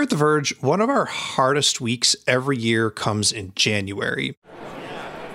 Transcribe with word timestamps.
Here 0.00 0.04
at 0.04 0.08
The 0.08 0.16
Verge, 0.16 0.58
one 0.62 0.80
of 0.80 0.88
our 0.88 1.04
hardest 1.04 1.78
weeks 1.78 2.16
every 2.26 2.56
year 2.56 2.90
comes 2.90 3.32
in 3.32 3.52
January. 3.54 4.34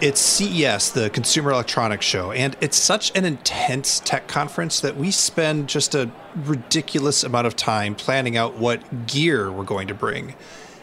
It's 0.02 0.20
CES, 0.20 0.92
the 0.92 1.12
Consumer 1.12 1.52
Electronics 1.52 2.04
Show, 2.04 2.32
and 2.32 2.58
it's 2.62 2.76
such 2.76 3.16
an 3.16 3.26
intense 3.26 4.00
tech 4.00 4.28
conference 4.28 4.80
that 4.80 4.98
we 4.98 5.12
spend 5.12 5.70
just 5.70 5.94
a 5.94 6.10
ridiculous 6.34 7.24
amount 7.24 7.46
of 7.46 7.56
time 7.56 7.94
planning 7.94 8.38
out 8.38 8.58
what 8.58 9.06
gear 9.06 9.52
we're 9.52 9.66
going 9.66 9.88
to 9.88 9.94
bring. 9.94 10.34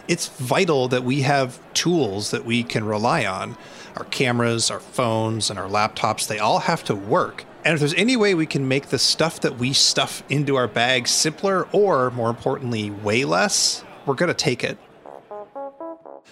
It's 0.07 0.29
vital 0.29 0.87
that 0.87 1.03
we 1.03 1.23
have 1.23 1.59
tools 1.75 2.31
that 2.31 2.45
we 2.45 2.63
can 2.63 2.85
rely 2.85 3.27
on. 3.27 3.57
Our 3.97 4.05
cameras, 4.05 4.71
our 4.71 4.79
phones, 4.79 5.51
and 5.51 5.59
our 5.59 5.69
laptops, 5.69 6.29
they 6.29 6.39
all 6.39 6.61
have 6.61 6.85
to 6.85 6.95
work. 6.95 7.45
And 7.65 7.75
if 7.75 7.81
there's 7.81 7.95
any 7.95 8.17
way 8.17 8.35
we 8.35 8.47
can 8.47 8.67
make 8.67 8.89
the 8.89 8.99
stuff 8.99 9.41
that 9.41 9.59
we 9.59 9.73
stuff 9.73 10.25
into 10.29 10.57
our 10.57 10.67
bags 10.67 11.11
simpler 11.11 11.69
or, 11.73 12.11
more 12.11 12.29
importantly, 12.29 12.91
way 12.91 13.25
less, 13.25 13.85
we're 14.05 14.15
going 14.15 14.29
to 14.29 14.35
take 14.35 14.65
it. 14.65 14.79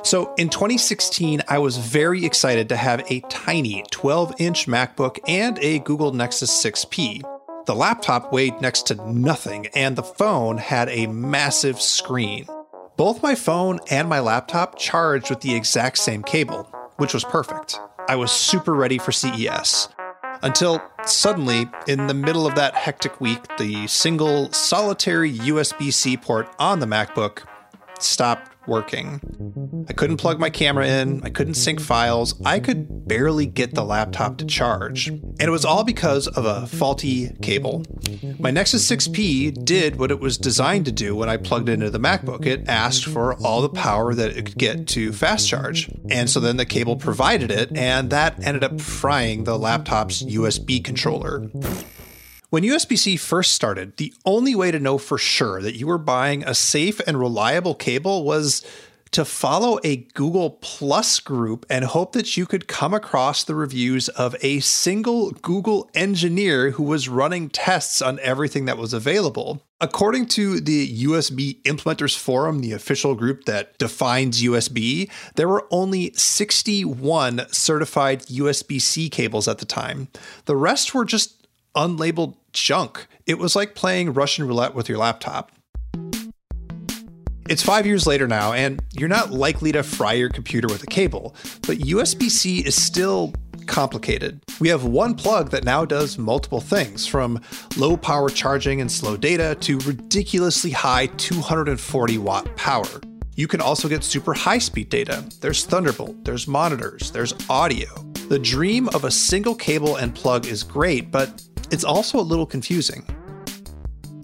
So 0.03 0.35
in 0.35 0.49
2016, 0.49 1.43
I 1.47 1.59
was 1.59 1.77
very 1.77 2.25
excited 2.25 2.69
to 2.71 2.77
have 2.77 3.05
a 3.11 3.21
tiny 3.29 3.85
12 3.91 4.35
inch 4.39 4.67
MacBook 4.67 5.19
and 5.29 5.59
a 5.61 5.79
Google 5.81 6.13
Nexus 6.13 6.51
6P. 6.65 7.23
The 7.67 7.75
laptop 7.75 8.33
weighed 8.33 8.61
next 8.61 8.87
to 8.89 8.95
nothing, 9.13 9.67
and 9.69 9.95
the 9.95 10.03
phone 10.03 10.57
had 10.57 10.89
a 10.89 11.07
massive 11.07 11.81
screen. 11.81 12.47
Both 12.97 13.23
my 13.23 13.35
phone 13.35 13.79
and 13.91 14.09
my 14.09 14.19
laptop 14.19 14.79
charged 14.79 15.31
with 15.31 15.43
the 15.43 15.55
exact 15.55 15.99
same 15.99 16.23
cable, 16.23 16.65
which 16.97 17.15
was 17.15 17.23
perfect. 17.23 17.79
I 18.09 18.17
was 18.17 18.33
super 18.33 18.75
ready 18.75 18.99
for 18.99 19.13
CES. 19.13 19.89
Until 20.43 20.83
suddenly, 21.05 21.69
in 21.87 22.07
the 22.07 22.15
middle 22.15 22.47
of 22.47 22.55
that 22.55 22.75
hectic 22.75 23.21
week, 23.21 23.41
the 23.59 23.87
single 23.87 24.51
solitary 24.53 25.33
USB 25.33 25.93
C 25.93 26.17
port 26.17 26.49
on 26.59 26.81
the 26.81 26.87
MacBook 26.87 27.43
stopped 27.99 28.50
working. 28.67 29.87
I 29.89 29.93
couldn't 29.93 30.19
plug 30.19 30.39
my 30.39 30.51
camera 30.51 30.87
in, 30.87 31.23
I 31.23 31.31
couldn't 31.31 31.55
sync 31.55 31.81
files, 31.81 32.35
I 32.45 32.61
could 32.61 33.09
barely 33.09 33.47
get 33.47 33.75
the 33.75 33.85
laptop 33.85 34.39
to 34.39 34.45
charge. 34.45 35.09
And 35.09 35.41
it 35.41 35.51
was 35.51 35.65
all 35.65 35.85
because 35.85 36.29
of 36.29 36.45
a 36.45 36.67
faulty 36.67 37.31
cable. 37.43 37.85
My 38.39 38.51
Nexus 38.51 38.89
6P 38.91 39.65
did 39.65 39.97
what 39.97 40.11
it 40.11 40.21
was 40.21 40.39
designed 40.39 40.85
to 40.87 40.93
do 40.93 41.15
when 41.17 41.29
I 41.29 41.37
plugged 41.37 41.69
it 41.69 41.75
into 41.75 41.91
the 41.91 41.99
MacBook. 41.99 42.47
It 42.47 42.69
asked 42.69 43.05
for 43.05 43.35
all 43.43 43.63
the 43.63 43.69
power 43.69 44.15
that 44.15 44.37
it 44.37 44.47
could 44.47 44.59
get 44.59 44.87
to 44.89 45.13
fast 45.13 45.49
charge. 45.49 45.91
And 46.11 46.29
so 46.29 46.41
then 46.41 46.57
the 46.57 46.67
cable 46.67 46.97
provided 46.97 47.51
it, 47.51 47.77
and 47.77 48.11
that 48.11 48.45
ended 48.45 48.65
up 48.65 48.81
frying 48.81 49.45
the 49.45 49.59
laptop's 49.59 50.23
USB 50.23 50.83
controller. 50.83 51.51
When 52.51 52.65
USB 52.65 52.99
C 52.99 53.17
first 53.17 53.55
started, 53.55 53.97
the 53.97 54.13
only 54.25 54.57
way 54.57 54.73
to 54.73 54.81
know 54.81 54.99
for 54.99 55.19
sure 55.19 55.63
that 55.63 55.77
you 55.77 55.87
were 55.87 55.99
buying 55.99 56.43
a 56.43 56.53
safe 56.53 57.01
and 57.07 57.17
reliable 57.17 57.77
cable 57.77 58.25
was 58.25 58.67
to 59.13 59.25
follow 59.25 59.79
a 59.85 60.09
Google 60.15 60.51
Plus 60.61 61.21
group 61.21 61.65
and 61.71 61.85
hope 61.85 62.11
that 62.13 62.37
you 62.37 62.47
could 62.47 62.67
come 62.67 62.93
across 62.93 63.45
the 63.45 63.55
reviews 63.55 64.09
of 64.09 64.35
a 64.41 64.59
single 64.59 65.31
Google 65.31 65.89
engineer 65.95 66.73
who 66.73 66.83
was 66.83 67.09
running 67.09 67.51
tests 67.51 68.03
on 68.03 68.19
everything 68.19 68.65
that 68.65 68.79
was 68.79 68.93
available. 68.93 69.63
According 69.81 70.27
to 70.27 70.59
the 70.59 71.05
USB 71.05 71.63
Implementers 71.63 72.19
Forum, 72.19 72.63
the 72.63 72.73
official 72.73 73.15
group 73.15 73.45
that 73.45 73.79
defines 73.79 74.43
USB, 74.43 75.09
there 75.37 75.49
were 75.49 75.69
only 75.71 76.13
61 76.15 77.47
certified 77.53 78.27
USB 78.27 78.81
C 78.81 79.09
cables 79.09 79.47
at 79.47 79.59
the 79.59 79.65
time. 79.65 80.09
The 80.47 80.57
rest 80.57 80.95
were 80.95 81.05
just 81.05 81.47
unlabeled 81.75 82.35
junk. 82.53 83.07
It 83.27 83.39
was 83.39 83.55
like 83.57 83.75
playing 83.75 84.13
Russian 84.13 84.47
roulette 84.47 84.75
with 84.75 84.89
your 84.89 84.99
laptop. 84.99 85.53
It's 87.49 87.63
five 87.65 87.85
years 87.85 88.07
later 88.07 88.29
now, 88.29 88.53
and 88.53 88.81
you're 88.93 89.09
not 89.09 89.33
likely 89.33 89.73
to 89.73 89.83
fry 89.83 90.13
your 90.13 90.29
computer 90.29 90.69
with 90.69 90.85
a 90.85 90.87
cable, 90.87 91.35
but 91.67 91.79
USB 91.79 92.31
C 92.31 92.61
is 92.61 92.81
still 92.81 93.33
complicated. 93.67 94.41
We 94.61 94.69
have 94.69 94.85
one 94.85 95.15
plug 95.17 95.51
that 95.51 95.65
now 95.65 95.85
does 95.85 96.17
multiple 96.17 96.61
things, 96.61 97.07
from 97.07 97.41
low 97.77 97.97
power 97.97 98.29
charging 98.29 98.81
and 98.81 98.91
slow 98.91 99.17
data 99.17 99.57
to 99.63 99.79
ridiculously 99.81 100.71
high 100.71 101.07
240 101.07 102.19
watt 102.19 102.55
power. 102.57 103.01
You 103.35 103.49
can 103.49 103.61
also 103.61 103.89
get 103.89 104.05
super 104.05 104.35
high 104.35 104.59
speed 104.59 104.89
data. 104.89 105.25
There's 105.41 105.65
Thunderbolt, 105.65 106.25
there's 106.25 106.47
monitors, 106.47 107.11
there's 107.11 107.35
audio. 107.49 107.89
The 108.29 108.39
dream 108.39 108.89
of 108.91 109.05
a 109.05 109.11
single 109.11 109.55
cable 109.55 109.97
and 109.97 110.15
plug 110.15 110.47
is 110.47 110.63
great, 110.63 111.11
but 111.11 111.43
it's 111.71 111.85
also 111.85 112.19
a 112.19 112.23
little 112.23 112.47
confusing. 112.47 113.05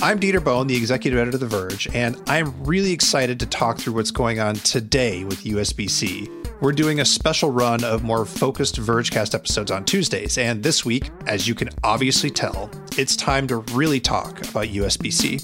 I'm 0.03 0.21
Dieter 0.21 0.45
Bohn, 0.45 0.67
the 0.67 0.77
executive 0.77 1.19
editor 1.19 1.37
of 1.37 1.41
The 1.41 1.47
Verge, 1.47 1.89
and 1.95 2.17
I'm 2.27 2.65
really 2.65 2.93
excited 2.93 3.41
to 3.41 3.47
talk 3.47 3.79
through 3.79 3.95
what's 3.95 4.11
going 4.11 4.41
on 4.41 4.57
today 4.57 5.25
with 5.25 5.45
USB 5.45 5.89
C. 5.89 6.29
We're 6.61 6.73
doing 6.73 7.01
a 7.01 7.05
special 7.05 7.51
run 7.51 7.83
of 7.83 8.03
more 8.03 8.25
focused 8.25 8.77
Vergecast 8.77 9.35
episodes 9.35 9.71
on 9.71 9.85
Tuesdays, 9.85 10.39
and 10.39 10.63
this 10.63 10.85
week, 10.85 11.11
as 11.27 11.49
you 11.49 11.55
can 11.55 11.71
obviously 11.83 12.31
tell, 12.31 12.71
it's 12.99 13.17
time 13.17 13.47
to 13.49 13.59
really 13.73 14.01
talk 14.01 14.39
about 14.49 14.67
USB 14.67 15.13
C. 15.13 15.41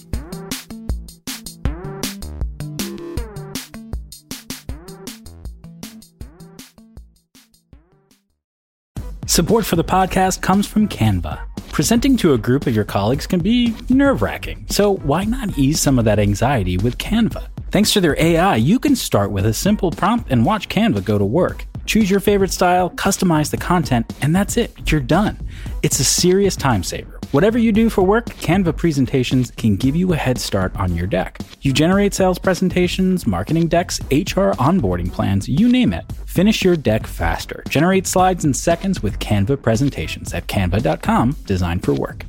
Support 9.26 9.64
for 9.64 9.76
the 9.76 9.84
podcast 9.84 10.42
comes 10.42 10.66
from 10.66 10.88
Canva. 10.88 11.51
Presenting 11.72 12.18
to 12.18 12.34
a 12.34 12.38
group 12.38 12.66
of 12.66 12.74
your 12.74 12.84
colleagues 12.84 13.26
can 13.26 13.40
be 13.40 13.74
nerve 13.88 14.20
wracking, 14.20 14.66
so 14.68 14.96
why 14.96 15.24
not 15.24 15.56
ease 15.56 15.80
some 15.80 15.98
of 15.98 16.04
that 16.04 16.18
anxiety 16.18 16.76
with 16.76 16.98
Canva? 16.98 17.48
Thanks 17.70 17.94
to 17.94 18.00
their 18.02 18.14
AI, 18.20 18.56
you 18.56 18.78
can 18.78 18.94
start 18.94 19.30
with 19.30 19.46
a 19.46 19.54
simple 19.54 19.90
prompt 19.90 20.30
and 20.30 20.44
watch 20.44 20.68
Canva 20.68 21.02
go 21.02 21.16
to 21.16 21.24
work. 21.24 21.64
Choose 21.86 22.10
your 22.10 22.20
favorite 22.20 22.52
style, 22.52 22.90
customize 22.90 23.50
the 23.50 23.56
content, 23.56 24.12
and 24.22 24.34
that's 24.34 24.56
it. 24.56 24.90
You're 24.90 25.00
done. 25.00 25.38
It's 25.82 26.00
a 26.00 26.04
serious 26.04 26.56
time 26.56 26.82
saver. 26.82 27.18
Whatever 27.32 27.58
you 27.58 27.72
do 27.72 27.88
for 27.88 28.02
work, 28.02 28.26
Canva 28.26 28.76
presentations 28.76 29.50
can 29.52 29.76
give 29.76 29.96
you 29.96 30.12
a 30.12 30.16
head 30.16 30.38
start 30.38 30.76
on 30.76 30.94
your 30.94 31.06
deck. 31.06 31.38
You 31.62 31.72
generate 31.72 32.12
sales 32.12 32.38
presentations, 32.38 33.26
marketing 33.26 33.68
decks, 33.68 34.00
HR 34.10 34.52
onboarding 34.60 35.10
plans, 35.10 35.48
you 35.48 35.68
name 35.68 35.92
it. 35.94 36.04
Finish 36.26 36.62
your 36.62 36.76
deck 36.76 37.06
faster. 37.06 37.64
Generate 37.68 38.06
slides 38.06 38.44
in 38.44 38.52
seconds 38.52 39.02
with 39.02 39.18
Canva 39.18 39.62
presentations 39.62 40.34
at 40.34 40.46
canva.com, 40.46 41.36
designed 41.46 41.82
for 41.82 41.94
work. 41.94 42.26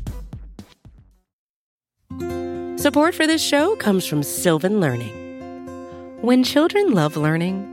Support 2.78 3.16
for 3.16 3.28
this 3.28 3.42
show 3.42 3.75
comes 3.75 4.06
from 4.06 4.24
Sylvan 4.24 4.80
Learning. 4.80 5.19
When 6.22 6.44
children 6.44 6.94
love 6.94 7.18
learning, 7.18 7.72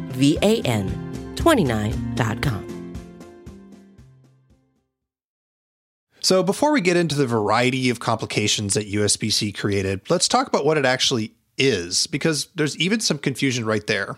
V 0.11 0.37
A 0.41 0.61
N 0.61 1.33
29.com. 1.35 2.67
So, 6.23 6.43
before 6.43 6.71
we 6.71 6.81
get 6.81 6.97
into 6.97 7.15
the 7.15 7.25
variety 7.25 7.89
of 7.89 7.99
complications 7.99 8.75
that 8.75 8.91
USB 8.91 9.33
C 9.33 9.51
created, 9.51 10.01
let's 10.09 10.27
talk 10.27 10.47
about 10.47 10.65
what 10.65 10.77
it 10.77 10.85
actually 10.85 11.33
is, 11.57 12.05
because 12.07 12.47
there's 12.53 12.77
even 12.77 12.99
some 12.99 13.17
confusion 13.17 13.65
right 13.65 13.85
there. 13.87 14.17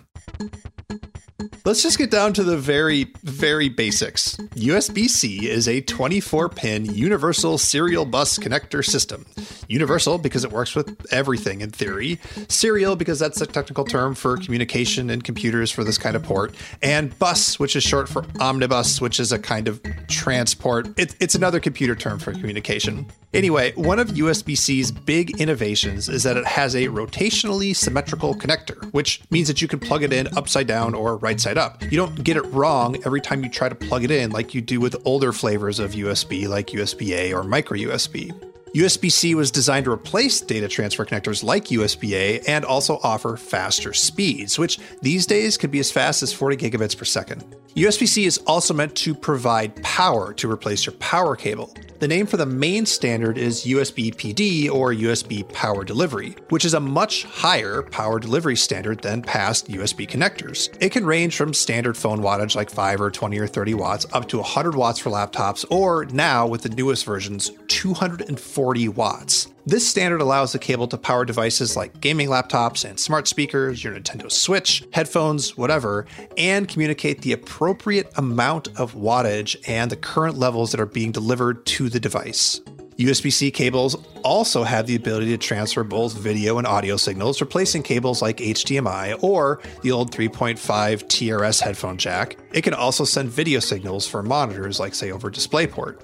Let's 1.65 1.81
just 1.81 1.97
get 1.97 2.11
down 2.11 2.33
to 2.33 2.43
the 2.43 2.57
very, 2.57 3.11
very 3.23 3.69
basics. 3.69 4.35
USB 4.55 5.07
C 5.07 5.49
is 5.49 5.67
a 5.67 5.81
24 5.81 6.49
pin 6.49 6.85
universal 6.85 7.57
serial 7.57 8.05
bus 8.05 8.37
connector 8.37 8.85
system. 8.85 9.25
Universal 9.67 10.19
because 10.19 10.43
it 10.43 10.51
works 10.51 10.75
with 10.75 11.05
everything 11.11 11.61
in 11.61 11.71
theory, 11.71 12.19
serial 12.47 12.95
because 12.95 13.19
that's 13.19 13.41
a 13.41 13.45
technical 13.45 13.85
term 13.85 14.13
for 14.15 14.37
communication 14.37 15.09
in 15.09 15.21
computers 15.21 15.71
for 15.71 15.83
this 15.83 15.97
kind 15.97 16.15
of 16.15 16.23
port, 16.23 16.53
and 16.81 17.17
bus, 17.19 17.59
which 17.59 17.75
is 17.75 17.83
short 17.83 18.07
for 18.07 18.25
omnibus, 18.39 19.01
which 19.01 19.19
is 19.19 19.31
a 19.31 19.39
kind 19.39 19.67
of 19.67 19.81
transport. 20.07 20.87
It, 20.97 21.15
it's 21.19 21.35
another 21.35 21.59
computer 21.59 21.95
term 21.95 22.19
for 22.19 22.31
communication. 22.33 23.05
Anyway, 23.33 23.73
one 23.73 23.97
of 23.97 24.09
USB 24.09 24.55
C's 24.55 24.91
big 24.91 25.41
innovations 25.41 26.07
is 26.07 26.21
that 26.23 26.37
it 26.37 26.45
has 26.45 26.75
a 26.75 26.87
rotationally 26.87 27.75
symmetrical 27.75 28.35
connector, 28.35 28.91
which 28.93 29.21
means 29.31 29.47
that 29.47 29.61
you 29.61 29.67
can 29.67 29.79
plug 29.79 30.03
it 30.03 30.13
in 30.13 30.27
upside 30.37 30.67
down 30.67 30.93
or 30.93 31.17
right 31.17 31.32
side 31.39 31.57
up. 31.57 31.81
You 31.83 31.97
don't 31.97 32.23
get 32.23 32.37
it 32.37 32.45
wrong 32.53 32.97
every 33.05 33.21
time 33.21 33.43
you 33.43 33.49
try 33.49 33.69
to 33.69 33.75
plug 33.75 34.03
it 34.03 34.11
in 34.11 34.31
like 34.31 34.53
you 34.53 34.61
do 34.61 34.79
with 34.79 34.95
older 35.05 35.31
flavors 35.31 35.79
of 35.79 35.91
USB 35.91 36.47
like 36.47 36.67
USB 36.67 37.09
A 37.09 37.33
or 37.33 37.43
micro 37.43 37.77
USB. 37.77 38.31
USB 38.75 39.11
C 39.11 39.35
was 39.35 39.51
designed 39.51 39.85
to 39.85 39.91
replace 39.91 40.41
data 40.41 40.67
transfer 40.67 41.05
connectors 41.05 41.43
like 41.43 41.65
USB 41.65 42.13
A 42.13 42.39
and 42.47 42.65
also 42.65 42.99
offer 43.03 43.37
faster 43.37 43.93
speeds, 43.93 44.57
which 44.57 44.79
these 44.99 45.27
days 45.27 45.57
could 45.57 45.69
be 45.69 45.77
as 45.77 45.91
fast 45.91 46.23
as 46.23 46.33
40 46.33 46.57
gigabits 46.57 46.97
per 46.97 47.05
second. 47.05 47.55
USB 47.75 48.07
C 48.07 48.25
is 48.25 48.39
also 48.47 48.73
meant 48.73 48.95
to 48.95 49.13
provide 49.13 49.75
power 49.83 50.33
to 50.33 50.51
replace 50.51 50.87
your 50.87 50.93
power 50.93 51.35
cable. 51.35 51.71
The 51.99 52.07
name 52.07 52.25
for 52.25 52.37
the 52.37 52.45
main 52.45 52.85
standard 52.85 53.37
is 53.37 53.63
USB 53.63 54.13
PD 54.13 54.69
or 54.69 54.91
USB 54.91 55.47
Power 55.53 55.85
Delivery, 55.85 56.35
which 56.49 56.65
is 56.65 56.73
a 56.73 56.79
much 56.79 57.23
higher 57.23 57.83
power 57.83 58.19
delivery 58.19 58.57
standard 58.57 59.01
than 59.01 59.21
past 59.21 59.69
USB 59.69 60.07
connectors. 60.07 60.75
It 60.81 60.91
can 60.91 61.05
range 61.05 61.37
from 61.37 61.53
standard 61.53 61.95
phone 61.95 62.19
wattage 62.19 62.55
like 62.55 62.69
5 62.69 62.99
or 62.99 63.11
20 63.11 63.39
or 63.39 63.47
30 63.47 63.75
watts 63.75 64.05
up 64.11 64.27
to 64.29 64.37
100 64.37 64.75
watts 64.75 64.99
for 64.99 65.11
laptops, 65.11 65.63
or 65.69 66.05
now 66.05 66.45
with 66.45 66.63
the 66.63 66.69
newest 66.69 67.05
versions, 67.05 67.51
240 67.69 68.62
watts. 68.95 69.47
This 69.65 69.87
standard 69.87 70.21
allows 70.21 70.51
the 70.51 70.59
cable 70.59 70.87
to 70.87 70.97
power 70.97 71.25
devices 71.25 71.75
like 71.77 72.01
gaming 72.01 72.27
laptops 72.27 72.83
and 72.87 72.99
smart 72.99 73.27
speakers, 73.27 73.83
your 73.83 73.93
Nintendo 73.93 74.31
Switch, 74.31 74.83
headphones, 74.91 75.57
whatever, 75.57 76.05
and 76.37 76.67
communicate 76.67 77.21
the 77.21 77.31
appropriate 77.31 78.11
amount 78.17 78.67
of 78.77 78.93
wattage 78.93 79.55
and 79.67 79.89
the 79.89 79.95
current 79.95 80.37
levels 80.37 80.71
that 80.71 80.81
are 80.81 80.85
being 80.85 81.11
delivered 81.11 81.65
to 81.65 81.89
the 81.89 81.99
device. 81.99 82.59
USB 82.97 83.31
C 83.31 83.49
cables 83.51 83.95
also 84.23 84.63
have 84.63 84.85
the 84.85 84.95
ability 84.95 85.27
to 85.27 85.37
transfer 85.37 85.83
both 85.83 86.13
video 86.13 86.57
and 86.57 86.67
audio 86.67 86.97
signals, 86.97 87.41
replacing 87.41 87.83
cables 87.83 88.21
like 88.21 88.37
HDMI 88.37 89.21
or 89.23 89.61
the 89.81 89.91
old 89.91 90.11
3.5 90.11 90.57
TRS 90.57 91.61
headphone 91.61 91.97
jack. 91.97 92.37
It 92.53 92.61
can 92.61 92.73
also 92.73 93.03
send 93.03 93.29
video 93.29 93.59
signals 93.59 94.07
for 94.07 94.21
monitors, 94.21 94.79
like, 94.79 94.93
say, 94.93 95.11
over 95.11 95.31
DisplayPort. 95.31 96.01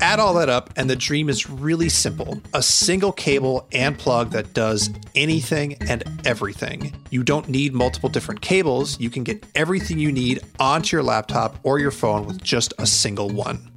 Add 0.00 0.20
all 0.20 0.34
that 0.34 0.48
up, 0.48 0.70
and 0.76 0.88
the 0.88 0.96
dream 0.96 1.28
is 1.28 1.50
really 1.50 1.88
simple 1.88 2.40
a 2.54 2.62
single 2.62 3.12
cable 3.12 3.66
and 3.72 3.98
plug 3.98 4.30
that 4.30 4.54
does 4.54 4.90
anything 5.14 5.74
and 5.82 6.04
everything. 6.24 6.94
You 7.10 7.22
don't 7.22 7.48
need 7.48 7.74
multiple 7.74 8.08
different 8.08 8.40
cables, 8.40 8.98
you 9.00 9.10
can 9.10 9.24
get 9.24 9.44
everything 9.54 9.98
you 9.98 10.12
need 10.12 10.40
onto 10.60 10.96
your 10.96 11.02
laptop 11.02 11.58
or 11.62 11.78
your 11.78 11.90
phone 11.90 12.26
with 12.26 12.42
just 12.42 12.72
a 12.78 12.86
single 12.86 13.28
one. 13.28 13.72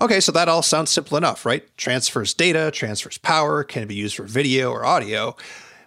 Okay, 0.00 0.20
so 0.20 0.32
that 0.32 0.48
all 0.48 0.62
sounds 0.62 0.90
simple 0.90 1.16
enough, 1.16 1.44
right? 1.44 1.64
Transfers 1.76 2.32
data, 2.32 2.70
transfers 2.72 3.18
power, 3.18 3.62
can 3.62 3.86
be 3.86 3.94
used 3.94 4.16
for 4.16 4.24
video 4.24 4.70
or 4.70 4.84
audio. 4.84 5.36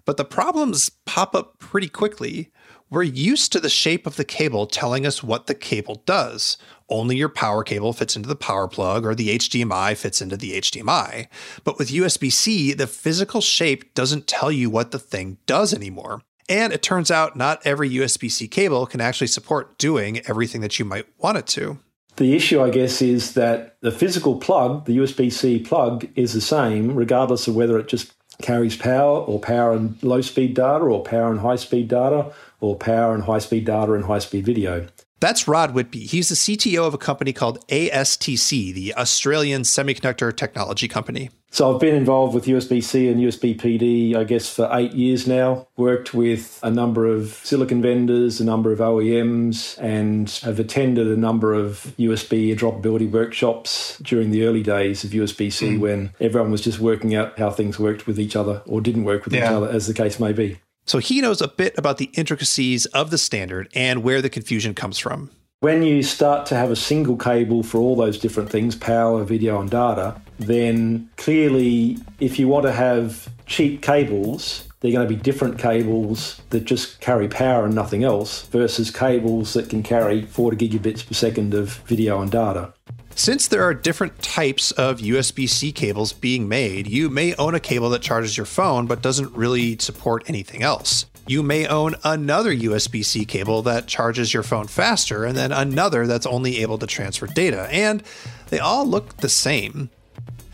But 0.05 0.17
the 0.17 0.25
problems 0.25 0.91
pop 1.05 1.33
up 1.35 1.57
pretty 1.57 1.89
quickly. 1.89 2.51
We're 2.89 3.03
used 3.03 3.51
to 3.51 3.59
the 3.59 3.69
shape 3.69 4.05
of 4.05 4.15
the 4.15 4.23
cable 4.23 4.67
telling 4.67 5.05
us 5.07 5.23
what 5.23 5.47
the 5.47 5.55
cable 5.55 6.03
does. 6.05 6.57
Only 6.89 7.17
your 7.17 7.29
power 7.29 7.63
cable 7.63 7.93
fits 7.93 8.15
into 8.15 8.29
the 8.29 8.35
power 8.35 8.67
plug, 8.67 9.05
or 9.05 9.15
the 9.15 9.37
HDMI 9.37 9.97
fits 9.97 10.21
into 10.21 10.37
the 10.37 10.59
HDMI. 10.59 11.27
But 11.63 11.79
with 11.79 11.89
USB 11.89 12.31
C, 12.31 12.73
the 12.73 12.87
physical 12.87 13.41
shape 13.41 13.93
doesn't 13.93 14.27
tell 14.27 14.51
you 14.51 14.69
what 14.69 14.91
the 14.91 14.99
thing 14.99 15.37
does 15.45 15.73
anymore. 15.73 16.21
And 16.47 16.71
it 16.71 16.83
turns 16.83 17.09
out 17.09 17.35
not 17.35 17.61
every 17.65 17.89
USB 17.89 18.29
C 18.29 18.47
cable 18.47 18.85
can 18.85 19.01
actually 19.01 19.27
support 19.27 19.79
doing 19.79 20.19
everything 20.27 20.61
that 20.61 20.77
you 20.77 20.85
might 20.85 21.07
want 21.17 21.37
it 21.37 21.47
to. 21.47 21.79
The 22.17 22.35
issue, 22.35 22.61
I 22.61 22.69
guess, 22.69 23.01
is 23.01 23.33
that 23.33 23.77
the 23.81 23.91
physical 23.91 24.39
plug, 24.39 24.85
the 24.85 24.97
USB 24.97 25.31
C 25.31 25.59
plug, 25.59 26.07
is 26.15 26.33
the 26.33 26.41
same 26.41 26.95
regardless 26.95 27.47
of 27.47 27.55
whether 27.55 27.79
it 27.79 27.87
just 27.87 28.13
carries 28.41 28.77
power 28.77 29.19
or 29.19 29.39
power 29.39 29.73
and 29.73 30.01
low 30.03 30.21
speed 30.21 30.53
data 30.53 30.83
or 30.83 31.03
power 31.03 31.31
and 31.31 31.39
high 31.39 31.55
speed 31.55 31.87
data 31.87 32.31
or 32.59 32.75
power 32.75 33.13
and 33.13 33.23
high 33.23 33.39
speed 33.39 33.65
data 33.65 33.93
and 33.93 34.05
high 34.05 34.19
speed 34.19 34.45
video. 34.45 34.87
That's 35.19 35.47
Rod 35.47 35.73
Whitby. 35.73 36.01
He's 36.01 36.29
the 36.29 36.35
CTO 36.35 36.85
of 36.85 36.93
a 36.93 36.97
company 36.97 37.31
called 37.31 37.65
ASTC, 37.67 38.73
the 38.73 38.93
Australian 38.95 39.61
Semiconductor 39.61 40.35
Technology 40.35 40.87
Company. 40.87 41.29
So 41.51 41.73
I've 41.73 41.79
been 41.79 41.95
involved 41.95 42.35
with 42.35 42.47
USB 42.47 42.83
C 42.83 43.07
and 43.07 43.21
USB 43.21 43.57
PD, 43.57 44.13
I 44.13 44.25
guess, 44.25 44.53
for 44.53 44.69
eight 44.73 44.91
years 44.91 45.25
now. 45.25 45.69
Worked 45.77 46.13
with 46.13 46.59
a 46.61 46.69
number 46.69 47.05
of 47.05 47.29
silicon 47.43 47.81
vendors, 47.81 48.41
a 48.41 48.43
number 48.43 48.73
of 48.73 48.79
OEMs, 48.79 49.77
and 49.81 50.29
have 50.43 50.59
attended 50.59 51.07
a 51.07 51.15
number 51.15 51.53
of 51.53 51.93
USB 51.97 52.53
interoperability 52.53 53.09
workshops 53.09 53.97
during 53.99 54.31
the 54.31 54.43
early 54.43 54.63
days 54.63 55.05
of 55.05 55.11
USB 55.11 55.49
C 55.49 55.77
mm. 55.77 55.79
when 55.79 56.11
everyone 56.19 56.51
was 56.51 56.59
just 56.59 56.79
working 56.79 57.15
out 57.15 57.39
how 57.39 57.51
things 57.51 57.79
worked 57.79 58.05
with 58.05 58.19
each 58.19 58.35
other 58.35 58.61
or 58.65 58.81
didn't 58.81 59.05
work 59.05 59.23
with 59.23 59.33
yeah. 59.33 59.45
each 59.45 59.51
other, 59.51 59.69
as 59.69 59.87
the 59.87 59.93
case 59.93 60.19
may 60.19 60.33
be. 60.33 60.59
So 60.85 60.99
he 60.99 61.21
knows 61.21 61.41
a 61.41 61.47
bit 61.47 61.77
about 61.77 61.97
the 61.97 62.11
intricacies 62.13 62.85
of 62.87 63.09
the 63.09 63.17
standard 63.17 63.69
and 63.73 64.03
where 64.03 64.21
the 64.21 64.29
confusion 64.29 64.73
comes 64.73 64.97
from. 64.97 65.31
When 65.61 65.81
you 65.83 66.03
start 66.03 66.45
to 66.47 66.55
have 66.55 66.69
a 66.69 66.75
single 66.75 67.17
cable 67.17 67.63
for 67.63 67.79
all 67.79 67.95
those 67.95 68.19
different 68.19 68.49
things 68.49 68.75
power, 68.75 69.23
video, 69.23 69.59
and 69.59 69.69
data 69.69 70.21
then 70.39 71.09
clearly, 71.17 71.97
if 72.19 72.39
you 72.39 72.47
want 72.47 72.65
to 72.65 72.71
have 72.71 73.29
cheap 73.45 73.81
cables, 73.81 74.67
they're 74.79 74.91
going 74.91 75.07
to 75.07 75.13
be 75.13 75.19
different 75.19 75.57
cables 75.57 76.41
that 76.49 76.65
just 76.65 76.99
carry 76.99 77.27
power 77.27 77.65
and 77.65 77.73
nothing 77.73 78.03
else 78.03 78.45
versus 78.47 78.91
cables 78.91 79.53
that 79.53 79.69
can 79.69 79.81
carry 79.81 80.23
40 80.23 80.69
gigabits 80.69 81.07
per 81.07 81.13
second 81.13 81.53
of 81.53 81.75
video 81.87 82.21
and 82.21 82.31
data. 82.31 82.73
Since 83.17 83.47
there 83.47 83.63
are 83.63 83.73
different 83.73 84.21
types 84.21 84.71
of 84.71 84.99
USB 84.99 85.47
C 85.47 85.71
cables 85.71 86.11
being 86.11 86.49
made, 86.49 86.85
you 86.85 87.09
may 87.09 87.33
own 87.35 87.55
a 87.55 87.61
cable 87.61 87.89
that 87.91 88.01
charges 88.01 88.35
your 88.35 88.45
phone 88.45 88.87
but 88.87 89.01
doesn't 89.01 89.31
really 89.33 89.77
support 89.77 90.25
anything 90.27 90.61
else. 90.61 91.05
You 91.25 91.41
may 91.41 91.65
own 91.65 91.95
another 92.03 92.53
USB 92.53 93.05
C 93.05 93.23
cable 93.23 93.61
that 93.61 93.87
charges 93.87 94.33
your 94.33 94.43
phone 94.43 94.67
faster, 94.67 95.23
and 95.23 95.35
then 95.35 95.53
another 95.53 96.05
that's 96.05 96.25
only 96.25 96.57
able 96.61 96.77
to 96.77 96.85
transfer 96.85 97.25
data, 97.25 97.69
and 97.71 98.03
they 98.49 98.59
all 98.59 98.85
look 98.85 99.15
the 99.17 99.29
same. 99.29 99.89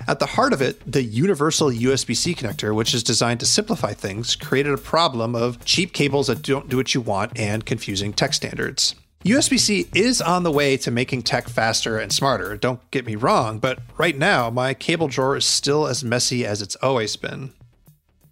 At 0.08 0.20
the 0.20 0.28
heart 0.28 0.54
of 0.54 0.62
it, 0.62 0.80
the 0.90 1.04
universal 1.04 1.72
USB 1.72 2.16
C 2.16 2.36
connector, 2.36 2.76
which 2.76 2.94
is 2.94 3.02
designed 3.02 3.40
to 3.40 3.48
simplify 3.48 3.94
things, 3.94 4.36
created 4.36 4.74
a 4.74 4.78
problem 4.78 5.36
of 5.36 5.66
cheap 5.66 5.94
cables 5.94 6.28
that 6.28 6.44
don't 6.44 6.70
do 6.70 6.78
what 6.78 6.94
you 6.94 7.02
want 7.02 7.40
and 7.40 7.66
confusing 7.66 8.14
tech 8.14 8.36
standards. 8.36 8.94
USB 9.24 9.60
C 9.60 9.88
is 9.94 10.20
on 10.20 10.42
the 10.42 10.52
way 10.52 10.78
to 10.78 10.90
making 10.90 11.22
tech 11.22 11.48
faster 11.48 12.00
and 12.00 12.12
smarter, 12.12 12.58
don't 12.58 12.90
get 12.90 13.06
me 13.06 13.16
wrong, 13.16 13.60
but 13.60 13.78
right 13.96 14.18
now 14.18 14.50
my 14.50 14.74
cable 14.74 15.08
drawer 15.08 15.38
is 15.38 15.46
still 15.46 15.86
as 15.86 16.04
messy 16.04 16.44
as 16.44 16.60
it's 16.60 16.76
always 16.78 17.16
been. 17.16 17.54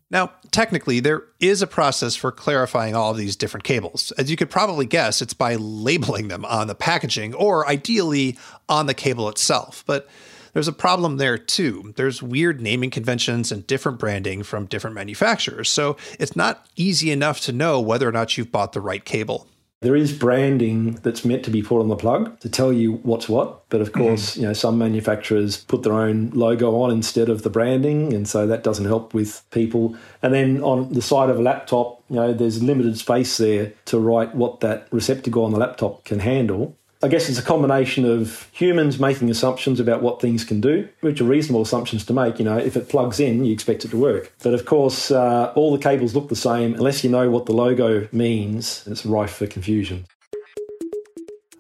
Now, 0.09 0.31
technically, 0.50 1.00
there 1.00 1.25
is 1.39 1.62
a 1.62 1.68
process 1.68 2.15
for 2.15 2.31
clarifying 2.31 2.95
all 2.95 3.12
of 3.12 3.18
these 3.18 3.36
different 3.36 3.65
cables. 3.65 4.12
As 4.18 4.31
you 4.31 4.36
could 4.36 4.50
probably 4.50 4.88
guess, 4.88 5.21
it's 5.21 5.36
by 5.36 5.53
labeling 5.56 6.27
them 6.27 6.44
on 6.45 6.65
the 6.65 6.74
packaging 6.74 7.35
or 7.35 7.69
ideally 7.69 8.39
on 8.68 8.88
the 8.88 8.95
cable 8.95 9.30
itself. 9.30 9.83
But 9.85 10.09
there's 10.53 10.68
a 10.68 10.74
problem 10.74 11.18
there 11.18 11.38
too. 11.38 11.94
There's 11.97 12.24
weird 12.24 12.62
naming 12.62 12.89
conventions 12.89 13.51
and 13.51 13.68
different 13.68 14.00
branding 14.00 14.42
from 14.42 14.65
different 14.65 14.95
manufacturers. 14.95 15.69
So 15.69 15.97
it's 16.19 16.35
not 16.35 16.66
easy 16.75 17.11
enough 17.11 17.42
to 17.42 17.52
know 17.52 17.80
whether 17.80 18.09
or 18.09 18.11
not 18.11 18.35
you've 18.35 18.52
bought 18.52 18.73
the 18.73 18.81
right 18.81 19.06
cable. 19.06 19.47
There 19.81 19.95
is 19.95 20.12
branding 20.12 20.95
that's 21.04 21.24
meant 21.24 21.45
to 21.45 21.52
be 21.52 21.62
put 21.62 21.80
on 21.80 21.88
the 21.88 21.95
plug 21.95 22.38
to 22.42 22.50
tell 22.50 22.74
you 22.74 22.95
what's 23.04 23.30
what, 23.30 23.68
but 23.69 23.80
of 23.80 23.94
course, 23.94 24.31
mm-hmm. 24.31 24.42
you 24.42 24.48
know, 24.48 24.54
some 24.54 24.78
manufacturers 24.78 25.64
put 25.64 25.83
their 25.83 25.94
own 25.94 26.31
logo 26.31 26.81
on 26.81 26.92
instead 26.92 27.30
of 27.30 27.44
the 27.44 27.50
branding, 27.50 28.14
and 28.14 28.28
so 28.28 28.45
that 28.45 28.62
doesn't 28.62 28.86
help 28.86 29.14
with 29.14 29.42
people. 29.52 29.95
And 30.21 30.33
then 30.33 30.62
on 30.64 30.92
the 30.92 31.02
side 31.02 31.30
of 31.30 31.40
a 31.40 31.42
laptop, 31.42 32.04
you 32.09 32.18
know, 32.18 32.33
there's 32.33 32.62
limited 32.62 32.98
space 32.98 33.38
there 33.38 33.71
to 33.86 34.00
write 34.00 34.36
what 34.36 34.59
that 34.59 34.90
receptacle 34.92 35.45
on 35.45 35.52
the 35.52 35.59
laptop 35.59 36.04
can 36.04 36.19
handle. 36.19 36.76
I 37.01 37.07
guess 37.07 37.29
it's 37.29 37.39
a 37.39 37.44
combination 37.44 38.03
of 38.03 38.49
humans 38.51 38.99
making 38.99 39.29
assumptions 39.29 39.79
about 39.79 40.01
what 40.01 40.19
things 40.19 40.44
can 40.44 40.59
do, 40.59 40.89
which 40.99 41.21
are 41.21 41.25
reasonable 41.25 41.61
assumptions 41.61 42.06
to 42.06 42.13
make. 42.13 42.39
You 42.39 42.45
know, 42.45 42.57
if 42.57 42.75
it 42.75 42.89
plugs 42.89 43.21
in, 43.21 43.45
you 43.45 43.53
expect 43.53 43.85
it 43.85 43.91
to 43.91 43.97
work. 43.97 44.33
But 44.44 44.53
of 44.53 44.65
course, 44.65 45.09
uh, 45.09 45.53
all 45.56 45.71
the 45.71 45.81
cables 45.81 46.13
look 46.13 46.27
the 46.27 46.35
same 46.35 46.73
unless 46.73 47.01
you 47.06 47.09
know 47.09 47.29
what 47.29 47.45
the 47.45 47.53
logo 47.53 48.09
means. 48.11 48.85
It's 48.85 49.06
rife 49.06 49.31
for 49.31 49.47
confusion. 49.47 50.07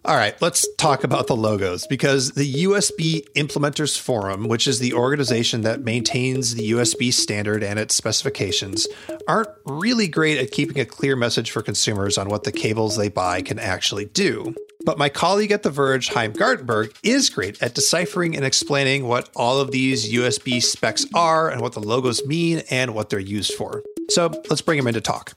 All 0.05 0.15
right, 0.15 0.41
let's 0.41 0.65
talk 0.77 1.03
about 1.03 1.27
the 1.27 1.35
logos 1.35 1.85
because 1.85 2.31
the 2.31 2.63
USB 2.63 3.29
Implementers 3.33 3.99
Forum, 3.99 4.47
which 4.47 4.65
is 4.65 4.79
the 4.79 4.93
organization 4.93 5.61
that 5.61 5.81
maintains 5.81 6.55
the 6.55 6.71
USB 6.71 7.11
standard 7.11 7.63
and 7.63 7.77
its 7.77 7.95
specifications, 7.95 8.87
aren't 9.27 9.49
really 9.65 10.07
great 10.07 10.37
at 10.37 10.51
keeping 10.51 10.79
a 10.79 10.85
clear 10.85 11.17
message 11.17 11.51
for 11.51 11.61
consumers 11.61 12.17
on 12.17 12.29
what 12.29 12.45
the 12.45 12.51
cables 12.51 12.95
they 12.95 13.09
buy 13.09 13.41
can 13.41 13.59
actually 13.59 14.05
do. 14.05 14.55
But 14.85 14.97
my 14.97 15.09
colleague 15.09 15.51
at 15.51 15.63
The 15.63 15.69
Verge, 15.69 16.07
Chaim 16.07 16.31
Gartenberg, 16.31 16.95
is 17.03 17.29
great 17.29 17.61
at 17.61 17.75
deciphering 17.75 18.37
and 18.37 18.45
explaining 18.45 19.05
what 19.05 19.29
all 19.35 19.59
of 19.59 19.71
these 19.71 20.13
USB 20.13 20.63
specs 20.63 21.05
are 21.13 21.49
and 21.49 21.59
what 21.59 21.73
the 21.73 21.81
logos 21.81 22.25
mean 22.25 22.63
and 22.71 22.95
what 22.95 23.09
they're 23.09 23.19
used 23.19 23.53
for. 23.53 23.83
So 24.09 24.31
let's 24.49 24.61
bring 24.61 24.79
him 24.79 24.87
in 24.87 24.93
to 24.93 25.01
talk. 25.01 25.33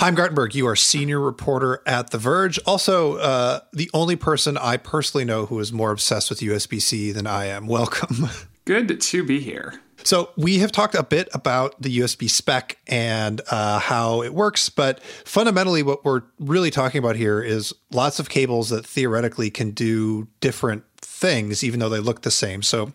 Chaim 0.00 0.16
Gartenberg, 0.16 0.54
you 0.54 0.66
are 0.66 0.76
senior 0.76 1.20
reporter 1.20 1.82
at 1.84 2.08
The 2.08 2.16
Verge. 2.16 2.58
Also, 2.64 3.16
uh, 3.16 3.60
the 3.74 3.90
only 3.92 4.16
person 4.16 4.56
I 4.56 4.78
personally 4.78 5.26
know 5.26 5.44
who 5.44 5.60
is 5.60 5.74
more 5.74 5.90
obsessed 5.90 6.30
with 6.30 6.40
USB 6.40 6.80
C 6.80 7.12
than 7.12 7.26
I 7.26 7.48
am. 7.48 7.66
Welcome. 7.66 8.30
Good 8.64 8.98
to 8.98 9.22
be 9.22 9.40
here. 9.40 9.78
So 10.02 10.30
we 10.38 10.60
have 10.60 10.72
talked 10.72 10.94
a 10.94 11.02
bit 11.02 11.28
about 11.34 11.82
the 11.82 11.98
USB 11.98 12.30
spec 12.30 12.78
and 12.86 13.42
uh, 13.50 13.78
how 13.78 14.22
it 14.22 14.32
works, 14.32 14.70
but 14.70 15.02
fundamentally, 15.02 15.82
what 15.82 16.02
we're 16.02 16.22
really 16.38 16.70
talking 16.70 16.98
about 16.98 17.16
here 17.16 17.42
is 17.42 17.74
lots 17.92 18.18
of 18.18 18.30
cables 18.30 18.70
that 18.70 18.86
theoretically 18.86 19.50
can 19.50 19.72
do 19.72 20.28
different 20.40 20.84
things, 20.96 21.62
even 21.62 21.78
though 21.78 21.90
they 21.90 22.00
look 22.00 22.22
the 22.22 22.30
same. 22.30 22.62
So, 22.62 22.94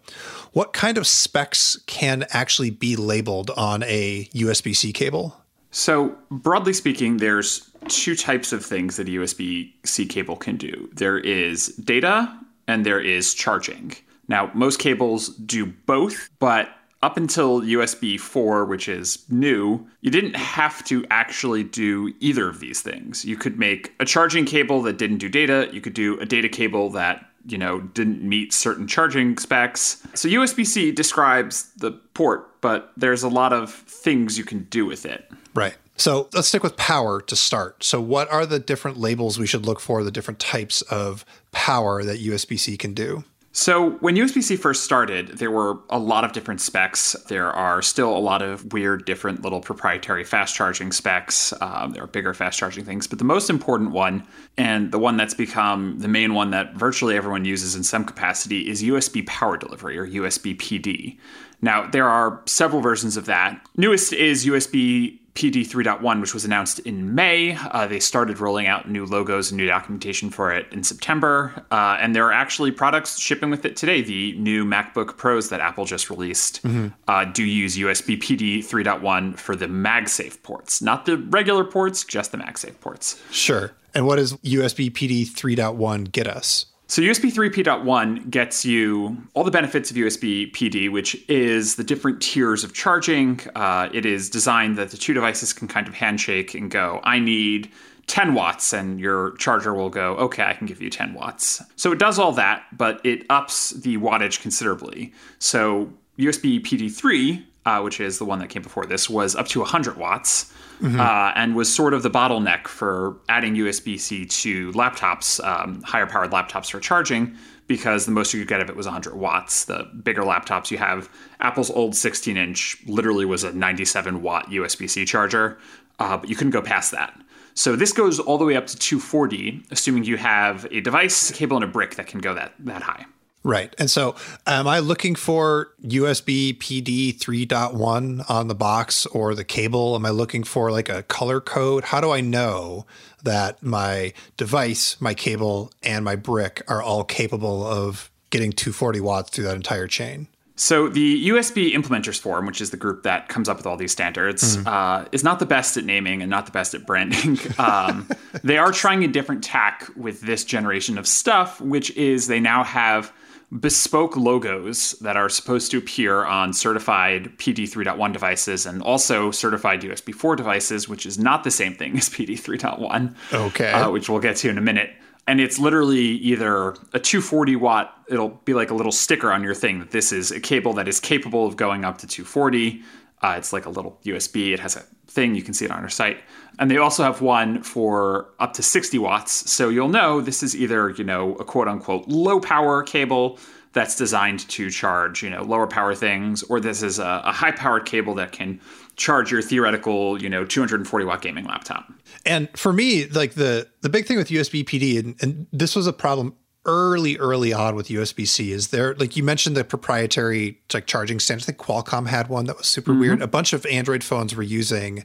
what 0.53 0.73
kind 0.73 0.97
of 0.97 1.05
specs 1.05 1.77
can 1.85 2.25
actually 2.31 2.71
be 2.71 2.95
labeled 2.95 3.51
on 3.51 3.83
a 3.83 4.27
USB 4.33 4.75
C 4.75 4.91
cable? 4.91 5.39
So, 5.75 6.15
broadly 6.31 6.71
speaking, 6.71 7.17
there's 7.17 7.69
two 7.89 8.15
types 8.15 8.53
of 8.53 8.65
things 8.65 8.95
that 8.95 9.09
a 9.09 9.11
USB 9.11 9.73
C 9.83 10.05
cable 10.05 10.37
can 10.37 10.55
do 10.55 10.89
there 10.93 11.17
is 11.17 11.67
data 11.75 12.33
and 12.65 12.85
there 12.85 13.01
is 13.01 13.33
charging. 13.33 13.91
Now, 14.29 14.49
most 14.53 14.79
cables 14.79 15.35
do 15.35 15.65
both, 15.65 16.29
but 16.39 16.69
up 17.03 17.17
until 17.17 17.59
USB 17.59 18.17
4, 18.17 18.63
which 18.63 18.87
is 18.87 19.25
new, 19.29 19.85
you 19.99 20.09
didn't 20.09 20.37
have 20.37 20.81
to 20.85 21.05
actually 21.11 21.65
do 21.65 22.13
either 22.21 22.47
of 22.47 22.61
these 22.61 22.79
things. 22.79 23.25
You 23.25 23.35
could 23.35 23.59
make 23.59 23.93
a 23.99 24.05
charging 24.05 24.45
cable 24.45 24.81
that 24.83 24.97
didn't 24.97 25.17
do 25.17 25.27
data, 25.27 25.67
you 25.73 25.81
could 25.81 25.93
do 25.93 26.17
a 26.21 26.25
data 26.25 26.47
cable 26.47 26.89
that 26.91 27.29
you 27.45 27.57
know 27.57 27.81
didn't 27.81 28.21
meet 28.21 28.53
certain 28.53 28.87
charging 28.87 29.37
specs. 29.37 30.05
So 30.13 30.27
USB-C 30.27 30.91
describes 30.91 31.71
the 31.77 31.91
port, 31.91 32.61
but 32.61 32.91
there's 32.97 33.23
a 33.23 33.29
lot 33.29 33.53
of 33.53 33.71
things 33.71 34.37
you 34.37 34.43
can 34.43 34.63
do 34.63 34.85
with 34.85 35.05
it. 35.05 35.29
Right. 35.53 35.75
So 35.97 36.27
let's 36.33 36.49
stick 36.49 36.63
with 36.63 36.75
power 36.75 37.21
to 37.21 37.35
start. 37.35 37.83
So, 37.83 38.01
what 38.01 38.29
are 38.31 38.45
the 38.45 38.59
different 38.59 38.97
labels 38.97 39.39
we 39.39 39.47
should 39.47 39.65
look 39.65 39.79
for, 39.79 40.03
the 40.03 40.11
different 40.11 40.39
types 40.39 40.81
of 40.83 41.25
power 41.51 42.03
that 42.03 42.19
USB 42.19 42.59
C 42.59 42.75
can 42.75 42.93
do? 42.93 43.23
So, 43.57 43.91
when 44.01 44.17
USB 44.17 44.43
C 44.43 44.57
first 44.57 44.83
started, 44.83 45.37
there 45.37 45.49
were 45.49 45.79
a 45.89 45.97
lot 45.97 46.25
of 46.25 46.33
different 46.33 46.59
specs. 46.59 47.13
There 47.29 47.49
are 47.49 47.81
still 47.81 48.15
a 48.15 48.19
lot 48.19 48.41
of 48.41 48.73
weird, 48.73 49.05
different 49.05 49.43
little 49.43 49.61
proprietary 49.61 50.25
fast 50.25 50.53
charging 50.53 50.91
specs. 50.91 51.53
Um, 51.61 51.91
there 51.91 52.03
are 52.03 52.07
bigger 52.07 52.33
fast 52.33 52.59
charging 52.59 52.83
things. 52.83 53.07
But 53.07 53.17
the 53.17 53.23
most 53.23 53.49
important 53.49 53.91
one, 53.91 54.27
and 54.57 54.91
the 54.91 54.99
one 54.99 55.15
that's 55.15 55.33
become 55.33 55.99
the 55.99 56.09
main 56.09 56.33
one 56.33 56.51
that 56.51 56.73
virtually 56.75 57.15
everyone 57.15 57.45
uses 57.45 57.75
in 57.75 57.83
some 57.85 58.03
capacity, 58.03 58.69
is 58.69 58.83
USB 58.83 59.25
power 59.25 59.55
delivery 59.55 59.97
or 59.97 60.05
USB 60.05 60.57
PD. 60.57 61.17
Now, 61.61 61.87
there 61.87 62.09
are 62.09 62.41
several 62.45 62.81
versions 62.81 63.15
of 63.15 63.25
that. 63.27 63.65
Newest 63.77 64.11
is 64.11 64.45
USB 64.45 65.17
PD 65.35 65.67
3.1, 65.67 66.21
which 66.21 66.33
was 66.33 66.45
announced 66.45 66.79
in 66.79 67.13
May. 67.13 67.55
Uh, 67.55 67.85
they 67.87 67.99
started 67.99 68.39
rolling 68.39 68.67
out 68.67 68.89
new 68.89 69.05
logos 69.05 69.51
and 69.51 69.57
new 69.57 69.67
documentation 69.67 70.29
for 70.29 70.53
it 70.53 70.65
in 70.71 70.81
September. 70.81 71.53
Uh, 71.71 71.97
and 71.99 72.15
there 72.15 72.25
are 72.25 72.31
actually 72.31 72.71
products 72.71 73.19
shipping 73.19 73.49
with 73.49 73.65
it 73.65 73.75
today. 73.75 74.01
The 74.01 74.33
new 74.37 74.63
MacBook 74.63 75.17
Pros 75.17 75.49
that 75.49 75.59
Apple 75.59 75.83
just 75.83 76.09
released 76.09 76.63
mm-hmm. 76.63 76.87
uh, 77.09 77.25
do 77.25 77.43
use 77.43 77.77
USB 77.77 78.17
PD 78.17 78.59
3.1 78.59 79.37
for 79.37 79.57
the 79.57 79.67
MagSafe 79.67 80.41
ports, 80.41 80.81
not 80.81 81.05
the 81.05 81.17
regular 81.17 81.65
ports, 81.65 82.05
just 82.05 82.31
the 82.31 82.37
MagSafe 82.37 82.79
ports. 82.79 83.21
Sure. 83.29 83.73
And 83.93 84.07
what 84.07 84.15
does 84.15 84.33
USB 84.37 84.89
PD 84.89 85.23
3.1 85.25 86.11
get 86.13 86.27
us? 86.27 86.67
So 86.87 87.01
USB 87.01 87.33
3P.1 87.33 88.29
gets 88.29 88.63
you 88.63 89.17
all 89.33 89.43
the 89.43 89.49
benefits 89.49 89.89
of 89.89 89.97
USB 89.97 90.51
PD, 90.51 90.91
which 90.91 91.17
is 91.27 91.75
the 91.75 91.83
different 91.83 92.21
tiers 92.21 92.63
of 92.63 92.73
charging. 92.73 93.39
Uh, 93.55 93.89
it 93.91 94.05
is 94.05 94.29
designed 94.29 94.77
that 94.77 94.91
the 94.91 94.97
two 94.97 95.13
devices 95.13 95.51
can 95.51 95.67
kind 95.67 95.87
of 95.87 95.95
handshake 95.95 96.53
and 96.53 96.69
go, 96.69 96.99
I 97.03 97.17
need 97.17 97.71
10 98.05 98.35
watts, 98.35 98.71
and 98.71 98.99
your 98.99 99.31
charger 99.37 99.73
will 99.73 99.89
go, 99.89 100.15
okay, 100.17 100.43
I 100.43 100.53
can 100.53 100.67
give 100.67 100.79
you 100.79 100.91
10 100.91 101.15
watts. 101.15 101.59
So 101.75 101.91
it 101.91 101.97
does 101.97 102.19
all 102.19 102.31
that, 102.33 102.63
but 102.71 103.03
it 103.03 103.25
ups 103.31 103.71
the 103.71 103.97
wattage 103.97 104.41
considerably. 104.41 105.11
So 105.39 105.91
USB 106.19 106.61
PD3, 106.61 107.43
uh, 107.65 107.81
which 107.81 107.99
is 107.99 108.17
the 108.19 108.25
one 108.25 108.39
that 108.39 108.49
came 108.49 108.61
before 108.61 108.85
this, 108.85 109.09
was 109.09 109.35
up 109.35 109.47
to 109.47 109.59
100 109.59 109.97
watts 109.97 110.51
mm-hmm. 110.81 110.99
uh, 110.99 111.31
and 111.35 111.55
was 111.55 111.73
sort 111.73 111.93
of 111.93 112.03
the 112.03 112.09
bottleneck 112.09 112.67
for 112.67 113.17
adding 113.29 113.55
USB 113.55 113.99
C 113.99 114.25
to 114.25 114.71
laptops, 114.73 115.43
um, 115.43 115.81
higher 115.81 116.05
powered 116.05 116.31
laptops 116.31 116.69
for 116.69 116.79
charging, 116.79 117.35
because 117.67 118.05
the 118.05 118.11
most 118.11 118.33
you 118.33 118.39
could 118.41 118.47
get 118.47 118.61
of 118.61 118.69
it 118.69 118.75
was 118.75 118.85
100 118.85 119.15
watts. 119.15 119.65
The 119.65 119.89
bigger 120.03 120.21
laptops 120.21 120.69
you 120.69 120.77
have, 120.77 121.09
Apple's 121.39 121.71
old 121.71 121.95
16 121.95 122.37
inch 122.37 122.77
literally 122.85 123.25
was 123.25 123.43
a 123.43 123.51
97 123.51 124.21
watt 124.21 124.49
USB 124.49 124.89
C 124.89 125.05
charger, 125.05 125.57
uh, 125.99 126.17
but 126.17 126.29
you 126.29 126.35
couldn't 126.35 126.51
go 126.51 126.61
past 126.61 126.91
that. 126.91 127.19
So 127.55 127.77
this 127.77 127.93
goes 127.93 128.19
all 128.19 128.37
the 128.37 128.43
way 128.43 128.57
up 128.57 128.67
to 128.67 128.77
240, 128.77 129.63
assuming 129.71 130.03
you 130.03 130.17
have 130.17 130.67
a 130.71 130.81
device, 130.81 131.29
a 131.29 131.33
cable, 131.33 131.55
and 131.55 131.63
a 131.63 131.67
brick 131.67 131.95
that 131.95 132.05
can 132.05 132.19
go 132.19 132.33
that 132.33 132.53
that 132.59 132.81
high. 132.83 133.05
Right. 133.45 133.75
And 133.77 133.91
so, 133.91 134.15
am 134.47 134.67
I 134.67 134.79
looking 134.79 135.13
for 135.13 135.69
USB 135.83 136.57
PD 136.57 137.15
3.1 137.15 138.27
on 138.27 138.47
the 138.47 138.55
box 138.55 139.05
or 139.05 139.35
the 139.35 139.43
cable? 139.43 139.93
Am 139.93 140.03
I 140.03 140.09
looking 140.09 140.43
for 140.43 140.71
like 140.71 140.89
a 140.89 141.03
color 141.03 141.39
code? 141.39 141.83
How 141.83 142.01
do 142.01 142.09
I 142.09 142.21
know 142.21 142.87
that 143.21 143.61
my 143.61 144.13
device, 144.35 144.99
my 144.99 145.13
cable, 145.13 145.71
and 145.83 146.03
my 146.03 146.15
brick 146.15 146.63
are 146.67 146.81
all 146.81 147.03
capable 147.03 147.63
of 147.63 148.09
getting 148.31 148.51
240 148.51 148.99
watts 149.01 149.29
through 149.29 149.43
that 149.43 149.55
entire 149.55 149.85
chain? 149.85 150.27
So 150.55 150.89
the 150.89 151.29
USB 151.29 151.73
Implementers 151.73 152.19
Forum, 152.19 152.47
which 152.47 152.61
is 152.61 152.71
the 152.71 152.77
group 152.77 153.03
that 153.03 153.29
comes 153.29 153.47
up 153.47 153.57
with 153.57 153.67
all 153.67 153.77
these 153.77 153.91
standards, 153.91 154.57
mm-hmm. 154.57 154.67
uh, 154.67 155.05
is 155.11 155.23
not 155.23 155.37
the 155.37 155.45
best 155.45 155.77
at 155.77 155.83
naming 155.83 156.23
and 156.23 156.31
not 156.31 156.47
the 156.47 156.51
best 156.51 156.73
at 156.73 156.87
branding. 156.87 157.37
Um, 157.59 158.07
they 158.43 158.57
are 158.57 158.71
trying 158.71 159.03
a 159.03 159.07
different 159.07 159.43
tack 159.43 159.87
with 159.95 160.21
this 160.21 160.43
generation 160.43 160.97
of 160.97 161.07
stuff, 161.07 161.61
which 161.61 161.91
is 161.91 162.27
they 162.27 162.39
now 162.39 162.63
have 162.63 163.13
bespoke 163.59 164.17
logos 164.17 164.93
that 165.01 165.15
are 165.15 165.29
supposed 165.29 165.71
to 165.71 165.77
appear 165.77 166.25
on 166.25 166.53
certified 166.53 167.37
PD 167.37 167.63
3.1 167.63 168.11
devices 168.11 168.65
and 168.65 168.81
also 168.81 169.31
certified 169.31 169.81
USB 169.81 170.13
4 170.13 170.35
devices, 170.35 170.89
which 170.89 171.05
is 171.05 171.17
not 171.19 171.43
the 171.43 171.51
same 171.51 171.73
thing 171.75 171.97
as 171.97 172.09
PD 172.09 172.31
3.1. 172.31 173.15
Okay. 173.33 173.71
Uh, 173.71 173.91
which 173.91 174.09
we'll 174.09 174.19
get 174.19 174.35
to 174.37 174.49
in 174.49 174.57
a 174.57 174.61
minute. 174.61 174.91
And 175.27 175.41
it's 175.41 175.57
literally 175.57 175.99
either 175.99 176.69
a 176.93 176.99
240 176.99 177.55
watt, 177.55 177.99
it'll 178.07 178.29
be 178.45 178.53
like 178.53 178.69
a 178.69 178.75
little 178.75 178.91
sticker 178.91 179.31
on 179.31 179.41
your 179.41 179.55
thing 179.55 179.79
that 179.79 179.89
this 179.89 180.11
is 180.11 180.31
a 180.31 180.39
cable 180.39 180.73
that 180.73 180.87
is 180.87 180.99
capable 180.99 181.47
of 181.47 181.55
going 181.55 181.83
up 181.83 181.97
to 181.99 182.07
240. 182.07 182.83
Uh, 183.25 183.37
it's 183.37 183.51
like 183.51 183.65
a 183.65 183.69
little 183.71 183.99
USB. 184.03 184.53
It 184.53 184.59
has 184.59 184.75
a 184.75 184.81
thing. 185.07 185.33
You 185.33 185.41
can 185.41 185.55
see 185.55 185.65
it 185.65 185.71
on 185.71 185.81
our 185.81 185.89
site. 185.89 186.19
And 186.59 186.69
they 186.69 186.77
also 186.77 187.01
have 187.01 187.21
one 187.21 187.63
for 187.63 188.29
up 188.39 188.53
to 188.53 188.61
60 188.61 188.99
watts. 188.99 189.49
So 189.49 189.69
you'll 189.69 189.89
know 189.89 190.21
this 190.21 190.43
is 190.43 190.55
either, 190.55 190.91
you 190.91 191.03
know, 191.03 191.33
a 191.37 191.43
quote 191.43 191.67
unquote 191.67 192.07
low 192.07 192.39
power 192.39 192.83
cable 192.83 193.39
that's 193.73 193.95
designed 193.95 194.47
to 194.49 194.69
charge, 194.69 195.23
you 195.23 195.29
know, 195.31 195.41
lower 195.41 195.65
power 195.65 195.95
things, 195.95 196.43
or 196.43 196.59
this 196.59 196.83
is 196.83 196.99
a, 196.99 197.23
a 197.25 197.31
high 197.31 197.51
powered 197.51 197.87
cable 197.87 198.13
that 198.13 198.31
can 198.31 198.61
charge 198.95 199.31
your 199.31 199.41
theoretical, 199.41 200.21
you 200.21 200.29
know, 200.29 200.45
240 200.45 201.05
watt 201.05 201.21
gaming 201.23 201.45
laptop. 201.45 201.91
And 202.27 202.47
for 202.55 202.71
me, 202.71 203.07
like 203.07 203.33
the 203.33 203.67
the 203.81 203.89
big 203.89 204.05
thing 204.05 204.17
with 204.17 204.29
USB 204.29 204.63
PD, 204.63 204.99
and, 204.99 205.15
and 205.21 205.47
this 205.51 205.75
was 205.75 205.87
a 205.87 205.93
problem 205.93 206.35
early, 206.65 207.17
early 207.17 207.53
on 207.53 207.75
with 207.75 207.87
USB 207.87 208.27
C 208.27 208.51
is 208.51 208.69
there, 208.69 208.95
like 208.95 209.15
you 209.15 209.23
mentioned, 209.23 209.55
the 209.55 209.63
proprietary 209.63 210.59
like 210.73 210.85
charging 210.85 211.19
standards. 211.19 211.45
I 211.45 211.53
think 211.53 211.59
Qualcomm 211.59 212.07
had 212.07 212.27
one 212.27 212.45
that 212.45 212.57
was 212.57 212.67
super 212.67 212.91
mm-hmm. 212.91 212.99
weird. 212.99 213.21
A 213.21 213.27
bunch 213.27 213.53
of 213.53 213.65
Android 213.65 214.03
phones 214.03 214.35
were 214.35 214.43
using 214.43 215.03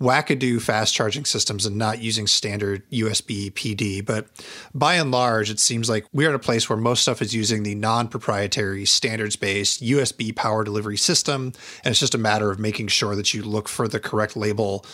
wackadoo 0.00 0.60
fast 0.60 0.94
charging 0.94 1.24
systems 1.24 1.66
and 1.66 1.76
not 1.76 2.00
using 2.00 2.26
standard 2.26 2.88
USB 2.90 3.52
PD. 3.52 4.04
But 4.04 4.26
by 4.74 4.94
and 4.94 5.10
large, 5.10 5.50
it 5.50 5.60
seems 5.60 5.88
like 5.88 6.06
we're 6.12 6.28
at 6.28 6.34
a 6.34 6.38
place 6.38 6.68
where 6.68 6.76
most 6.76 7.02
stuff 7.02 7.20
is 7.20 7.34
using 7.34 7.62
the 7.62 7.74
non 7.74 8.08
proprietary 8.08 8.84
standards 8.84 9.36
based 9.36 9.82
USB 9.82 10.34
power 10.34 10.64
delivery 10.64 10.96
system. 10.96 11.52
And 11.84 11.92
it's 11.92 12.00
just 12.00 12.14
a 12.14 12.18
matter 12.18 12.50
of 12.50 12.58
making 12.58 12.88
sure 12.88 13.16
that 13.16 13.34
you 13.34 13.42
look 13.42 13.68
for 13.68 13.88
the 13.88 14.00
correct 14.00 14.36
label 14.36 14.84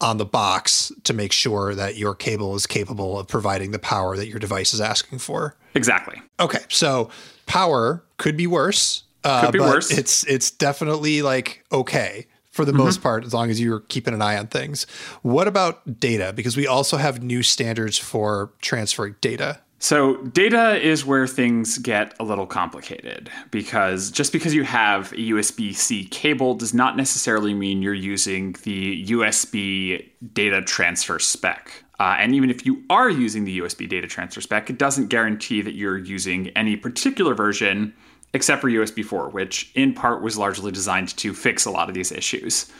on 0.00 0.16
the 0.18 0.24
box 0.24 0.92
to 1.04 1.12
make 1.12 1.32
sure 1.32 1.74
that 1.74 1.96
your 1.96 2.14
cable 2.14 2.54
is 2.54 2.66
capable 2.66 3.18
of 3.18 3.28
providing 3.28 3.70
the 3.70 3.78
power 3.78 4.16
that 4.16 4.28
your 4.28 4.38
device 4.38 4.72
is 4.72 4.80
asking 4.80 5.18
for. 5.18 5.56
Exactly. 5.74 6.20
Okay, 6.38 6.60
so 6.68 7.10
power 7.46 8.02
could 8.16 8.36
be 8.36 8.46
worse. 8.46 9.04
Uh, 9.24 9.42
could 9.42 9.52
be 9.52 9.60
worse. 9.60 9.90
It's 9.90 10.24
it's 10.24 10.50
definitely 10.50 11.22
like 11.22 11.64
okay 11.70 12.26
for 12.50 12.64
the 12.64 12.72
mm-hmm. 12.72 12.82
most 12.82 13.02
part, 13.02 13.24
as 13.24 13.32
long 13.32 13.50
as 13.50 13.60
you're 13.60 13.80
keeping 13.80 14.14
an 14.14 14.22
eye 14.22 14.36
on 14.36 14.46
things. 14.46 14.84
What 15.22 15.46
about 15.46 16.00
data? 16.00 16.32
Because 16.34 16.56
we 16.56 16.66
also 16.66 16.96
have 16.96 17.22
new 17.22 17.42
standards 17.42 17.96
for 17.96 18.52
transferring 18.60 19.16
data. 19.20 19.60
So, 19.82 20.18
data 20.18 20.76
is 20.76 21.06
where 21.06 21.26
things 21.26 21.78
get 21.78 22.14
a 22.20 22.24
little 22.24 22.46
complicated 22.46 23.30
because 23.50 24.10
just 24.10 24.30
because 24.30 24.54
you 24.54 24.62
have 24.62 25.10
a 25.12 25.16
USB 25.16 25.74
C 25.74 26.04
cable 26.04 26.54
does 26.54 26.74
not 26.74 26.98
necessarily 26.98 27.54
mean 27.54 27.80
you're 27.80 27.94
using 27.94 28.54
the 28.62 29.06
USB 29.06 30.06
data 30.34 30.60
transfer 30.60 31.18
spec. 31.18 31.82
Uh, 31.98 32.16
and 32.18 32.34
even 32.34 32.50
if 32.50 32.66
you 32.66 32.82
are 32.90 33.08
using 33.08 33.44
the 33.44 33.58
USB 33.60 33.88
data 33.88 34.06
transfer 34.06 34.42
spec, 34.42 34.68
it 34.68 34.76
doesn't 34.76 35.08
guarantee 35.08 35.62
that 35.62 35.74
you're 35.74 35.98
using 35.98 36.48
any 36.50 36.76
particular 36.76 37.34
version 37.34 37.94
except 38.34 38.60
for 38.60 38.68
USB 38.68 39.02
4, 39.02 39.30
which 39.30 39.72
in 39.74 39.94
part 39.94 40.22
was 40.22 40.36
largely 40.36 40.70
designed 40.70 41.16
to 41.16 41.32
fix 41.32 41.64
a 41.64 41.70
lot 41.70 41.88
of 41.88 41.94
these 41.94 42.12
issues. 42.12 42.70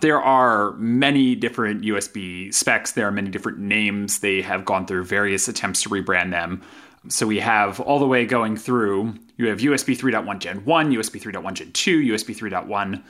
There 0.00 0.20
are 0.20 0.72
many 0.72 1.34
different 1.34 1.82
USB 1.82 2.52
specs. 2.52 2.92
There 2.92 3.06
are 3.08 3.12
many 3.12 3.30
different 3.30 3.58
names. 3.58 4.18
They 4.18 4.42
have 4.42 4.64
gone 4.64 4.86
through 4.86 5.04
various 5.04 5.48
attempts 5.48 5.82
to 5.82 5.88
rebrand 5.88 6.30
them. 6.30 6.62
So 7.08 7.26
we 7.26 7.38
have 7.40 7.80
all 7.80 7.98
the 7.98 8.06
way 8.06 8.26
going 8.26 8.56
through. 8.56 9.14
You 9.36 9.48
have 9.48 9.58
USB 9.60 9.96
3.1 9.96 10.38
Gen 10.38 10.64
1, 10.64 10.92
USB 10.92 11.20
3.1 11.22 11.54
Gen 11.54 11.72
2, 11.72 12.00
USB 12.00 12.36
3.1 12.36 13.02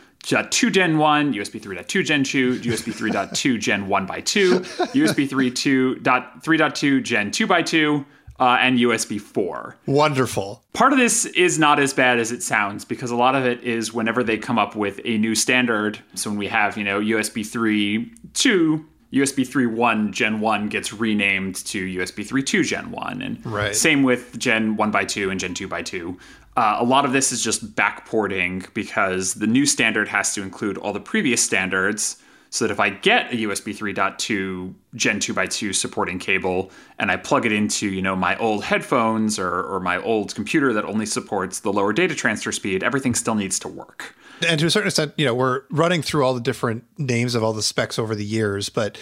2 0.50 0.70
Gen 0.70 0.98
1, 0.98 1.34
USB 1.34 1.60
3.2 1.60 2.04
Gen 2.04 2.24
2, 2.24 2.60
USB 2.60 2.92
3.2 2.92 3.60
Gen 3.60 3.86
1 3.88 4.06
by 4.06 4.20
2, 4.20 4.60
USB 4.60 5.28
3.2 5.28 7.02
Gen 7.02 7.30
2 7.30 7.46
by 7.46 7.62
2, 7.62 8.04
uh, 8.38 8.58
and 8.60 8.78
USB 8.78 9.20
4. 9.20 9.76
Wonderful. 9.86 10.62
Part 10.72 10.92
of 10.92 10.98
this 10.98 11.24
is 11.24 11.58
not 11.58 11.78
as 11.78 11.92
bad 11.92 12.18
as 12.18 12.32
it 12.32 12.42
sounds 12.42 12.84
because 12.84 13.10
a 13.10 13.16
lot 13.16 13.34
of 13.34 13.44
it 13.44 13.62
is 13.62 13.92
whenever 13.92 14.22
they 14.22 14.38
come 14.38 14.58
up 14.58 14.76
with 14.76 15.00
a 15.04 15.18
new 15.18 15.34
standard. 15.34 15.98
So 16.14 16.30
when 16.30 16.38
we 16.38 16.48
have, 16.48 16.76
you 16.76 16.84
know, 16.84 17.00
USB 17.00 17.46
3 17.46 18.12
2, 18.34 18.86
USB 19.12 19.46
3.1 19.46 20.10
Gen 20.10 20.40
1 20.40 20.68
gets 20.68 20.92
renamed 20.92 21.56
to 21.66 21.86
USB 21.86 22.26
3.2 22.26 22.64
Gen 22.64 22.90
1. 22.90 23.22
And 23.22 23.46
right. 23.46 23.74
same 23.74 24.02
with 24.02 24.38
Gen 24.38 24.76
1 24.76 24.90
by 24.90 25.04
2 25.04 25.30
and 25.30 25.40
Gen 25.40 25.54
2 25.54 25.68
by 25.68 25.82
2. 25.82 26.18
Uh, 26.56 26.76
a 26.78 26.84
lot 26.84 27.04
of 27.04 27.12
this 27.12 27.32
is 27.32 27.42
just 27.42 27.74
backporting 27.74 28.72
because 28.74 29.34
the 29.34 29.46
new 29.46 29.66
standard 29.66 30.08
has 30.08 30.34
to 30.34 30.42
include 30.42 30.78
all 30.78 30.92
the 30.92 31.00
previous 31.00 31.42
standards 31.42 32.16
so 32.56 32.66
that 32.66 32.72
if 32.72 32.80
I 32.80 32.88
get 32.88 33.30
a 33.32 33.36
USB 33.36 33.76
3.2 33.76 34.72
Gen 34.94 35.20
2x2 35.20 35.74
supporting 35.74 36.18
cable 36.18 36.70
and 36.98 37.10
I 37.10 37.18
plug 37.18 37.44
it 37.44 37.52
into, 37.52 37.86
you 37.90 38.00
know, 38.00 38.16
my 38.16 38.34
old 38.38 38.64
headphones 38.64 39.38
or, 39.38 39.62
or 39.62 39.78
my 39.78 39.98
old 40.02 40.34
computer 40.34 40.72
that 40.72 40.86
only 40.86 41.04
supports 41.04 41.60
the 41.60 41.70
lower 41.70 41.92
data 41.92 42.14
transfer 42.14 42.52
speed, 42.52 42.82
everything 42.82 43.14
still 43.14 43.34
needs 43.34 43.58
to 43.58 43.68
work. 43.68 44.14
And 44.48 44.58
to 44.58 44.66
a 44.66 44.70
certain 44.70 44.88
extent, 44.88 45.12
you 45.18 45.26
know, 45.26 45.34
we're 45.34 45.64
running 45.70 46.00
through 46.00 46.24
all 46.24 46.32
the 46.32 46.40
different 46.40 46.84
names 46.96 47.34
of 47.34 47.44
all 47.44 47.52
the 47.52 47.62
specs 47.62 47.98
over 47.98 48.14
the 48.14 48.24
years, 48.24 48.70
but 48.70 48.96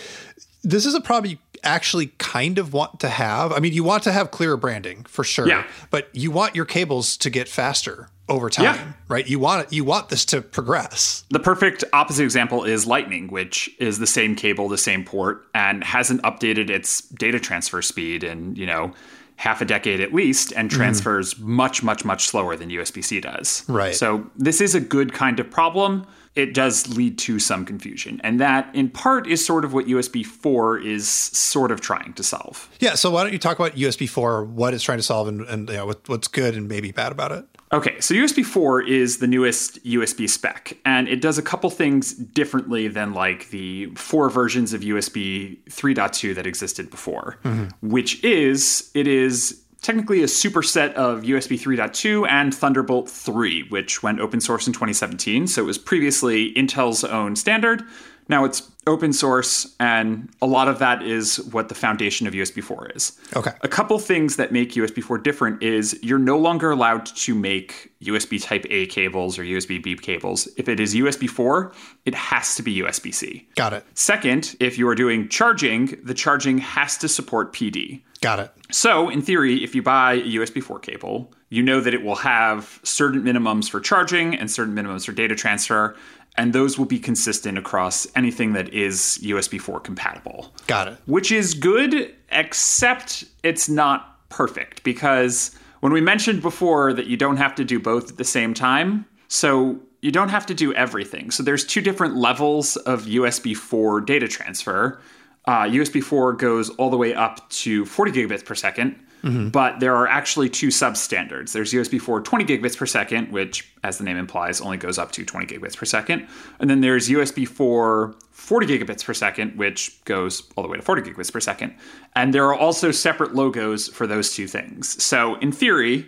this 0.64 0.84
is 0.84 0.94
a 0.94 1.00
problem 1.00 1.30
you 1.30 1.38
actually 1.62 2.08
kind 2.18 2.58
of 2.58 2.72
want 2.72 2.98
to 3.00 3.08
have. 3.08 3.52
I 3.52 3.60
mean, 3.60 3.72
you 3.72 3.84
want 3.84 4.02
to 4.02 4.12
have 4.12 4.32
clearer 4.32 4.56
branding 4.56 5.04
for 5.04 5.22
sure, 5.22 5.46
yeah. 5.46 5.64
but 5.90 6.08
you 6.12 6.32
want 6.32 6.56
your 6.56 6.64
cables 6.64 7.16
to 7.18 7.30
get 7.30 7.48
faster 7.48 8.08
over 8.28 8.48
time, 8.48 8.64
yeah. 8.64 8.92
right? 9.08 9.28
You 9.28 9.38
want 9.38 9.66
it, 9.66 9.72
you 9.72 9.84
want 9.84 10.08
this 10.08 10.24
to 10.26 10.40
progress. 10.40 11.24
The 11.30 11.40
perfect 11.40 11.84
opposite 11.92 12.24
example 12.24 12.64
is 12.64 12.86
Lightning, 12.86 13.28
which 13.28 13.70
is 13.78 13.98
the 13.98 14.06
same 14.06 14.34
cable, 14.34 14.68
the 14.68 14.78
same 14.78 15.04
port, 15.04 15.46
and 15.54 15.84
hasn't 15.84 16.22
updated 16.22 16.70
its 16.70 17.02
data 17.02 17.38
transfer 17.38 17.82
speed 17.82 18.24
in 18.24 18.56
you 18.56 18.66
know 18.66 18.92
half 19.36 19.60
a 19.60 19.64
decade 19.64 20.00
at 20.00 20.14
least, 20.14 20.52
and 20.52 20.70
mm-hmm. 20.70 20.78
transfers 20.78 21.34
mm. 21.34 21.40
much, 21.40 21.82
much, 21.82 22.04
much 22.04 22.26
slower 22.26 22.56
than 22.56 22.70
USB 22.70 23.02
C 23.02 23.20
does. 23.20 23.64
Right. 23.68 23.94
So 23.94 24.30
this 24.36 24.60
is 24.60 24.74
a 24.74 24.80
good 24.80 25.12
kind 25.12 25.40
of 25.40 25.50
problem 25.50 26.06
it 26.34 26.52
does 26.52 26.88
lead 26.96 27.16
to 27.18 27.38
some 27.38 27.64
confusion. 27.64 28.20
And 28.24 28.40
that, 28.40 28.74
in 28.74 28.90
part, 28.90 29.26
is 29.26 29.44
sort 29.44 29.64
of 29.64 29.72
what 29.72 29.86
USB 29.86 30.26
4 30.26 30.78
is 30.78 31.08
sort 31.08 31.70
of 31.70 31.80
trying 31.80 32.12
to 32.14 32.22
solve. 32.22 32.68
Yeah. 32.80 32.94
So, 32.94 33.10
why 33.10 33.22
don't 33.22 33.32
you 33.32 33.38
talk 33.38 33.58
about 33.58 33.76
USB 33.76 34.08
4, 34.08 34.44
what 34.44 34.74
it's 34.74 34.82
trying 34.82 34.98
to 34.98 35.04
solve, 35.04 35.28
and, 35.28 35.42
and 35.42 35.68
you 35.68 35.76
know, 35.76 35.86
what, 35.86 36.08
what's 36.08 36.28
good 36.28 36.56
and 36.56 36.68
maybe 36.68 36.90
bad 36.90 37.12
about 37.12 37.32
it? 37.32 37.46
Okay, 37.74 38.00
so 38.00 38.14
USB 38.14 38.46
4 38.46 38.82
is 38.82 39.18
the 39.18 39.26
newest 39.26 39.82
USB 39.82 40.30
spec, 40.30 40.78
and 40.84 41.08
it 41.08 41.20
does 41.20 41.38
a 41.38 41.42
couple 41.42 41.68
things 41.70 42.14
differently 42.14 42.86
than 42.86 43.14
like 43.14 43.50
the 43.50 43.86
four 43.96 44.30
versions 44.30 44.72
of 44.72 44.82
USB 44.82 45.58
3.2 45.64 46.36
that 46.36 46.46
existed 46.46 46.88
before, 46.88 47.36
mm-hmm. 47.42 47.64
which 47.86 48.22
is 48.22 48.92
it 48.94 49.08
is 49.08 49.60
technically 49.82 50.22
a 50.22 50.26
superset 50.26 50.92
of 50.94 51.22
USB 51.22 51.60
3.2 51.60 52.28
and 52.30 52.54
Thunderbolt 52.54 53.10
3, 53.10 53.64
which 53.70 54.04
went 54.04 54.20
open 54.20 54.40
source 54.40 54.68
in 54.68 54.72
2017. 54.72 55.48
So 55.48 55.62
it 55.62 55.66
was 55.66 55.76
previously 55.76 56.54
Intel's 56.54 57.02
own 57.02 57.34
standard. 57.34 57.82
Now 58.28 58.44
it's 58.44 58.70
open 58.86 59.12
source, 59.12 59.74
and 59.80 60.28
a 60.42 60.46
lot 60.46 60.68
of 60.68 60.78
that 60.78 61.02
is 61.02 61.36
what 61.52 61.68
the 61.68 61.74
foundation 61.74 62.26
of 62.26 62.34
USB 62.34 62.62
4 62.62 62.90
is. 62.94 63.18
Okay. 63.34 63.52
A 63.62 63.68
couple 63.68 63.98
things 63.98 64.36
that 64.36 64.52
make 64.52 64.72
USB 64.72 65.02
4 65.02 65.18
different 65.18 65.62
is 65.62 65.98
you're 66.02 66.18
no 66.18 66.38
longer 66.38 66.70
allowed 66.70 67.06
to 67.06 67.34
make 67.34 67.92
USB 68.02 68.42
Type 68.42 68.66
A 68.70 68.86
cables 68.86 69.38
or 69.38 69.42
USB 69.42 69.82
B 69.82 69.96
cables. 69.96 70.48
If 70.56 70.68
it 70.68 70.80
is 70.80 70.94
USB 70.94 71.28
4, 71.28 71.72
it 72.04 72.14
has 72.14 72.54
to 72.56 72.62
be 72.62 72.80
USB 72.80 73.12
C. 73.12 73.48
Got 73.54 73.72
it. 73.72 73.84
Second, 73.94 74.56
if 74.60 74.78
you 74.78 74.88
are 74.88 74.94
doing 74.94 75.28
charging, 75.28 75.98
the 76.02 76.14
charging 76.14 76.58
has 76.58 76.98
to 76.98 77.08
support 77.08 77.52
PD. 77.52 78.02
Got 78.20 78.40
it. 78.40 78.52
So, 78.70 79.08
in 79.08 79.20
theory, 79.22 79.62
if 79.62 79.74
you 79.74 79.82
buy 79.82 80.14
a 80.14 80.22
USB 80.22 80.62
4 80.62 80.78
cable, 80.78 81.32
you 81.50 81.62
know 81.62 81.80
that 81.80 81.94
it 81.94 82.02
will 82.02 82.16
have 82.16 82.80
certain 82.82 83.22
minimums 83.22 83.70
for 83.70 83.80
charging 83.80 84.34
and 84.34 84.50
certain 84.50 84.74
minimums 84.74 85.06
for 85.06 85.12
data 85.12 85.34
transfer, 85.34 85.94
and 86.36 86.52
those 86.52 86.78
will 86.78 86.86
be 86.86 86.98
consistent 86.98 87.58
across 87.58 88.06
anything 88.16 88.52
that 88.54 88.72
is 88.74 89.18
USB 89.22 89.60
4 89.60 89.80
compatible. 89.80 90.52
Got 90.66 90.88
it. 90.88 90.98
Which 91.06 91.30
is 91.30 91.54
good, 91.54 92.14
except 92.30 93.24
it's 93.42 93.68
not 93.68 94.28
perfect 94.28 94.82
because 94.82 95.56
when 95.80 95.92
we 95.92 96.00
mentioned 96.00 96.42
before 96.42 96.92
that 96.92 97.06
you 97.06 97.16
don't 97.16 97.36
have 97.36 97.54
to 97.54 97.64
do 97.64 97.78
both 97.78 98.10
at 98.10 98.16
the 98.16 98.24
same 98.24 98.54
time, 98.54 99.06
so 99.28 99.78
you 100.00 100.10
don't 100.10 100.28
have 100.28 100.44
to 100.46 100.54
do 100.54 100.74
everything. 100.74 101.30
So 101.30 101.42
there's 101.42 101.64
two 101.64 101.80
different 101.80 102.16
levels 102.16 102.76
of 102.76 103.04
USB 103.04 103.56
4 103.56 104.00
data 104.00 104.28
transfer. 104.28 105.00
Uh, 105.46 105.62
USB 105.62 106.02
4 106.02 106.34
goes 106.34 106.70
all 106.70 106.90
the 106.90 106.96
way 106.96 107.14
up 107.14 107.48
to 107.50 107.84
40 107.86 108.12
gigabits 108.12 108.44
per 108.44 108.54
2nd 108.54 108.96
mm-hmm. 109.24 109.48
but 109.48 109.80
there 109.80 109.96
are 109.96 110.06
actually 110.06 110.48
two 110.48 110.68
substandards. 110.68 111.52
There's 111.52 111.72
USB 111.72 112.00
4 112.00 112.20
20 112.20 112.44
gigabits 112.44 112.76
per 112.76 112.86
second, 112.86 113.32
which, 113.32 113.72
as 113.82 113.98
the 113.98 114.04
name 114.04 114.16
implies, 114.16 114.60
only 114.60 114.76
goes 114.76 114.98
up 114.98 115.12
to 115.12 115.24
20 115.24 115.46
gigabits 115.46 115.76
per 115.76 115.86
second. 115.86 116.28
And 116.60 116.68
then 116.68 116.80
there's 116.80 117.08
USB 117.08 117.48
4 117.48 118.14
40 118.30 118.66
gigabits 118.66 119.04
per 119.04 119.14
second, 119.14 119.56
which 119.56 120.04
goes 120.04 120.42
all 120.56 120.62
the 120.62 120.68
way 120.68 120.76
to 120.76 120.82
40 120.82 121.02
gigabits 121.02 121.32
per 121.32 121.40
second. 121.40 121.74
And 122.14 122.34
there 122.34 122.44
are 122.44 122.54
also 122.54 122.90
separate 122.90 123.34
logos 123.34 123.88
for 123.88 124.06
those 124.06 124.34
two 124.34 124.46
things. 124.46 125.02
So, 125.02 125.36
in 125.36 125.50
theory, 125.50 126.06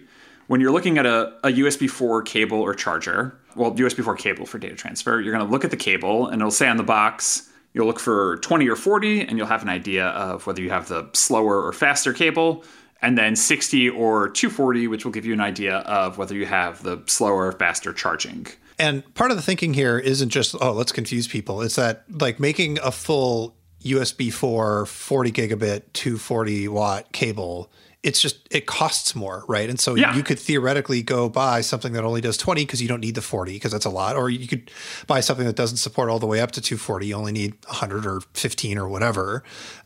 when 0.49 0.61
you're 0.61 0.73
looking 0.73 0.99
at 0.99 1.07
a, 1.07 1.33
a 1.43 1.49
USB 1.49 1.89
4 1.89 2.23
cable 2.23 2.61
or 2.61 2.75
charger, 2.75 3.39
well, 3.57 3.73
USB 3.73 4.05
4 4.05 4.17
cable 4.17 4.47
for 4.47 4.59
data 4.59 4.75
transfer, 4.75 5.21
you're 5.21 5.33
going 5.33 5.45
to 5.45 5.51
look 5.51 5.65
at 5.65 5.71
the 5.71 5.77
cable 5.77 6.29
and 6.29 6.43
it'll 6.43 6.51
say 6.51 6.69
on 6.69 6.77
the 6.77 6.83
box 6.83 7.51
You'll 7.77 7.87
look 7.87 8.01
for 8.01 8.39
20 8.39 8.67
or 8.71 8.75
40, 8.75 9.21
and 9.21 9.37
you'll 9.37 9.49
have 9.49 9.61
an 9.61 9.69
idea 9.69 10.07
of 10.07 10.47
whether 10.47 10.63
you 10.63 10.71
have 10.71 10.89
the 10.89 11.11
slower 11.13 11.63
or 11.63 11.75
faster 11.75 12.15
cable. 12.15 12.65
And 13.03 13.17
then 13.17 13.37
60 13.37 13.91
or 13.91 14.29
240, 14.31 14.89
which 14.89 15.05
will 15.05 15.13
give 15.13 15.27
you 15.27 15.33
an 15.33 15.41
idea 15.41 15.79
of 15.79 16.19
whether 16.19 16.35
you 16.35 16.47
have 16.47 16.83
the 16.83 17.03
slower 17.07 17.53
faster 17.53 17.93
charging. 17.93 18.47
And 18.79 19.15
part 19.15 19.31
of 19.31 19.37
the 19.37 19.43
thinking 19.43 19.75
here 19.75 19.99
isn't 19.99 20.31
just, 20.31 20.55
oh, 20.61 20.73
let's 20.73 20.93
confuse 20.93 21.29
people. 21.29 21.63
It's 21.63 21.77
that 21.77 22.05
like 22.11 22.41
making 22.41 22.79
a 22.81 22.91
full 22.91 23.55
USB 23.83 24.33
4 24.33 24.87
40 24.87 25.33
gigabit 25.33 25.83
240 25.93 26.69
watt 26.69 27.13
cable 27.13 27.71
it's 28.07 28.21
just 28.21 28.47
it 28.53 28.67
costs 28.67 29.17
more, 29.17 29.45
right? 29.49 29.69
And 29.69 29.81
so 29.81 29.97
yeah. 29.97 30.15
you 30.15 30.23
could 30.23 30.39
theoretically 30.39 31.03
go 31.03 31.29
buy 31.29 31.61
something 31.61 31.93
that 31.95 32.05
only 32.05 32.21
does 32.21 32.37
20 32.37 32.65
because 32.65 32.81
you 32.81 32.87
don't 32.87 33.01
need 33.01 33.17
the 33.17 33.21
40 33.21 33.55
because 33.55 33.73
that's 33.73 33.85
a 33.85 33.91
lot, 33.91 34.15
or 34.15 34.31
you 34.31 34.47
could 34.47 34.71
buy 35.09 35.19
something 35.19 35.45
that 35.45 35.57
doesn't 35.57 35.79
support 35.79 36.09
all 36.09 36.21
the 36.21 36.27
way 36.27 36.41
up 36.41 36.53
to 36.53 36.61
240. 36.61 37.09
You 37.09 37.17
only 37.17 37.33
need 37.33 37.55
100 37.67 38.07
or 38.07 38.21
15 38.35 38.79
or 38.79 38.89
whatever 38.89 39.43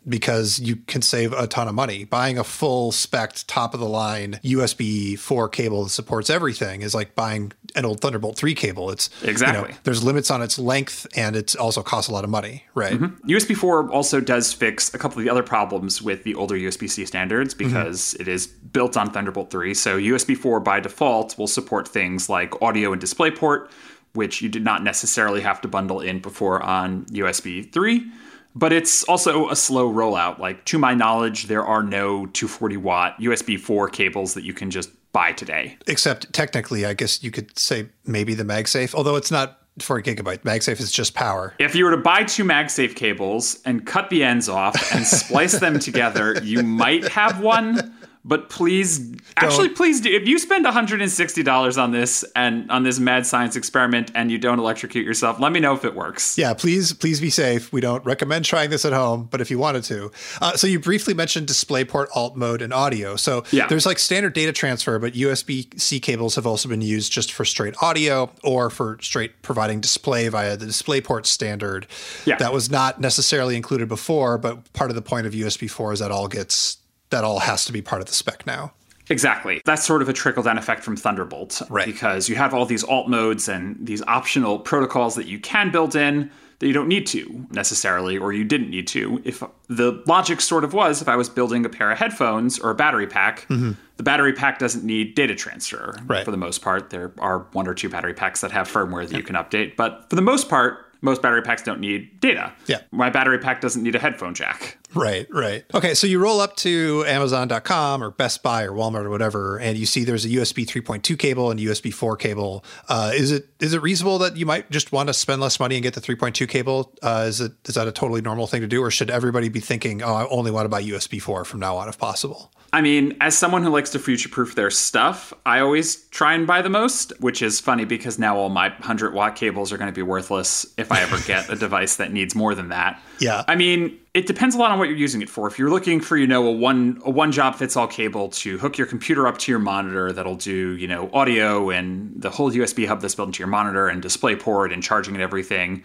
because 0.07 0.61
you 0.61 0.77
can 0.77 1.01
save 1.01 1.33
a 1.33 1.47
ton 1.47 1.67
of 1.67 1.75
money. 1.75 2.05
Buying 2.05 2.39
a 2.39 2.45
full 2.45 2.93
spec 2.93 3.33
top 3.47 3.73
of 3.73 3.81
the 3.81 3.89
line 3.89 4.39
USB 4.45 5.19
4 5.19 5.49
cable 5.49 5.85
that 5.85 5.91
supports 5.91 6.29
everything 6.29 6.83
is 6.83 6.95
like 6.95 7.15
buying 7.15 7.53
an 7.75 7.87
old 7.87 8.01
Thunderbolt 8.01 8.37
3 8.37 8.55
cable. 8.55 8.91
It's 8.91 9.09
exactly 9.23 9.63
you 9.63 9.75
know, 9.75 9.81
there's 9.85 10.05
limits 10.05 10.31
on 10.31 10.43
its 10.43 10.59
length 10.59 11.07
and 11.17 11.37
it 11.37 11.57
also 11.57 11.83
costs 11.83 12.11
a 12.11 12.13
lot 12.13 12.25
of 12.25 12.31
money, 12.31 12.67
right? 12.75 12.95
Mm-hmm. 13.01 13.31
USB 13.31 13.57
4 13.57 13.91
also 13.91 14.21
does 14.21 14.53
fix 14.53 14.93
a 14.93 14.99
couple 14.99 15.19
of 15.19 15.25
the 15.25 15.31
other 15.31 15.43
problems 15.43 16.03
with 16.03 16.25
the 16.25 16.35
older 16.35 16.57
USB 16.57 16.91
C 16.91 17.07
standards 17.07 17.55
mm-hmm. 17.55 17.69
because 17.69 18.01
mm-hmm 18.01 18.10
it 18.15 18.29
is 18.29 18.47
built 18.47 18.97
on 18.97 19.11
Thunderbolt 19.11 19.51
3. 19.51 19.75
So 19.75 19.99
USB 19.99 20.37
4 20.37 20.61
by 20.61 20.81
default 20.81 21.39
will 21.39 21.47
support 21.47 21.89
things 21.89 22.29
like 22.29 22.61
audio 22.63 22.93
and 22.93 23.01
DisplayPort, 23.01 23.71
which 24.15 24.43
you 24.43 24.49
did 24.49 24.65
not 24.65 24.83
necessarily 24.83 25.41
have 25.41 25.61
to 25.61 25.69
bundle 25.69 26.01
in 26.01 26.21
before 26.21 26.63
on 26.63 27.05
USB 27.07 27.71
3. 27.73 28.11
But 28.55 28.73
it's 28.73 29.05
also 29.05 29.49
a 29.49 29.57
slow 29.57 29.93
rollout. 29.93 30.39
Like, 30.39 30.65
to 30.67 30.79
my 30.79 30.93
knowledge, 30.93 31.47
there 31.47 31.65
are 31.65 31.85
no 31.85 32.27
240 32.27 32.77
watt 32.79 33.19
USB 33.21 33.59
4 33.59 33.89
cables 33.89 34.35
that 34.35 34.43
you 34.43 34.53
can 34.53 34.71
just 34.71 34.91
buy 35.13 35.33
today. 35.33 35.77
Except 35.87 36.33
technically, 36.33 36.85
I 36.85 36.95
guess 36.95 37.23
you 37.23 37.31
could 37.31 37.57
say 37.59 37.89
maybe 38.05 38.35
the 38.35 38.45
MagSafe, 38.45 38.95
although 38.95 39.17
it's 39.17 39.31
not 39.31 39.59
40 39.79 40.15
gigabyte. 40.15 40.41
MagSafe 40.41 40.81
is 40.81 40.91
just 40.91 41.15
power. 41.15 41.55
If 41.59 41.75
you 41.75 41.85
were 41.85 41.93
to 41.93 41.97
buy 41.97 42.25
two 42.25 42.45
MagSafe 42.45 42.95
cables 42.97 43.61
and 43.65 43.87
cut 43.87 44.11
the 44.11 44.25
ends 44.25 44.49
off 44.49 44.93
and 44.93 45.07
splice 45.07 45.59
them 45.59 45.79
together, 45.79 46.41
you 46.43 46.63
might 46.63 47.07
have 47.09 47.41
one 47.41 47.95
but 48.31 48.49
please 48.49 49.13
actually 49.37 49.69
please 49.69 50.01
do. 50.01 50.09
If 50.09 50.27
you 50.29 50.39
spend 50.39 50.65
$160 50.65 51.83
on 51.83 51.91
this 51.91 52.25
and 52.37 52.71
on 52.71 52.85
this 52.85 53.01
mad 53.01 53.27
science 53.27 53.57
experiment 53.57 54.13
and 54.15 54.31
you 54.31 54.39
don't 54.39 54.61
electrocute 54.61 55.05
yourself 55.05 55.41
let 55.41 55.51
me 55.51 55.59
know 55.59 55.75
if 55.75 55.85
it 55.85 55.97
works. 55.97 56.39
Yeah 56.39 56.55
please 56.55 56.93
please 56.93 57.21
be 57.21 57.29
safe. 57.29 57.73
We 57.73 57.81
don't 57.81 58.05
recommend 58.05 58.45
trying 58.45 58.71
this 58.71 58.85
at 58.85 58.93
home 58.93 59.29
but 59.31 59.41
if 59.41 59.51
you 59.51 59.59
wanted 59.59 59.83
to. 59.85 60.13
Uh, 60.41 60.57
so 60.57 60.69
you 60.69 60.79
briefly 60.79 61.13
mentioned 61.13 61.49
displayport 61.49 62.07
alt 62.15 62.37
mode 62.37 62.63
and 62.63 62.73
audio. 62.73 63.17
So 63.17 63.43
yeah. 63.51 63.67
there's 63.67 63.85
like 63.85 63.99
standard 63.99 64.33
data 64.33 64.53
transfer 64.53 65.01
but 65.01 65.15
usb-c 65.15 65.99
cables 65.99 66.37
have 66.37 66.47
also 66.47 66.69
been 66.69 66.83
used 66.83 67.11
just 67.11 67.33
for 67.33 67.45
straight 67.45 67.75
audio 67.83 68.31
or 68.45 68.71
for 68.71 68.97
straight 69.03 69.43
providing 69.43 69.81
display 69.81 70.29
via 70.29 70.57
the 70.57 70.67
displayport 70.67 71.27
standard. 71.27 71.89
Yeah. 72.25 72.37
that 72.37 72.53
was 72.53 72.71
not 72.71 73.01
necessarily 73.01 73.57
included 73.57 73.89
before 73.89 74.39
but 74.39 74.73
part 74.73 74.91
of 74.91 74.95
the 74.95 75.03
point 75.03 75.27
of 75.27 75.33
usb 75.33 75.69
4 75.69 75.95
is 75.95 75.99
that 75.99 76.13
all 76.13 76.29
gets 76.29 76.80
that 77.11 77.25
all 77.25 77.41
has 77.41 77.65
to 77.67 77.73
be 77.73 77.83
part 77.83 78.01
of 78.01 78.09
the 78.09 78.15
spec 78.15 78.47
now. 78.47 78.73
Exactly. 79.11 79.61
That's 79.65 79.85
sort 79.85 80.03
of 80.03 80.09
a 80.09 80.13
trickle 80.13 80.43
down 80.43 80.57
effect 80.57 80.85
from 80.85 80.97
Thunderbolt. 80.97 81.63
Right. 81.69 81.87
Because 81.87 82.29
you 82.29 82.37
have 82.37 82.55
all 82.55 82.65
these 82.65 82.85
alt 82.85 83.09
modes 83.09 83.49
and 83.49 83.77
these 83.85 84.03
optional 84.03 84.59
protocols 84.59 85.17
that 85.17 85.27
you 85.27 85.41
can 85.41 85.71
build 85.71 85.97
in 85.97 86.31
that 86.61 86.67
you 86.67 86.73
don't 86.73 86.89
need 86.89 87.07
to 87.07 87.47
necessarily, 87.51 88.19
or 88.19 88.33
you 88.33 88.45
didn't 88.45 88.71
need 88.71 88.87
to. 88.87 89.21
If 89.25 89.43
the 89.69 90.03
logic 90.07 90.43
sort 90.43 90.63
of 90.63 90.75
was, 90.75 91.01
if 91.01 91.09
I 91.09 91.17
was 91.17 91.29
building 91.29 91.65
a 91.65 91.71
pair 91.71 91.91
of 91.91 91.99
headphones 91.99 92.59
or 92.59 92.71
a 92.71 92.75
battery 92.75 93.07
pack, 93.07 93.47
mm-hmm. 93.49 93.73
the 93.97 94.03
battery 94.03 94.35
pack 94.35 94.59
doesn't 94.59 94.85
need 94.85 95.15
data 95.15 95.35
transfer 95.35 95.97
right. 96.05 96.25
for 96.25 96.31
the 96.31 96.37
most 96.37 96.61
part. 96.61 96.91
There 96.91 97.13
are 97.19 97.41
one 97.53 97.67
or 97.67 97.75
two 97.75 97.89
battery 97.89 98.15
packs 98.15 98.43
that 98.43 98.53
have 98.53 98.71
firmware 98.71 99.05
that 99.05 99.13
yep. 99.13 99.21
you 99.21 99.25
can 99.25 99.37
update, 99.37 99.75
but 99.75 100.09
for 100.11 100.17
the 100.17 100.23
most 100.23 100.51
part, 100.51 100.87
most 101.01 101.23
battery 101.23 101.41
packs 101.41 101.63
don't 101.63 101.81
need 101.81 102.21
data. 102.21 102.53
Yeah. 102.67 102.83
My 102.91 103.09
battery 103.09 103.39
pack 103.39 103.63
doesn't 103.63 103.83
need 103.83 103.95
a 103.95 103.99
headphone 103.99 104.35
jack. 104.35 104.77
Right, 104.95 105.27
right. 105.31 105.65
Okay, 105.73 105.95
so 105.95 106.07
you 106.07 106.19
roll 106.19 106.41
up 106.41 106.57
to 106.57 107.05
Amazon.com 107.07 108.03
or 108.03 108.11
Best 108.11 108.43
Buy 108.43 108.65
or 108.65 108.73
Walmart 108.73 109.05
or 109.05 109.11
whatever, 109.11 109.59
and 109.59 109.79
you 109.79 109.87
see 109.87 110.05
there's 110.05 110.25
a 110.25 110.29
USB 110.29 110.67
3.2 110.67 111.19
cable 111.19 111.51
and 111.51 111.61
USB 111.61 111.95
4 111.95 112.17
cable. 112.17 112.65
Uh, 112.89 113.13
is 113.15 113.31
it 113.31 113.49
is 113.61 113.73
it 113.73 113.83
reasonable 113.83 114.19
that 114.19 114.37
you 114.37 114.47
might 114.47 114.71
just 114.71 114.91
want 114.91 115.09
to 115.09 115.15
spend 115.15 115.41
less 115.41 115.61
money 115.61 115.77
and 115.77 115.83
get 115.83 115.95
the 115.95 116.01
3.2 116.01 116.49
cable? 116.49 116.93
Uh, 117.03 117.25
is 117.29 117.41
it 117.41 117.53
is 117.69 117.77
that 117.77 117.87
a 117.87 117.93
totally 117.93 118.21
normal 118.21 118.47
thing 118.47 118.63
to 118.63 118.67
do, 118.67 118.83
or 118.83 118.91
should 118.91 119.11
everybody 119.11 119.49
be 119.49 119.61
thinking, 119.61 120.03
oh, 120.03 120.15
I 120.15 120.29
only 120.29 120.51
want 120.51 120.65
to 120.65 120.69
buy 120.69 120.83
USB 120.83 121.23
4 121.23 121.45
from 121.45 121.61
now 121.61 121.77
on 121.77 121.89
if 121.89 121.99
possible? 121.99 122.51
I 122.73 122.81
mean, 122.83 123.17
as 123.21 123.37
someone 123.37 123.65
who 123.65 123.71
likes 123.71 123.91
to 123.91 123.99
future 123.99 124.29
proof 124.29 124.55
their 124.55 124.71
stuff, 124.71 125.33
I 125.45 125.59
always 125.61 126.05
try 126.11 126.35
and 126.35 126.47
buy 126.47 126.63
the 126.63 126.69
most, 126.69 127.13
which 127.21 127.43
is 127.43 127.59
funny 127.59 127.85
because 127.85 128.19
now 128.19 128.37
all 128.37 128.49
my 128.49 128.69
100 128.69 129.13
watt 129.13 129.35
cables 129.35 129.73
are 129.73 129.77
going 129.77 129.89
to 129.89 129.95
be 129.95 130.03
worthless 130.03 130.67
if 130.77 130.93
I 130.93 131.01
ever 131.03 131.19
get 131.27 131.51
a 131.51 131.57
device 131.57 131.97
that 131.97 132.13
needs 132.13 132.35
more 132.35 132.55
than 132.55 132.69
that. 132.69 133.03
Yeah. 133.21 133.45
I 133.47 133.55
mean, 133.55 133.99
it 134.15 134.27
depends 134.27 134.55
a 134.55 134.59
lot 134.59 134.71
on 134.71 134.79
what 134.79 134.89
you're 134.89 134.97
using 134.97 135.23
it 135.23 135.29
for. 135.29 135.47
If 135.47 135.59
you're 135.59 135.71
looking 135.71 136.01
for, 136.01 136.17
you 136.17 136.27
know, 136.27 136.47
a 136.47 136.53
one 136.53 137.01
a 137.05 137.11
one 137.11 137.33
job 137.33 137.55
fits 137.55 137.77
all 137.77 137.87
cable 137.87 138.29
to 138.31 138.59
hook 138.59 138.79
your 138.79 138.87
computer 138.87 139.27
up 139.27 139.39
to 139.39 139.53
your 139.53 139.59
monitor 139.59 140.13
that'll 140.13 140.37
do, 140.37 140.77
you 140.77 140.89
know, 140.89 141.11
audio 141.13 141.71
and 141.71 142.13
the 142.21 142.31
whole 142.31 142.51
USB 142.51 142.87
hub 142.87 143.01
that's 143.01 143.15
built 143.15 143.29
into 143.29 143.41
your 143.41 143.49
monitor 143.49 143.89
and 143.89 144.03
display 144.03 144.37
port 144.37 144.73
and 144.73 144.83
charging 144.83 145.15
and 145.15 145.23
everything, 145.23 145.85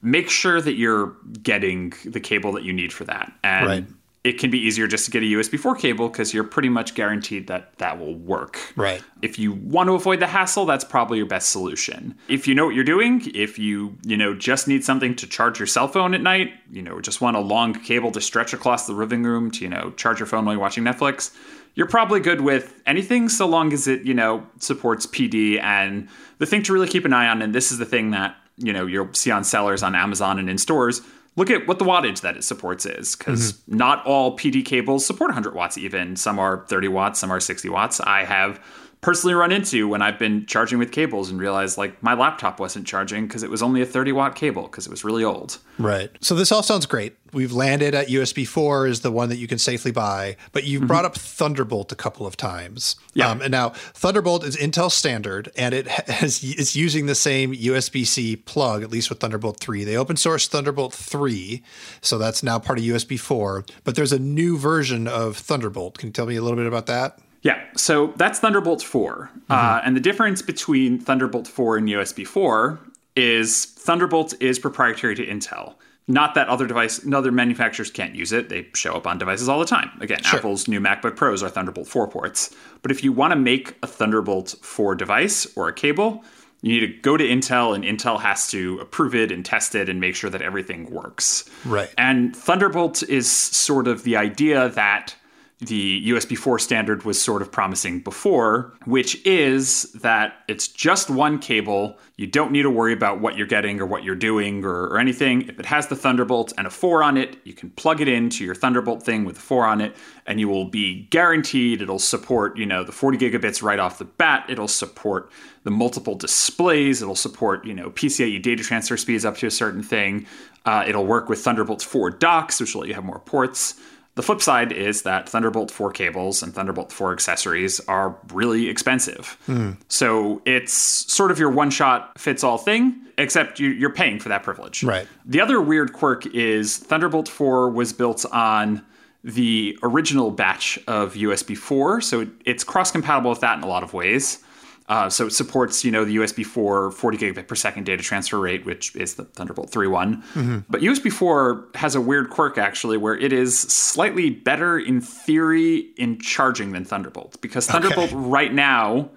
make 0.00 0.30
sure 0.30 0.60
that 0.60 0.74
you're 0.74 1.16
getting 1.42 1.92
the 2.04 2.20
cable 2.20 2.52
that 2.52 2.62
you 2.62 2.72
need 2.72 2.92
for 2.92 3.04
that. 3.04 3.32
And 3.42 3.66
right 3.66 3.84
it 4.24 4.32
can 4.38 4.50
be 4.50 4.58
easier 4.58 4.86
just 4.86 5.04
to 5.04 5.10
get 5.10 5.22
a 5.22 5.26
USB 5.26 5.58
4 5.58 5.76
cable 5.76 6.08
because 6.08 6.34
you're 6.34 6.44
pretty 6.44 6.68
much 6.68 6.94
guaranteed 6.94 7.46
that 7.46 7.78
that 7.78 7.98
will 7.98 8.14
work. 8.14 8.58
Right. 8.74 9.02
If 9.22 9.38
you 9.38 9.52
want 9.52 9.88
to 9.88 9.94
avoid 9.94 10.18
the 10.20 10.26
hassle, 10.26 10.66
that's 10.66 10.84
probably 10.84 11.18
your 11.18 11.26
best 11.26 11.50
solution. 11.50 12.16
If 12.28 12.48
you 12.48 12.54
know 12.54 12.66
what 12.66 12.74
you're 12.74 12.84
doing, 12.84 13.22
if 13.34 13.58
you, 13.58 13.96
you 14.04 14.16
know, 14.16 14.34
just 14.34 14.66
need 14.66 14.84
something 14.84 15.14
to 15.16 15.26
charge 15.26 15.60
your 15.60 15.66
cell 15.66 15.86
phone 15.86 16.14
at 16.14 16.20
night, 16.20 16.52
you 16.70 16.82
know, 16.82 17.00
just 17.00 17.20
want 17.20 17.36
a 17.36 17.40
long 17.40 17.72
cable 17.72 18.10
to 18.12 18.20
stretch 18.20 18.52
across 18.52 18.86
the 18.86 18.92
living 18.92 19.22
room 19.22 19.52
to, 19.52 19.62
you 19.62 19.70
know, 19.70 19.92
charge 19.92 20.18
your 20.18 20.26
phone 20.26 20.44
while 20.44 20.54
you're 20.54 20.60
watching 20.60 20.84
Netflix, 20.84 21.34
you're 21.74 21.86
probably 21.86 22.18
good 22.18 22.40
with 22.40 22.82
anything 22.86 23.28
so 23.28 23.46
long 23.46 23.72
as 23.72 23.86
it, 23.86 24.02
you 24.02 24.14
know, 24.14 24.44
supports 24.58 25.06
PD 25.06 25.62
and 25.62 26.08
the 26.38 26.46
thing 26.46 26.64
to 26.64 26.72
really 26.72 26.88
keep 26.88 27.04
an 27.04 27.12
eye 27.12 27.28
on 27.28 27.40
and 27.40 27.54
this 27.54 27.70
is 27.70 27.78
the 27.78 27.86
thing 27.86 28.10
that, 28.10 28.36
you 28.56 28.72
know, 28.72 28.84
you'll 28.84 29.14
see 29.14 29.30
on 29.30 29.44
sellers 29.44 29.84
on 29.84 29.94
Amazon 29.94 30.40
and 30.40 30.50
in 30.50 30.58
stores 30.58 31.02
look 31.38 31.50
at 31.50 31.68
what 31.68 31.78
the 31.78 31.84
wattage 31.84 32.20
that 32.22 32.36
it 32.36 32.42
supports 32.42 32.84
is 32.84 33.14
because 33.14 33.52
mm-hmm. 33.52 33.76
not 33.76 34.04
all 34.04 34.36
PD 34.36 34.64
cables 34.64 35.06
support 35.06 35.28
100 35.28 35.54
watts 35.54 35.78
even. 35.78 36.16
Some 36.16 36.38
are 36.38 36.66
30 36.66 36.88
watts, 36.88 37.20
some 37.20 37.30
are 37.30 37.40
60 37.40 37.68
watts. 37.68 38.00
I 38.00 38.24
have 38.24 38.60
personally 39.00 39.34
run 39.34 39.52
into 39.52 39.88
when 39.88 40.02
I've 40.02 40.18
been 40.18 40.44
charging 40.46 40.78
with 40.78 40.90
cables 40.90 41.30
and 41.30 41.38
realized 41.38 41.78
like 41.78 42.02
my 42.02 42.14
laptop 42.14 42.58
wasn't 42.58 42.86
charging 42.86 43.26
because 43.26 43.42
it 43.42 43.50
was 43.50 43.62
only 43.62 43.80
a 43.80 43.86
30 43.86 44.12
watt 44.12 44.34
cable 44.34 44.62
because 44.62 44.86
it 44.86 44.90
was 44.90 45.04
really 45.04 45.22
old. 45.22 45.58
Right. 45.78 46.10
So 46.20 46.34
this 46.34 46.50
all 46.50 46.62
sounds 46.62 46.86
great. 46.86 47.14
We've 47.32 47.52
landed 47.52 47.94
at 47.94 48.08
USB 48.08 48.46
4 48.46 48.86
is 48.86 49.00
the 49.02 49.12
one 49.12 49.28
that 49.28 49.36
you 49.36 49.46
can 49.46 49.58
safely 49.58 49.92
buy, 49.92 50.36
but 50.52 50.64
you've 50.64 50.80
mm-hmm. 50.80 50.88
brought 50.88 51.04
up 51.04 51.14
Thunderbolt 51.14 51.92
a 51.92 51.94
couple 51.94 52.26
of 52.26 52.36
times. 52.36 52.96
Yeah. 53.14 53.30
Um, 53.30 53.42
and 53.42 53.52
now 53.52 53.70
Thunderbolt 53.70 54.44
is 54.44 54.56
Intel 54.56 54.90
standard 54.90 55.52
and 55.56 55.74
it 55.74 55.86
has 55.86 56.42
is 56.42 56.74
using 56.74 57.06
the 57.06 57.14
same 57.14 57.54
USB-C 57.54 58.36
plug 58.36 58.82
at 58.82 58.90
least 58.90 59.10
with 59.10 59.20
Thunderbolt 59.20 59.60
3. 59.60 59.84
They 59.84 59.96
open 59.96 60.16
source 60.16 60.48
Thunderbolt 60.48 60.92
3, 60.92 61.62
so 62.00 62.18
that's 62.18 62.42
now 62.42 62.58
part 62.58 62.78
of 62.78 62.84
USB 62.84 63.20
4, 63.20 63.64
but 63.84 63.94
there's 63.94 64.12
a 64.12 64.18
new 64.18 64.58
version 64.58 65.06
of 65.06 65.36
Thunderbolt. 65.36 65.98
Can 65.98 66.08
you 66.08 66.12
tell 66.12 66.26
me 66.26 66.36
a 66.36 66.42
little 66.42 66.56
bit 66.56 66.66
about 66.66 66.86
that? 66.86 67.18
Yeah, 67.42 67.62
so 67.76 68.08
that's 68.16 68.40
Thunderbolt 68.40 68.82
4. 68.82 69.12
Uh, 69.12 69.16
mm-hmm. 69.16 69.52
Uh, 69.52 69.80
and 69.84 69.96
the 69.96 70.00
difference 70.00 70.42
between 70.42 70.98
Thunderbolt 70.98 71.46
4 71.46 71.76
and 71.76 71.88
USB 71.88 72.26
4 72.26 72.78
is 73.16 73.64
Thunderbolt 73.64 74.34
is 74.40 74.58
proprietary 74.58 75.14
to 75.14 75.26
Intel. 75.26 75.74
Not 76.10 76.34
that 76.34 76.48
other 76.48 76.66
device, 76.66 77.06
other 77.12 77.30
manufacturers 77.30 77.90
can't 77.90 78.14
use 78.14 78.32
it. 78.32 78.48
They 78.48 78.68
show 78.74 78.94
up 78.94 79.06
on 79.06 79.18
devices 79.18 79.48
all 79.48 79.60
the 79.60 79.66
time. 79.66 79.90
Again, 80.00 80.22
sure. 80.22 80.38
Apple's 80.38 80.66
new 80.66 80.80
MacBook 80.80 81.16
Pros 81.16 81.42
are 81.42 81.50
Thunderbolt 81.50 81.86
4 81.86 82.08
ports. 82.08 82.54
But 82.80 82.90
if 82.90 83.04
you 83.04 83.12
want 83.12 83.32
to 83.32 83.38
make 83.38 83.76
a 83.82 83.86
Thunderbolt 83.86 84.54
4 84.62 84.94
device 84.94 85.46
or 85.54 85.68
a 85.68 85.72
cable, 85.72 86.24
you 86.62 86.72
need 86.72 86.86
to 86.86 87.00
go 87.02 87.16
to 87.16 87.24
Intel, 87.24 87.74
and 87.74 87.84
Intel 87.84 88.20
has 88.20 88.50
to 88.50 88.78
approve 88.80 89.14
it 89.14 89.30
and 89.30 89.44
test 89.44 89.74
it 89.74 89.88
and 89.88 90.00
make 90.00 90.16
sure 90.16 90.30
that 90.30 90.42
everything 90.42 90.90
works. 90.90 91.48
Right. 91.64 91.92
And 91.98 92.34
Thunderbolt 92.34 93.02
is 93.04 93.30
sort 93.30 93.86
of 93.86 94.02
the 94.02 94.16
idea 94.16 94.70
that 94.70 95.14
the 95.60 96.08
USB 96.10 96.38
4 96.38 96.60
standard 96.60 97.02
was 97.02 97.20
sort 97.20 97.42
of 97.42 97.50
promising 97.50 97.98
before, 97.98 98.74
which 98.84 99.24
is 99.26 99.90
that 99.94 100.34
it's 100.46 100.68
just 100.68 101.10
one 101.10 101.40
cable. 101.40 101.98
You 102.16 102.28
don't 102.28 102.52
need 102.52 102.62
to 102.62 102.70
worry 102.70 102.92
about 102.92 103.20
what 103.20 103.36
you're 103.36 103.46
getting 103.46 103.80
or 103.80 103.86
what 103.86 104.04
you're 104.04 104.14
doing 104.14 104.64
or, 104.64 104.84
or, 104.84 104.98
anything. 104.98 105.48
If 105.48 105.58
it 105.58 105.66
has 105.66 105.88
the 105.88 105.96
Thunderbolt 105.96 106.52
and 106.56 106.68
a 106.68 106.70
4 106.70 107.02
on 107.02 107.16
it, 107.16 107.38
you 107.42 107.54
can 107.54 107.70
plug 107.70 108.00
it 108.00 108.06
into 108.06 108.44
your 108.44 108.54
Thunderbolt 108.54 109.02
thing 109.02 109.24
with 109.24 109.38
a 109.38 109.40
4 109.40 109.66
on 109.66 109.80
it, 109.80 109.96
and 110.26 110.38
you 110.38 110.48
will 110.48 110.64
be 110.64 111.08
guaranteed 111.10 111.82
it'll 111.82 111.98
support, 111.98 112.56
you 112.56 112.66
know, 112.66 112.84
the 112.84 112.92
40 112.92 113.18
gigabits 113.18 113.60
right 113.60 113.80
off 113.80 113.98
the 113.98 114.04
bat. 114.04 114.46
It'll 114.48 114.68
support 114.68 115.28
the 115.64 115.72
multiple 115.72 116.14
displays. 116.14 117.02
It'll 117.02 117.16
support, 117.16 117.64
you 117.64 117.74
know, 117.74 117.90
PCIe 117.90 118.40
data 118.40 118.62
transfer 118.62 118.96
speeds 118.96 119.24
up 119.24 119.36
to 119.38 119.46
a 119.46 119.50
certain 119.50 119.82
thing. 119.82 120.24
Uh, 120.64 120.84
it'll 120.86 121.06
work 121.06 121.28
with 121.28 121.40
Thunderbolt 121.40 121.82
4 121.82 122.10
docks, 122.10 122.60
which 122.60 122.74
will 122.74 122.82
let 122.82 122.88
you 122.88 122.94
have 122.94 123.04
more 123.04 123.18
ports. 123.18 123.74
The 124.18 124.24
flip 124.24 124.42
side 124.42 124.72
is 124.72 125.02
that 125.02 125.28
Thunderbolt 125.28 125.70
4 125.70 125.92
cables 125.92 126.42
and 126.42 126.52
Thunderbolt 126.52 126.90
4 126.90 127.12
accessories 127.12 127.78
are 127.86 128.18
really 128.32 128.68
expensive. 128.68 129.38
Mm. 129.46 129.76
So 129.86 130.42
it's 130.44 130.72
sort 130.72 131.30
of 131.30 131.38
your 131.38 131.50
one 131.50 131.70
shot 131.70 132.18
fits 132.18 132.42
all 132.42 132.58
thing, 132.58 133.00
except 133.16 133.60
you're 133.60 133.92
paying 133.92 134.18
for 134.18 134.28
that 134.28 134.42
privilege. 134.42 134.82
Right. 134.82 135.06
The 135.24 135.40
other 135.40 135.60
weird 135.60 135.92
quirk 135.92 136.26
is 136.34 136.78
Thunderbolt 136.78 137.28
4 137.28 137.70
was 137.70 137.92
built 137.92 138.26
on 138.32 138.84
the 139.22 139.78
original 139.84 140.32
batch 140.32 140.80
of 140.88 141.14
USB 141.14 141.56
4, 141.56 142.00
so 142.00 142.26
it's 142.44 142.64
cross 142.64 142.90
compatible 142.90 143.30
with 143.30 143.38
that 143.38 143.56
in 143.56 143.62
a 143.62 143.68
lot 143.68 143.84
of 143.84 143.94
ways. 143.94 144.42
Uh, 144.88 145.10
so 145.10 145.26
it 145.26 145.32
supports, 145.32 145.84
you 145.84 145.90
know, 145.90 146.04
the 146.04 146.16
USB 146.16 146.44
4 146.44 146.90
40 146.90 147.18
gigabit 147.18 147.46
per 147.46 147.54
second 147.54 147.84
data 147.84 148.02
transfer 148.02 148.38
rate, 148.38 148.64
which 148.64 148.96
is 148.96 149.14
the 149.14 149.24
Thunderbolt 149.24 149.70
3 149.70 149.86
one. 149.86 150.22
Mm-hmm. 150.34 150.58
But 150.70 150.80
USB 150.80 151.12
4 151.12 151.68
has 151.74 151.94
a 151.94 152.00
weird 152.00 152.30
quirk 152.30 152.56
actually, 152.56 152.96
where 152.96 153.16
it 153.16 153.32
is 153.32 153.58
slightly 153.58 154.30
better 154.30 154.78
in 154.78 155.00
theory 155.00 155.90
in 155.98 156.18
charging 156.18 156.72
than 156.72 156.84
Thunderbolt, 156.84 157.38
because 157.42 157.66
Thunderbolt 157.66 158.12
okay. 158.12 158.16
right 158.16 158.52
now 158.52 159.10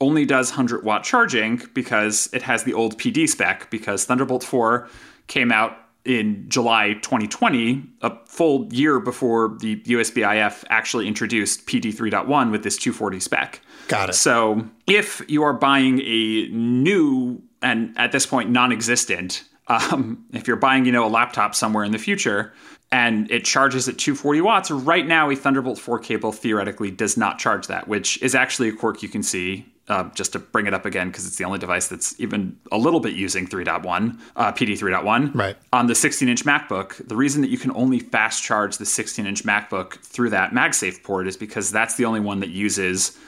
only 0.00 0.26
does 0.26 0.50
100 0.50 0.84
watt 0.84 1.04
charging 1.04 1.62
because 1.72 2.28
it 2.32 2.42
has 2.42 2.64
the 2.64 2.74
old 2.74 2.98
PD 2.98 3.26
spec. 3.26 3.70
Because 3.70 4.04
Thunderbolt 4.04 4.44
4 4.44 4.88
came 5.26 5.50
out 5.50 5.78
in 6.04 6.44
July 6.48 6.94
2020, 7.00 7.82
a 8.02 8.14
full 8.26 8.70
year 8.72 9.00
before 9.00 9.56
the 9.60 9.76
USB 9.84 10.46
IF 10.46 10.64
actually 10.68 11.08
introduced 11.08 11.66
PD 11.66 11.94
3.1 11.94 12.50
with 12.50 12.62
this 12.62 12.76
240 12.76 13.20
spec. 13.20 13.60
Got 13.88 14.10
it. 14.10 14.14
So 14.14 14.66
if 14.86 15.22
you 15.28 15.42
are 15.42 15.52
buying 15.52 16.00
a 16.00 16.48
new 16.48 17.42
and 17.62 17.96
at 17.98 18.12
this 18.12 18.26
point 18.26 18.50
non-existent, 18.50 19.44
um, 19.68 20.24
if 20.32 20.46
you're 20.46 20.56
buying 20.56 20.84
you 20.84 20.92
know 20.92 21.06
a 21.06 21.08
laptop 21.08 21.54
somewhere 21.54 21.84
in 21.84 21.92
the 21.92 21.98
future 21.98 22.52
and 22.92 23.30
it 23.30 23.44
charges 23.44 23.88
at 23.88 23.98
240 23.98 24.40
watts, 24.40 24.70
right 24.70 25.06
now 25.06 25.30
a 25.30 25.34
Thunderbolt 25.34 25.78
4 25.78 25.98
cable 25.98 26.32
theoretically 26.32 26.90
does 26.90 27.16
not 27.16 27.38
charge 27.38 27.66
that, 27.66 27.88
which 27.88 28.22
is 28.22 28.34
actually 28.34 28.68
a 28.68 28.72
quirk 28.72 29.02
you 29.02 29.08
can 29.08 29.22
see. 29.22 29.66
Uh, 29.86 30.08
just 30.14 30.32
to 30.32 30.38
bring 30.38 30.66
it 30.66 30.72
up 30.72 30.86
again, 30.86 31.08
because 31.08 31.26
it's 31.26 31.36
the 31.36 31.44
only 31.44 31.58
device 31.58 31.88
that's 31.88 32.18
even 32.18 32.58
a 32.72 32.78
little 32.78 33.00
bit 33.00 33.12
using 33.12 33.46
3.1, 33.46 34.18
uh, 34.34 34.50
PD 34.50 34.78
3.1. 34.78 35.34
Right. 35.34 35.56
On 35.74 35.88
the 35.88 35.94
16 35.94 36.26
inch 36.26 36.42
MacBook, 36.46 37.06
the 37.06 37.14
reason 37.14 37.42
that 37.42 37.50
you 37.50 37.58
can 37.58 37.70
only 37.72 37.98
fast 37.98 38.42
charge 38.42 38.78
the 38.78 38.86
16 38.86 39.26
inch 39.26 39.44
MacBook 39.44 39.98
through 39.98 40.30
that 40.30 40.52
MagSafe 40.52 41.02
port 41.02 41.26
is 41.26 41.36
because 41.36 41.70
that's 41.70 41.96
the 41.96 42.06
only 42.06 42.20
one 42.20 42.40
that 42.40 42.48
uses 42.48 43.18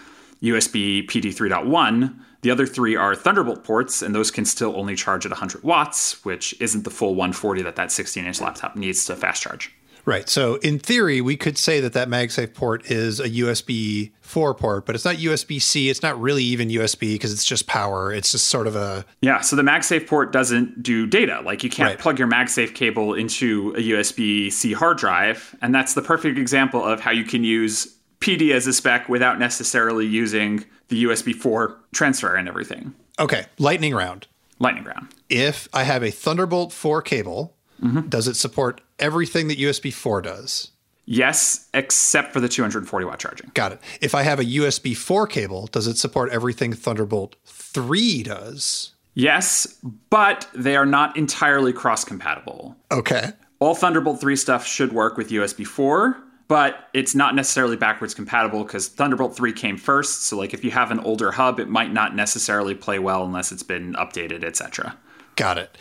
USB 0.43 1.07
PD 1.09 1.35
3.1. 1.35 2.19
The 2.43 2.51
other 2.51 2.67
three 2.67 2.95
are 2.95 3.15
Thunderbolt 3.15 3.65
ports, 3.65 4.03
and 4.03 4.15
those 4.15 4.31
can 4.31 4.45
still 4.45 4.77
only 4.77 4.95
charge 4.95 5.27
at 5.27 5.33
100 5.33 5.63
watts, 5.63 6.25
which 6.25 6.55
isn't 6.61 6.85
the 6.85 6.91
full 6.91 7.15
140 7.15 7.63
that 7.63 7.77
that 7.77 7.91
16 7.91 8.25
inch 8.25 8.41
laptop 8.41 8.77
needs 8.77 9.05
to 9.07 9.17
fast 9.17 9.43
charge. 9.43 9.75
Right. 10.07 10.29
So 10.29 10.55
in 10.57 10.79
theory, 10.79 11.21
we 11.21 11.37
could 11.37 11.59
say 11.59 11.81
that 11.81 11.93
that 11.95 12.09
MagSafe 12.09 12.55
port 12.55 12.89
is 12.89 13.19
a 13.19 13.29
USB 13.29 14.13
4 14.21 14.55
port, 14.55 14.87
but 14.87 14.95
it's 14.95 15.05
not 15.05 15.17
USB 15.17 15.61
C. 15.61 15.91
It's 15.91 16.01
not 16.01 16.19
really 16.21 16.45
even 16.45 16.69
USB 16.69 17.15
because 17.15 17.33
it's 17.33 17.45
just 17.45 17.67
power. 17.67 18.13
It's 18.13 18.31
just 18.31 18.47
sort 18.47 18.69
of 18.69 18.77
a. 18.77 19.05
Yeah. 19.21 19.41
So 19.41 19.57
the 19.57 19.63
MagSafe 19.63 20.07
port 20.07 20.31
doesn't 20.31 20.81
do 20.81 21.09
data. 21.09 21.43
Like 21.45 21.65
you 21.65 21.71
can't 21.71 21.89
right. 21.89 21.99
plug 21.99 22.21
your 22.21 22.29
MagSafe 22.29 22.73
cable 22.73 23.15
into 23.15 23.75
a 23.77 23.81
USB 23.81 24.53
C 24.53 24.73
hard 24.73 24.99
drive. 24.99 25.57
And 25.61 25.75
that's 25.75 25.95
the 25.95 26.03
perfect 26.03 26.39
example 26.39 26.85
of 26.85 27.01
how 27.01 27.11
you 27.11 27.25
can 27.25 27.43
use 27.43 27.96
PD 28.21 28.53
as 28.53 28.67
a 28.67 28.73
spec 28.73 29.09
without 29.09 29.39
necessarily 29.39 30.07
using 30.07 30.65
the 30.89 31.05
USB 31.05 31.35
4 31.35 31.77
transfer 31.93 32.35
and 32.35 32.49
everything. 32.49 32.95
Okay, 33.19 33.47
lightning 33.59 33.95
round. 33.95 34.27
Lightning 34.59 34.85
round. 34.85 35.09
If 35.29 35.69
I 35.73 35.83
have 35.85 36.03
a 36.03 36.11
Thunderbolt 36.11 36.73
4 36.73 37.03
cable, 37.03 37.55
mm-hmm. 37.83 38.09
does 38.09 38.29
it 38.29 38.37
support 38.37 38.81
everything 38.99 39.49
that 39.49 39.59
USB 39.59 39.93
4 39.93 40.23
does? 40.23 40.71
Yes, 41.07 41.69
except 41.73 42.33
for 42.33 42.41
the 42.41 42.49
240 42.49 43.07
watt 43.07 43.19
charging. 43.21 43.51
Got 43.55 43.73
it. 43.73 43.81
If 44.01 44.15
I 44.15 44.23
have 44.23 44.41
a 44.41 44.45
USB 44.45 44.97
4 44.97 45.27
cable, 45.29 45.67
does 45.69 45.87
it 45.87 45.99
support 45.99 46.33
everything 46.33 46.73
Thunderbolt 46.73 47.37
3 47.45 48.25
does? 48.25 48.93
Yes, 49.15 49.79
but 50.11 50.49
they 50.55 50.77
are 50.77 50.85
not 50.85 51.17
entirely 51.17 51.73
cross 51.73 52.05
compatible. 52.05 52.77
Okay. 52.91 53.31
All 53.61 53.75
Thunderbolt 53.75 54.21
3 54.21 54.37
stuff 54.37 54.67
should 54.67 54.93
work 54.93 55.17
with 55.17 55.31
USB 55.31 55.67
4, 55.67 56.17
but 56.49 56.89
it's 56.95 57.15
not 57.15 57.35
necessarily 57.35 57.77
backwards 57.77 58.15
compatible 58.15 58.63
because 58.63 58.89
Thunderbolt 58.89 59.37
3 59.37 59.53
came 59.53 59.77
first. 59.77 60.25
So, 60.27 60.37
like, 60.37 60.55
if 60.55 60.65
you 60.65 60.71
have 60.71 60.91
an 60.91 61.01
older 61.01 61.33
hub, 61.33 61.59
it 61.59 61.69
might 61.69 61.93
not 61.93 62.15
necessarily 62.15 62.75
play 62.75 62.99
well 62.99 63.25
unless 63.25 63.53
it's 63.53 63.63
been 63.63 63.95
updated, 63.95 64.45
etc. 64.45 64.97
Got 65.35 65.59
it. 65.59 65.77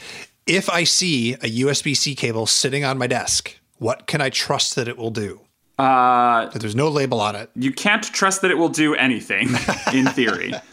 If 0.45 0.69
I 0.69 0.83
see 0.83 1.33
a 1.33 1.59
USB 1.61 1.95
C 1.95 2.15
cable 2.15 2.45
sitting 2.45 2.83
on 2.83 2.97
my 2.97 3.07
desk, 3.07 3.57
what 3.77 4.07
can 4.07 4.21
I 4.21 4.29
trust 4.29 4.75
that 4.75 4.87
it 4.87 4.97
will 4.97 5.11
do? 5.11 5.41
Uh, 5.77 6.47
There's 6.49 6.75
no 6.75 6.87
label 6.89 7.19
on 7.19 7.35
it. 7.35 7.49
You 7.55 7.71
can't 7.71 8.03
trust 8.03 8.41
that 8.41 8.51
it 8.51 8.57
will 8.57 8.69
do 8.69 8.95
anything, 8.95 9.49
in 9.93 10.05
theory. 10.07 10.53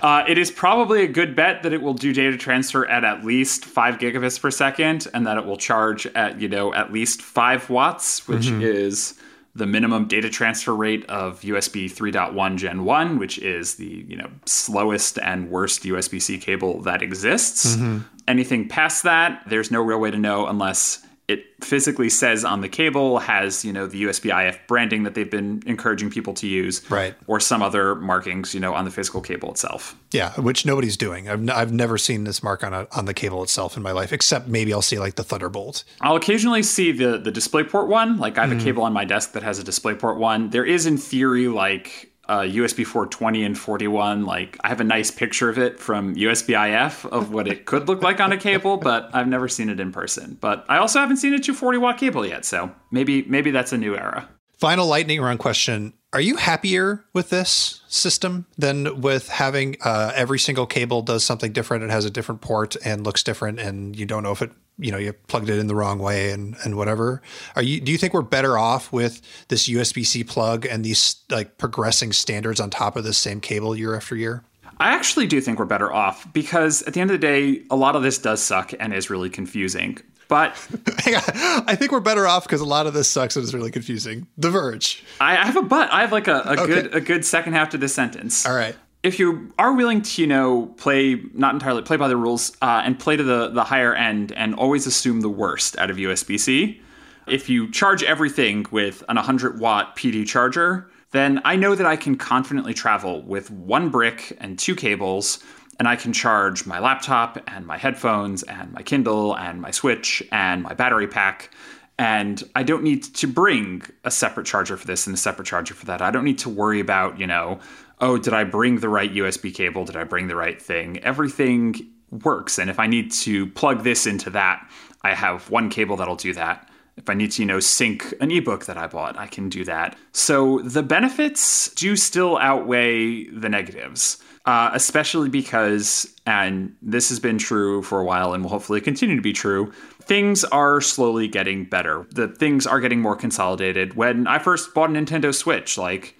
Uh, 0.00 0.24
it 0.26 0.38
is 0.38 0.50
probably 0.50 1.02
a 1.02 1.08
good 1.08 1.36
bet 1.36 1.62
that 1.62 1.72
it 1.72 1.82
will 1.82 1.94
do 1.94 2.12
data 2.12 2.36
transfer 2.36 2.86
at 2.86 3.04
at 3.04 3.24
least 3.24 3.64
five 3.64 3.98
gigabits 3.98 4.40
per 4.40 4.50
second, 4.50 5.06
and 5.12 5.26
that 5.26 5.36
it 5.36 5.44
will 5.44 5.56
charge 5.56 6.06
at 6.06 6.40
you 6.40 6.48
know 6.48 6.72
at 6.72 6.92
least 6.92 7.20
five 7.20 7.68
watts, 7.68 8.26
which 8.26 8.46
mm-hmm. 8.46 8.62
is 8.62 9.14
the 9.54 9.66
minimum 9.66 10.06
data 10.06 10.30
transfer 10.30 10.74
rate 10.74 11.04
of 11.10 11.42
USB 11.42 11.84
3.1 11.84 12.56
Gen 12.56 12.84
1, 12.84 13.18
which 13.18 13.38
is 13.38 13.74
the 13.74 14.04
you 14.08 14.16
know 14.16 14.30
slowest 14.46 15.18
and 15.18 15.50
worst 15.50 15.82
USB-C 15.82 16.38
cable 16.38 16.80
that 16.82 17.02
exists. 17.02 17.76
Mm-hmm. 17.76 17.98
Anything 18.28 18.68
past 18.68 19.02
that, 19.02 19.42
there's 19.46 19.70
no 19.70 19.82
real 19.82 20.00
way 20.00 20.10
to 20.10 20.18
know 20.18 20.46
unless 20.46 21.04
it 21.28 21.44
physically 21.62 22.08
says 22.08 22.44
on 22.44 22.60
the 22.60 22.68
cable 22.68 23.18
has 23.18 23.64
you 23.64 23.72
know 23.72 23.86
the 23.86 24.02
USB 24.04 24.48
IF 24.48 24.58
branding 24.66 25.04
that 25.04 25.14
they've 25.14 25.30
been 25.30 25.62
encouraging 25.66 26.10
people 26.10 26.34
to 26.34 26.46
use, 26.46 26.88
right? 26.90 27.14
Or 27.26 27.40
some 27.40 27.62
other 27.62 27.94
markings, 27.94 28.54
you 28.54 28.60
know, 28.60 28.74
on 28.74 28.84
the 28.84 28.90
physical 28.90 29.20
cable 29.20 29.50
itself. 29.50 29.96
Yeah, 30.10 30.32
which 30.40 30.66
nobody's 30.66 30.96
doing. 30.96 31.28
I've, 31.28 31.40
n- 31.40 31.50
I've 31.50 31.72
never 31.72 31.96
seen 31.96 32.24
this 32.24 32.42
mark 32.42 32.64
on 32.64 32.74
a, 32.74 32.86
on 32.92 33.06
the 33.06 33.14
cable 33.14 33.42
itself 33.42 33.76
in 33.76 33.82
my 33.82 33.92
life, 33.92 34.12
except 34.12 34.48
maybe 34.48 34.72
I'll 34.72 34.82
see 34.82 34.98
like 34.98 35.14
the 35.14 35.24
Thunderbolt. 35.24 35.84
I'll 36.00 36.16
occasionally 36.16 36.62
see 36.62 36.92
the 36.92 37.18
the 37.18 37.32
DisplayPort 37.32 37.86
one. 37.86 38.18
Like 38.18 38.38
I 38.38 38.46
have 38.46 38.56
mm. 38.56 38.60
a 38.60 38.64
cable 38.64 38.82
on 38.82 38.92
my 38.92 39.04
desk 39.04 39.32
that 39.32 39.42
has 39.42 39.58
a 39.58 39.64
DisplayPort 39.64 40.16
one. 40.16 40.50
There 40.50 40.64
is 40.64 40.86
in 40.86 40.98
theory 40.98 41.48
like 41.48 42.11
uh, 42.32 42.40
USB 42.44 42.86
420 42.86 43.44
and 43.44 43.58
41. 43.58 44.24
Like 44.24 44.56
I 44.64 44.68
have 44.68 44.80
a 44.80 44.84
nice 44.84 45.10
picture 45.10 45.50
of 45.50 45.58
it 45.58 45.78
from 45.78 46.16
USBIF 46.16 47.04
of 47.10 47.30
what 47.30 47.46
it 47.46 47.66
could 47.66 47.88
look 47.88 48.02
like 48.02 48.20
on 48.20 48.32
a 48.32 48.38
cable, 48.38 48.76
but 48.88 49.10
I've 49.12 49.28
never 49.28 49.48
seen 49.48 49.68
it 49.68 49.78
in 49.78 49.92
person. 49.92 50.38
But 50.40 50.64
I 50.66 50.78
also 50.78 50.98
haven't 50.98 51.18
seen 51.18 51.34
a 51.34 51.38
240 51.38 51.78
watt 51.78 51.98
cable 51.98 52.24
yet, 52.26 52.46
so 52.46 52.72
maybe 52.90 53.22
maybe 53.24 53.50
that's 53.50 53.72
a 53.72 53.78
new 53.78 53.94
era. 53.94 54.30
Final 54.62 54.86
lightning 54.86 55.20
round 55.20 55.40
question: 55.40 55.92
Are 56.12 56.20
you 56.20 56.36
happier 56.36 57.04
with 57.12 57.30
this 57.30 57.82
system 57.88 58.46
than 58.56 59.00
with 59.00 59.26
having 59.26 59.76
uh, 59.84 60.12
every 60.14 60.38
single 60.38 60.66
cable 60.66 61.02
does 61.02 61.24
something 61.24 61.52
different? 61.52 61.82
It 61.82 61.90
has 61.90 62.04
a 62.04 62.10
different 62.10 62.42
port 62.42 62.76
and 62.84 63.02
looks 63.02 63.24
different, 63.24 63.58
and 63.58 63.98
you 63.98 64.06
don't 64.06 64.22
know 64.22 64.30
if 64.30 64.40
it 64.40 64.52
you 64.78 64.92
know 64.92 64.98
you 64.98 65.14
plugged 65.14 65.50
it 65.50 65.58
in 65.58 65.66
the 65.66 65.74
wrong 65.74 65.98
way 65.98 66.30
and 66.30 66.54
and 66.64 66.76
whatever 66.76 67.22
are 67.56 67.62
you 67.62 67.80
do 67.80 67.90
you 67.90 67.98
think 67.98 68.14
we're 68.14 68.22
better 68.22 68.56
off 68.56 68.90
with 68.90 69.20
this 69.48 69.68
usb-c 69.68 70.24
plug 70.24 70.64
and 70.64 70.82
these 70.82 71.16
like 71.28 71.58
progressing 71.58 72.10
standards 72.10 72.58
on 72.58 72.70
top 72.70 72.96
of 72.96 73.04
the 73.04 73.12
same 73.12 73.38
cable 73.38 73.76
year 73.76 73.94
after 73.94 74.16
year 74.16 74.42
I 74.82 74.94
actually 74.94 75.28
do 75.28 75.40
think 75.40 75.60
we're 75.60 75.64
better 75.64 75.92
off 75.92 76.32
because 76.32 76.82
at 76.82 76.94
the 76.94 77.00
end 77.00 77.10
of 77.12 77.20
the 77.20 77.24
day, 77.24 77.62
a 77.70 77.76
lot 77.76 77.94
of 77.94 78.02
this 78.02 78.18
does 78.18 78.42
suck 78.42 78.72
and 78.80 78.92
is 78.92 79.10
really 79.10 79.30
confusing. 79.30 79.98
But 80.28 80.50
I 81.06 81.76
think 81.76 81.92
we're 81.92 82.00
better 82.00 82.26
off 82.26 82.44
because 82.44 82.60
a 82.60 82.66
lot 82.66 82.86
of 82.86 82.94
this 82.94 83.08
sucks 83.08 83.36
and 83.36 83.44
is 83.44 83.54
really 83.54 83.70
confusing. 83.70 84.26
The 84.38 84.50
Verge. 84.50 85.04
I 85.20 85.36
have 85.36 85.56
a 85.56 85.62
but. 85.62 85.92
I 85.92 86.00
have 86.00 86.12
like 86.12 86.28
a, 86.28 86.42
a 86.44 86.52
okay. 86.52 86.66
good 86.66 86.94
a 86.94 87.00
good 87.00 87.24
second 87.24 87.52
half 87.52 87.70
to 87.70 87.78
this 87.78 87.94
sentence. 87.94 88.46
All 88.46 88.54
right 88.54 88.76
if 89.02 89.18
you 89.18 89.52
are 89.58 89.74
willing 89.74 90.00
to, 90.00 90.22
you 90.22 90.28
know, 90.28 90.66
play 90.76 91.20
not 91.34 91.54
entirely 91.54 91.82
play 91.82 91.96
by 91.96 92.08
the 92.08 92.16
rules 92.16 92.56
uh, 92.62 92.82
and 92.84 92.98
play 92.98 93.16
to 93.16 93.22
the 93.22 93.48
the 93.48 93.64
higher 93.64 93.94
end 93.94 94.32
and 94.32 94.54
always 94.54 94.86
assume 94.86 95.20
the 95.20 95.28
worst 95.28 95.76
out 95.78 95.90
of 95.90 95.96
USB 95.96 96.38
C, 96.38 96.80
if 97.26 97.48
you 97.48 97.70
charge 97.70 98.02
everything 98.02 98.66
with 98.70 99.02
an 99.08 99.16
100 99.16 99.60
watt 99.60 99.96
PD 99.96 100.26
charger, 100.26 100.90
then 101.10 101.40
I 101.44 101.56
know 101.56 101.74
that 101.74 101.86
I 101.86 101.96
can 101.96 102.16
confidently 102.16 102.74
travel 102.74 103.22
with 103.22 103.50
one 103.50 103.90
brick 103.90 104.36
and 104.40 104.58
two 104.58 104.74
cables, 104.74 105.42
and 105.82 105.88
I 105.88 105.96
can 105.96 106.12
charge 106.12 106.64
my 106.64 106.78
laptop 106.78 107.42
and 107.48 107.66
my 107.66 107.76
headphones 107.76 108.44
and 108.44 108.70
my 108.70 108.84
Kindle 108.84 109.36
and 109.36 109.60
my 109.60 109.72
Switch 109.72 110.22
and 110.30 110.62
my 110.62 110.74
battery 110.74 111.08
pack. 111.08 111.50
And 111.98 112.40
I 112.54 112.62
don't 112.62 112.84
need 112.84 113.02
to 113.02 113.26
bring 113.26 113.82
a 114.04 114.10
separate 114.12 114.46
charger 114.46 114.76
for 114.76 114.86
this 114.86 115.08
and 115.08 115.14
a 115.14 115.16
separate 115.16 115.46
charger 115.46 115.74
for 115.74 115.86
that. 115.86 116.00
I 116.00 116.12
don't 116.12 116.22
need 116.22 116.38
to 116.38 116.48
worry 116.48 116.78
about, 116.78 117.18
you 117.18 117.26
know, 117.26 117.58
oh, 118.00 118.16
did 118.16 118.32
I 118.32 118.44
bring 118.44 118.78
the 118.78 118.88
right 118.88 119.12
USB 119.12 119.52
cable? 119.52 119.84
Did 119.84 119.96
I 119.96 120.04
bring 120.04 120.28
the 120.28 120.36
right 120.36 120.62
thing? 120.62 121.00
Everything 121.00 121.74
works. 122.12 122.60
And 122.60 122.70
if 122.70 122.78
I 122.78 122.86
need 122.86 123.10
to 123.14 123.48
plug 123.48 123.82
this 123.82 124.06
into 124.06 124.30
that, 124.30 124.64
I 125.02 125.16
have 125.16 125.50
one 125.50 125.68
cable 125.68 125.96
that'll 125.96 126.14
do 126.14 126.32
that. 126.34 126.70
If 126.96 127.10
I 127.10 127.14
need 127.14 127.32
to, 127.32 127.42
you 127.42 127.46
know, 127.46 127.58
sync 127.58 128.14
an 128.20 128.30
ebook 128.30 128.66
that 128.66 128.78
I 128.78 128.86
bought, 128.86 129.18
I 129.18 129.26
can 129.26 129.48
do 129.48 129.64
that. 129.64 129.96
So 130.12 130.60
the 130.60 130.84
benefits 130.84 131.74
do 131.74 131.96
still 131.96 132.36
outweigh 132.36 133.24
the 133.30 133.48
negatives, 133.48 134.22
uh, 134.44 134.70
especially 134.74 135.28
because, 135.28 136.12
and 136.26 136.74
this 136.82 137.08
has 137.08 137.20
been 137.20 137.38
true 137.38 137.82
for 137.82 138.00
a 138.00 138.04
while 138.04 138.34
and 138.34 138.42
will 138.42 138.50
hopefully 138.50 138.80
continue 138.80 139.16
to 139.16 139.22
be 139.22 139.32
true, 139.32 139.72
things 140.00 140.44
are 140.44 140.80
slowly 140.80 141.28
getting 141.28 141.64
better. 141.64 142.06
The 142.10 142.28
things 142.28 142.66
are 142.66 142.80
getting 142.80 143.00
more 143.00 143.16
consolidated. 143.16 143.94
When 143.94 144.26
I 144.26 144.38
first 144.38 144.74
bought 144.74 144.90
a 144.90 144.92
Nintendo 144.92 145.34
Switch, 145.34 145.78
like, 145.78 146.16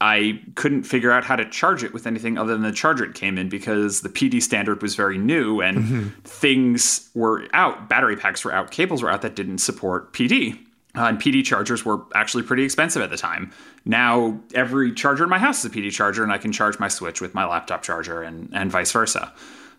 I 0.00 0.40
couldn't 0.54 0.84
figure 0.84 1.10
out 1.10 1.24
how 1.24 1.36
to 1.36 1.48
charge 1.50 1.82
it 1.82 1.92
with 1.92 2.06
anything 2.06 2.38
other 2.38 2.52
than 2.52 2.62
the 2.62 2.72
charger 2.72 3.04
it 3.04 3.14
came 3.14 3.36
in 3.36 3.48
because 3.48 4.02
the 4.02 4.08
PD 4.08 4.40
standard 4.40 4.80
was 4.80 4.94
very 4.94 5.18
new 5.18 5.60
and 5.60 5.78
mm-hmm. 5.78 6.08
things 6.22 7.10
were 7.14 7.48
out, 7.52 7.88
battery 7.88 8.16
packs 8.16 8.44
were 8.44 8.52
out, 8.52 8.70
cables 8.70 9.02
were 9.02 9.10
out 9.10 9.22
that 9.22 9.34
didn't 9.34 9.58
support 9.58 10.12
PD. 10.12 10.58
Uh, 10.98 11.06
and 11.06 11.20
PD 11.20 11.44
chargers 11.44 11.84
were 11.84 12.00
actually 12.14 12.42
pretty 12.42 12.64
expensive 12.64 13.02
at 13.02 13.10
the 13.10 13.16
time. 13.16 13.52
Now 13.84 14.40
every 14.52 14.92
charger 14.92 15.24
in 15.24 15.30
my 15.30 15.38
house 15.38 15.60
is 15.60 15.66
a 15.66 15.70
PD 15.70 15.92
charger, 15.92 16.24
and 16.24 16.32
I 16.32 16.38
can 16.38 16.50
charge 16.50 16.78
my 16.80 16.88
Switch 16.88 17.20
with 17.20 17.34
my 17.34 17.46
laptop 17.46 17.82
charger, 17.82 18.22
and 18.22 18.50
and 18.52 18.70
vice 18.70 18.90
versa. 18.90 19.32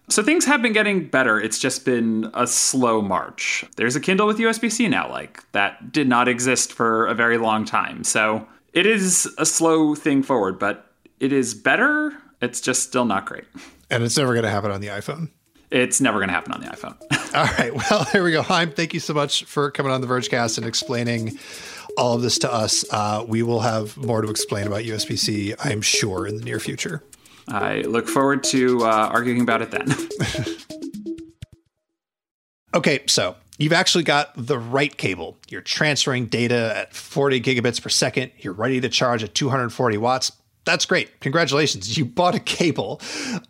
So 0.08 0.24
things 0.24 0.46
have 0.46 0.62
been 0.62 0.74
getting 0.74 1.08
better. 1.08 1.40
It's 1.40 1.60
just 1.60 1.86
been 1.86 2.32
a 2.34 2.48
slow 2.48 3.02
march. 3.02 3.64
There's 3.76 3.96
a 3.96 4.00
Kindle 4.00 4.26
with 4.26 4.40
USB 4.40 4.72
C 4.72 4.88
now, 4.88 5.10
like 5.10 5.44
that 5.52 5.92
did 5.92 6.08
not 6.08 6.28
exist 6.28 6.74
for 6.74 7.06
a 7.06 7.14
very 7.14 7.38
long 7.38 7.64
time. 7.64 8.04
So 8.04 8.48
it 8.74 8.88
is 8.88 9.30
a 9.38 9.46
slow 9.46 9.94
thing 9.94 10.24
forward, 10.24 10.58
but 10.58 10.92
it 11.20 11.32
is 11.32 11.54
better. 11.54 12.14
It's 12.42 12.62
just 12.62 12.84
still 12.84 13.06
not 13.06 13.26
great. 13.26 13.44
And 13.92 14.04
it's 14.04 14.18
never 14.18 14.34
going 14.34 14.46
to 14.46 14.50
happen 14.50 14.72
on 14.72 14.82
the 14.82 14.88
iPhone. 14.88 15.30
It's 15.70 16.02
never 16.02 16.18
going 16.18 16.30
to 16.30 16.34
happen 16.34 16.54
on 16.54 16.62
the 16.62 16.68
iPhone. 16.68 16.96
all 17.34 17.46
right. 17.46 17.74
Well, 17.74 18.08
there 18.14 18.24
we 18.24 18.32
go. 18.32 18.42
Chaim, 18.42 18.72
thank 18.72 18.94
you 18.94 19.00
so 19.00 19.14
much 19.14 19.44
for 19.46 19.72
coming 19.72 19.92
on 19.92 20.02
the 20.02 20.08
Vergecast 20.08 20.58
and 20.58 20.66
explaining 20.66 21.38
all 21.98 22.16
of 22.16 22.22
this 22.22 22.40
to 22.40 22.54
us. 22.54 22.86
Uh, 22.92 23.26
we 23.28 23.44
will 23.44 23.62
have 23.62 23.98
more 23.98 24.22
to 24.22 24.30
explain 24.30 24.68
about 24.68 24.84
USB 24.84 25.18
C, 25.18 25.54
I'm 25.60 25.82
sure, 25.82 26.28
in 26.28 26.38
the 26.38 26.44
near 26.44 26.60
future. 26.60 27.04
I 27.48 27.82
look 27.82 28.08
forward 28.08 28.44
to 28.46 28.84
uh, 28.84 29.10
arguing 29.12 29.42
about 29.42 29.62
it 29.62 29.72
then. 29.72 29.96
okay, 32.76 33.02
so 33.08 33.36
You've 33.60 33.74
actually 33.74 34.06
got 34.06 34.32
the 34.38 34.58
right 34.58 34.96
cable. 34.96 35.38
You're 35.50 35.60
transferring 35.60 36.28
data 36.28 36.74
at 36.78 36.94
40 36.94 37.42
gigabits 37.42 37.82
per 37.82 37.90
second. 37.90 38.32
You're 38.38 38.54
ready 38.54 38.80
to 38.80 38.88
charge 38.88 39.22
at 39.22 39.36
240 39.36 39.98
watts. 39.98 40.32
That's 40.70 40.86
great. 40.86 41.20
Congratulations. 41.20 41.98
You 41.98 42.06
bought 42.06 42.36
a 42.36 42.40
cable. 42.40 43.02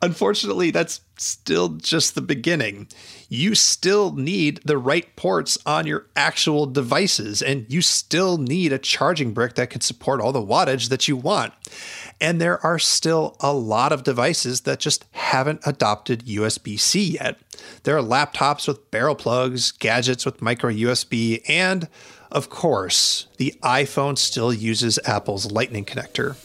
Unfortunately, 0.02 0.72
that's 0.72 1.02
still 1.18 1.68
just 1.68 2.16
the 2.16 2.22
beginning. 2.22 2.88
You 3.28 3.56
still 3.56 4.14
need 4.14 4.62
the 4.64 4.78
right 4.78 5.14
ports 5.18 5.58
on 5.66 5.86
your 5.86 6.06
actual 6.16 6.66
devices, 6.66 7.42
and 7.42 7.66
you 7.68 7.82
still 7.82 8.38
need 8.38 8.72
a 8.72 8.78
charging 8.78 9.34
brick 9.34 9.56
that 9.56 9.70
can 9.70 9.82
support 9.82 10.22
all 10.22 10.32
the 10.32 10.40
wattage 10.42 10.88
that 10.88 11.10
you 11.10 11.18
want. 11.18 11.52
And 12.22 12.40
there 12.40 12.66
are 12.66 12.80
still 12.80 13.36
a 13.42 13.52
lot 13.52 13.92
of 13.92 14.06
devices 14.06 14.62
that 14.62 14.80
just 14.80 15.04
haven't 15.12 15.60
adopted 15.66 16.26
USB 16.26 16.80
C 16.80 17.18
yet. 17.20 17.38
There 17.84 17.98
are 17.98 18.02
laptops 18.02 18.66
with 18.66 18.92
barrel 18.92 19.16
plugs, 19.16 19.74
gadgets 19.74 20.26
with 20.26 20.42
micro 20.42 20.72
USB, 20.72 21.42
and 21.50 21.90
of 22.32 22.50
course, 22.50 23.28
the 23.36 23.56
iPhone 23.62 24.18
still 24.18 24.54
uses 24.54 25.00
Apple's 25.04 25.52
Lightning 25.52 25.84
connector. 25.84 26.38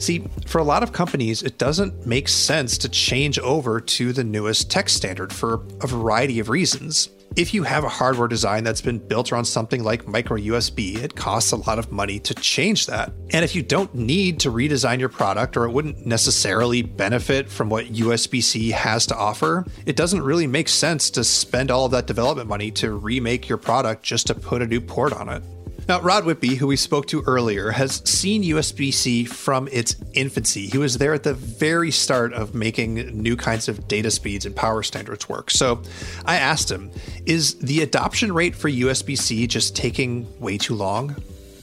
See, 0.00 0.26
for 0.46 0.58
a 0.58 0.64
lot 0.64 0.82
of 0.82 0.92
companies, 0.92 1.42
it 1.42 1.58
doesn't 1.58 2.06
make 2.06 2.26
sense 2.26 2.78
to 2.78 2.88
change 2.88 3.38
over 3.38 3.80
to 3.80 4.14
the 4.14 4.24
newest 4.24 4.70
tech 4.70 4.88
standard 4.88 5.30
for 5.30 5.62
a 5.82 5.86
variety 5.86 6.40
of 6.40 6.48
reasons. 6.48 7.10
if 7.36 7.54
you 7.54 7.62
have 7.62 7.84
a 7.84 7.88
hardware 7.88 8.26
design 8.26 8.64
that's 8.64 8.80
been 8.80 8.98
built 8.98 9.30
around 9.30 9.44
something 9.44 9.84
like 9.84 10.08
micro 10.08 10.36
USB, 10.36 10.96
it 10.96 11.14
costs 11.14 11.52
a 11.52 11.56
lot 11.56 11.78
of 11.78 11.92
money 11.92 12.18
to 12.18 12.34
change 12.34 12.86
that. 12.86 13.12
And 13.30 13.44
if 13.44 13.54
you 13.54 13.62
don't 13.62 13.94
need 13.94 14.40
to 14.40 14.50
redesign 14.50 14.98
your 14.98 15.08
product 15.08 15.56
or 15.56 15.64
it 15.64 15.70
wouldn't 15.70 16.04
necessarily 16.04 16.82
benefit 16.82 17.48
from 17.48 17.68
what 17.68 17.86
USB 17.86 18.42
C 18.42 18.70
has 18.70 19.06
to 19.06 19.16
offer, 19.16 19.64
it 19.86 19.96
doesn't 19.96 20.22
really 20.22 20.46
make 20.46 20.68
sense 20.68 21.08
to 21.10 21.22
spend 21.22 21.70
all 21.70 21.84
of 21.84 21.92
that 21.92 22.06
development 22.06 22.48
money 22.48 22.70
to 22.72 22.92
remake 22.94 23.48
your 23.48 23.58
product 23.58 24.02
just 24.02 24.26
to 24.26 24.34
put 24.34 24.62
a 24.62 24.66
new 24.66 24.80
port 24.80 25.12
on 25.12 25.28
it. 25.28 25.42
Now, 25.88 26.00
Rod 26.00 26.24
Whitby, 26.24 26.54
who 26.54 26.66
we 26.68 26.76
spoke 26.76 27.06
to 27.06 27.22
earlier, 27.26 27.70
has 27.70 28.02
seen 28.08 28.44
USB 28.44 28.92
C 28.92 29.24
from 29.24 29.68
its 29.72 29.96
infancy. 30.12 30.66
He 30.66 30.78
was 30.78 30.98
there 30.98 31.14
at 31.14 31.24
the 31.24 31.34
very 31.34 31.90
start 31.90 32.32
of 32.32 32.54
making 32.54 32.94
new 33.20 33.36
kinds 33.36 33.68
of 33.68 33.88
data 33.88 34.10
speeds 34.10 34.46
and 34.46 34.54
power 34.54 34.82
standards 34.82 35.28
work. 35.28 35.50
So 35.50 35.82
I 36.24 36.36
asked 36.36 36.70
him, 36.70 36.90
is 37.26 37.56
the 37.58 37.82
adoption 37.82 38.32
rate 38.32 38.54
for 38.54 38.68
USB 38.68 39.18
C 39.18 39.46
just 39.46 39.74
taking 39.74 40.28
way 40.38 40.58
too 40.58 40.74
long? 40.74 41.16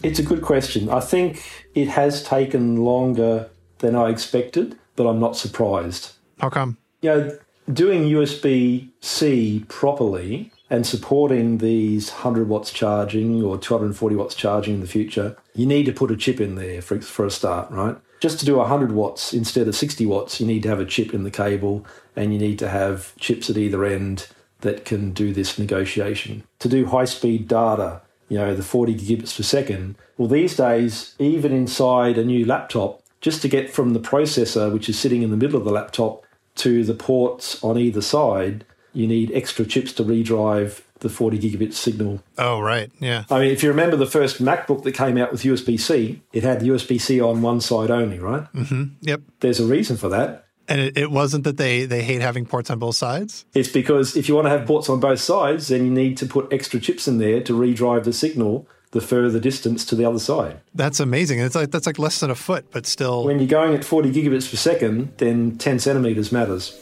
It's 0.03 0.19
a 0.19 0.23
good 0.23 0.41
question. 0.41 0.89
I 0.89 0.99
think 0.99 1.43
it 1.73 1.87
has 1.87 2.21
taken 2.23 2.83
longer 2.83 3.49
than 3.79 3.95
I 3.95 4.09
expected, 4.09 4.77
but 4.95 5.07
I'm 5.07 5.19
not 5.19 5.37
surprised. 5.37 6.13
How 6.39 6.49
come? 6.49 6.77
You 7.01 7.09
know, 7.09 7.39
doing 7.71 8.03
USB 8.03 8.89
C 9.01 9.63
properly 9.67 10.51
and 10.69 10.85
supporting 10.85 11.59
these 11.59 12.09
100 12.09 12.47
watts 12.47 12.71
charging 12.71 13.43
or 13.43 13.57
240 13.57 14.15
watts 14.15 14.35
charging 14.35 14.75
in 14.75 14.81
the 14.81 14.87
future, 14.87 15.37
you 15.55 15.65
need 15.65 15.85
to 15.85 15.93
put 15.93 16.11
a 16.11 16.17
chip 16.17 16.41
in 16.41 16.55
there 16.55 16.81
for, 16.81 16.99
for 17.01 17.25
a 17.25 17.31
start, 17.31 17.71
right? 17.71 17.97
Just 18.19 18.39
to 18.39 18.45
do 18.45 18.57
100 18.57 18.91
watts 18.91 19.33
instead 19.33 19.67
of 19.67 19.75
60 19.75 20.05
watts, 20.05 20.39
you 20.39 20.47
need 20.47 20.63
to 20.63 20.69
have 20.69 20.79
a 20.79 20.85
chip 20.85 21.13
in 21.13 21.23
the 21.23 21.31
cable 21.31 21.85
and 22.15 22.33
you 22.33 22.39
need 22.39 22.59
to 22.59 22.69
have 22.69 23.15
chips 23.17 23.49
at 23.49 23.57
either 23.57 23.85
end 23.85 24.27
that 24.61 24.85
can 24.85 25.13
do 25.13 25.33
this 25.33 25.59
negotiation. 25.59 26.43
To 26.59 26.67
do 26.67 26.87
high 26.87 27.05
speed 27.05 27.47
data, 27.47 28.01
you 28.27 28.37
know, 28.37 28.55
the 28.55 28.63
40 28.63 28.95
gigabits 28.95 29.37
per 29.37 29.43
second, 29.43 29.95
well, 30.17 30.27
these 30.27 30.57
days, 30.57 31.15
even 31.19 31.53
inside 31.53 32.17
a 32.17 32.25
new 32.25 32.45
laptop, 32.45 33.01
just 33.21 33.41
to 33.43 33.47
get 33.47 33.69
from 33.69 33.93
the 33.93 33.99
processor, 33.99 34.73
which 34.73 34.89
is 34.89 34.99
sitting 34.99 35.21
in 35.21 35.31
the 35.31 35.37
middle 35.37 35.57
of 35.57 35.65
the 35.65 35.71
laptop, 35.71 36.23
to 36.55 36.83
the 36.83 36.93
ports 36.93 37.63
on 37.63 37.77
either 37.77 38.01
side, 38.01 38.65
you 38.97 39.07
need 39.07 39.31
extra 39.31 39.63
chips 39.63 39.93
to 39.93 40.03
redrive 40.03 40.83
the 40.99 41.09
40 41.09 41.37
gigabit 41.37 41.73
signal. 41.73 42.23
Oh, 42.39 42.59
right. 42.59 42.91
Yeah. 42.99 43.25
I 43.29 43.39
mean, 43.41 43.51
if 43.51 43.61
you 43.61 43.69
remember 43.69 43.95
the 43.95 44.07
first 44.07 44.41
MacBook 44.41 44.81
that 44.83 44.93
came 44.93 45.17
out 45.17 45.31
with 45.31 45.43
USB 45.43 45.79
C, 45.79 46.23
it 46.33 46.43
had 46.43 46.61
USB 46.61 46.99
C 46.99 47.21
on 47.21 47.43
one 47.43 47.61
side 47.61 47.91
only, 47.91 48.17
right? 48.17 48.51
Mm-hmm. 48.53 48.83
Yep. 49.01 49.21
There's 49.41 49.59
a 49.59 49.65
reason 49.65 49.97
for 49.97 50.09
that. 50.09 50.45
And 50.67 50.81
it, 50.81 50.97
it, 50.97 51.11
wasn't 51.11 51.43
that 51.43 51.57
they, 51.57 51.85
they 51.85 52.01
hate 52.01 52.21
having 52.21 52.45
ports 52.45 52.71
on 52.71 52.79
both 52.79 52.95
sides? 52.95 53.45
It's 53.53 53.69
because 53.69 54.17
if 54.17 54.27
you 54.27 54.33
want 54.33 54.45
to 54.45 54.49
have 54.49 54.65
ports 54.65 54.89
on 54.89 54.99
both 54.99 55.19
sides, 55.19 55.67
then 55.67 55.85
you 55.85 55.91
need 55.91 56.17
to 56.17 56.25
put 56.25 56.51
extra 56.51 56.79
chips 56.79 57.07
in 57.07 57.19
there 57.19 57.41
to 57.43 57.53
redrive 57.53 58.03
the 58.03 58.13
signal 58.13 58.67
the 58.91 59.01
further 59.01 59.39
distance 59.39 59.85
to 59.85 59.95
the 59.95 60.05
other 60.05 60.17
side. 60.17 60.59
That's 60.73 60.99
amazing. 61.01 61.39
It's 61.39 61.55
like 61.55 61.71
that's 61.71 61.85
like 61.85 61.99
less 61.99 62.21
than 62.21 62.31
a 62.31 62.35
foot, 62.35 62.65
but 62.71 62.85
still. 62.85 63.25
When 63.25 63.37
you're 63.37 63.47
going 63.47 63.75
at 63.75 63.83
40 63.83 64.11
gigabits 64.11 64.49
per 64.49 64.55
second, 64.55 65.11
then 65.17 65.57
10 65.57 65.79
centimeters 65.79 66.31
matters. 66.31 66.73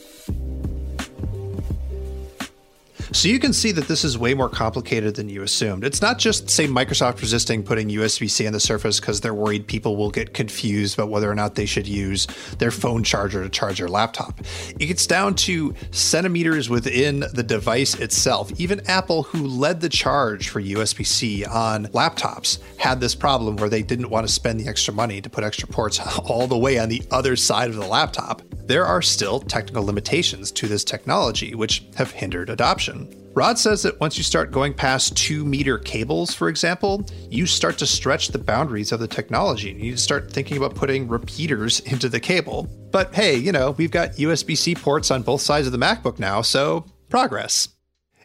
So 3.15 3.30
you 3.30 3.39
can 3.39 3.54
see 3.54 3.71
that 3.71 3.88
this 3.88 4.04
is 4.04 4.17
way 4.17 4.34
more 4.34 4.49
complicated 4.49 5.15
than 5.15 5.30
you 5.30 5.41
assumed. 5.41 5.86
It's 5.86 6.01
not 6.01 6.19
just, 6.19 6.49
say, 6.49 6.67
Microsoft 6.67 7.21
resisting 7.21 7.63
putting 7.63 7.88
USB 7.88 8.30
C 8.30 8.45
on 8.45 8.51
the 8.51 8.60
Surface 8.60 8.99
because 8.99 9.21
they're 9.21 9.34
worried 9.34 9.67
people 9.67 9.95
will 9.95 10.12
get 10.12 10.34
confused 10.34 10.95
about 10.95 11.10
whether 11.10 11.32
or 11.32 11.34
not 11.34 11.56
they 11.56 11.65
should 11.65 11.88
use 11.88 12.28
their 12.60 12.71
phone 12.71 13.04
charger 13.04 13.41
to 13.41 13.49
charge 13.49 13.80
their 13.80 13.88
laptop. 13.88 14.41
It 14.82 14.88
gets 14.88 15.08
down 15.08 15.36
to 15.36 15.73
centimeters 15.91 16.69
within 16.69 17.21
the 17.32 17.41
device 17.41 17.95
itself. 17.95 18.51
Even 18.60 18.82
Apple, 18.86 19.23
who 19.23 19.47
led 19.47 19.80
the 19.80 19.89
charge 19.89 20.49
for 20.49 20.62
USB 20.62 21.06
C 21.06 21.45
on 21.45 21.86
laptops, 21.88 22.60
had 22.78 22.99
this 22.99 23.15
problem 23.15 23.56
where 23.56 23.69
they 23.69 23.82
didn't 23.82 24.10
want 24.10 24.28
to 24.28 24.34
spend 24.34 24.60
the 24.60 24.67
extra 24.67 24.93
money 24.93 25.21
to 25.21 25.30
put 25.30 25.45
extra 25.45 25.69
ports 25.69 26.01
all 26.25 26.47
the 26.47 26.58
way 26.58 26.78
on 26.80 26.89
the 26.89 27.01
other 27.12 27.38
side 27.38 27.69
of 27.69 27.78
the 27.78 27.88
laptop. 27.88 28.41
There 28.65 28.86
are 28.86 29.04
still 29.04 29.39
technical 29.41 29.86
limitations 29.86 30.51
to 30.54 30.67
this 30.67 30.84
technology, 30.84 31.54
which 31.54 31.86
have 31.95 32.10
hindered 32.10 32.49
adoption. 32.49 33.05
Rod 33.36 33.60
says 33.60 33.84
that 33.84 34.00
once 34.00 34.17
you 34.17 34.24
start 34.24 34.54
going 34.54 34.74
past 34.74 35.17
two 35.17 35.43
meter 35.43 35.78
cables, 35.78 36.34
for 36.34 36.48
example, 36.48 37.06
you 37.30 37.45
start 37.45 37.78
to 37.80 37.86
stretch 37.86 38.30
the 38.30 38.39
boundaries 38.39 38.93
of 38.93 39.02
the 39.02 39.10
technology 39.10 39.71
and 39.71 39.82
you 39.82 39.98
start 39.98 40.32
thinking 40.32 40.56
about 40.56 40.74
putting 40.74 41.10
repeaters 41.10 41.80
into 41.91 42.08
the 42.08 42.21
cable. 42.21 42.69
But 42.93 43.13
hey, 43.13 43.36
you 43.36 43.52
know, 43.52 43.71
we've 43.71 43.91
got 43.91 44.13
USB 44.13 44.58
C 44.58 44.74
ports 44.74 45.12
on 45.12 45.21
both 45.21 45.41
sides 45.41 45.67
of 45.67 45.74
the 45.74 45.78
MacBook 45.78 46.17
now, 46.17 46.41
so 46.41 46.86
progress. 47.10 47.67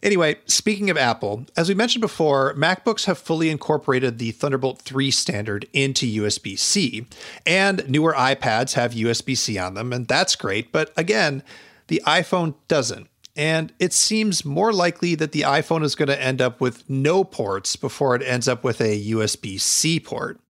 Anyway, 0.01 0.37
speaking 0.46 0.90
of 0.90 0.96
Apple, 0.96 1.44
as 1.57 1.68
we 1.68 1.75
mentioned 1.75 2.03
before, 2.03 2.55
MacBooks 2.55 3.07
have 3.07 3.18
fully 3.18 3.51
incorporated 3.51 4.18
the 4.18 4.31
Thunderbolt 4.31 4.81
3 4.81 5.11
standard 5.11 5.66
into 5.73 6.07
USB 6.23 6.57
C, 6.57 7.07
and 7.44 7.87
newer 7.90 8.12
iPads 8.12 8.75
have 8.75 8.92
USB 8.92 9.37
C 9.37 9.59
on 9.59 9.75
them, 9.75 9.92
and 9.92 10.07
that's 10.07 10.37
great, 10.37 10.70
but 10.70 10.92
again, 10.96 11.42
the 11.88 12.01
iPhone 12.07 12.55
doesn't. 12.68 13.10
And 13.37 13.73
it 13.79 13.93
seems 13.93 14.45
more 14.45 14.73
likely 14.73 15.14
that 15.14 15.33
the 15.33 15.43
iPhone 15.43 15.83
is 15.85 15.95
going 15.95 16.09
to 16.09 16.21
end 16.21 16.43
up 16.43 16.61
with 16.61 16.88
no 16.88 17.25
ports 17.25 17.77
before 17.77 18.14
it 18.14 18.23
ends 18.23 18.49
up 18.49 18.64
with 18.64 18.81
a 18.81 19.11
USB 19.11 19.61
C 19.61 20.01
port. 20.01 20.40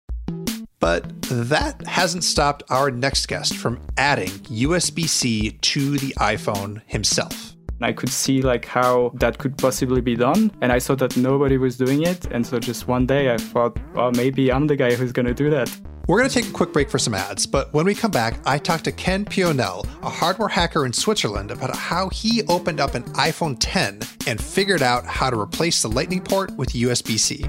But 0.79 1.23
that 1.23 1.87
hasn't 1.87 2.25
stopped 2.25 2.63
our 2.71 2.91
next 2.91 3.27
guest 3.27 3.55
from 3.55 3.81
adding 3.99 4.31
USB 4.31 5.07
C 5.07 5.51
to 5.51 5.99
the 5.99 6.15
iPhone 6.19 6.81
himself. 6.87 7.50
I 7.81 7.93
could 7.93 8.11
see 8.11 8.43
like 8.43 8.65
how 8.65 9.13
that 9.15 9.39
could 9.39 9.57
possibly 9.57 10.01
be 10.01 10.17
done, 10.17 10.51
and 10.61 10.73
I 10.73 10.79
saw 10.79 10.95
that 10.97 11.17
nobody 11.17 11.59
was 11.59 11.77
doing 11.77 12.03
it. 12.03 12.27
And 12.27 12.47
so 12.47 12.59
just 12.59 12.89
one 12.89 13.07
day 13.07 13.33
I 13.33 13.37
thought, 13.37 13.79
well, 13.95 14.13
maybe 14.13 14.53
I'm 14.53 14.67
the 14.67 14.77
guy 14.77 14.95
who's 14.95 15.13
going 15.13 15.27
to 15.27 15.35
do 15.35 15.51
that. 15.51 15.71
We're 16.07 16.19
going 16.19 16.29
to 16.29 16.35
take 16.35 16.51
a 16.51 16.53
quick 16.53 16.73
break 16.73 16.91
for 16.91 16.99
some 16.99 17.15
ads, 17.15 17.47
but 17.47 17.73
when 17.73 17.87
we 17.87 17.95
come 17.95 18.11
back, 18.11 18.41
I 18.45 18.59
talked 18.59 18.85
to 18.85 18.93
Ken 18.93 19.25
Pillonel, 19.25 19.87
a 20.03 20.11
hardware 20.11 20.49
hacker 20.49 20.85
in 20.85 20.93
Switzerland, 20.93 21.53
about 21.53 21.77
how 21.77 22.09
he 22.09 22.43
opened 22.49 22.81
up 22.81 22.97
an 22.97 23.05
iPhone 23.15 23.57
10 23.61 24.01
and 24.27 24.43
figured 24.43 24.83
out 24.83 25.05
how 25.05 25.31
to 25.31 25.39
replace 25.39 25.83
the 25.83 25.89
Lightning 25.89 26.21
port 26.21 26.51
with 26.57 26.71
USB 26.71 27.17
C. 27.17 27.45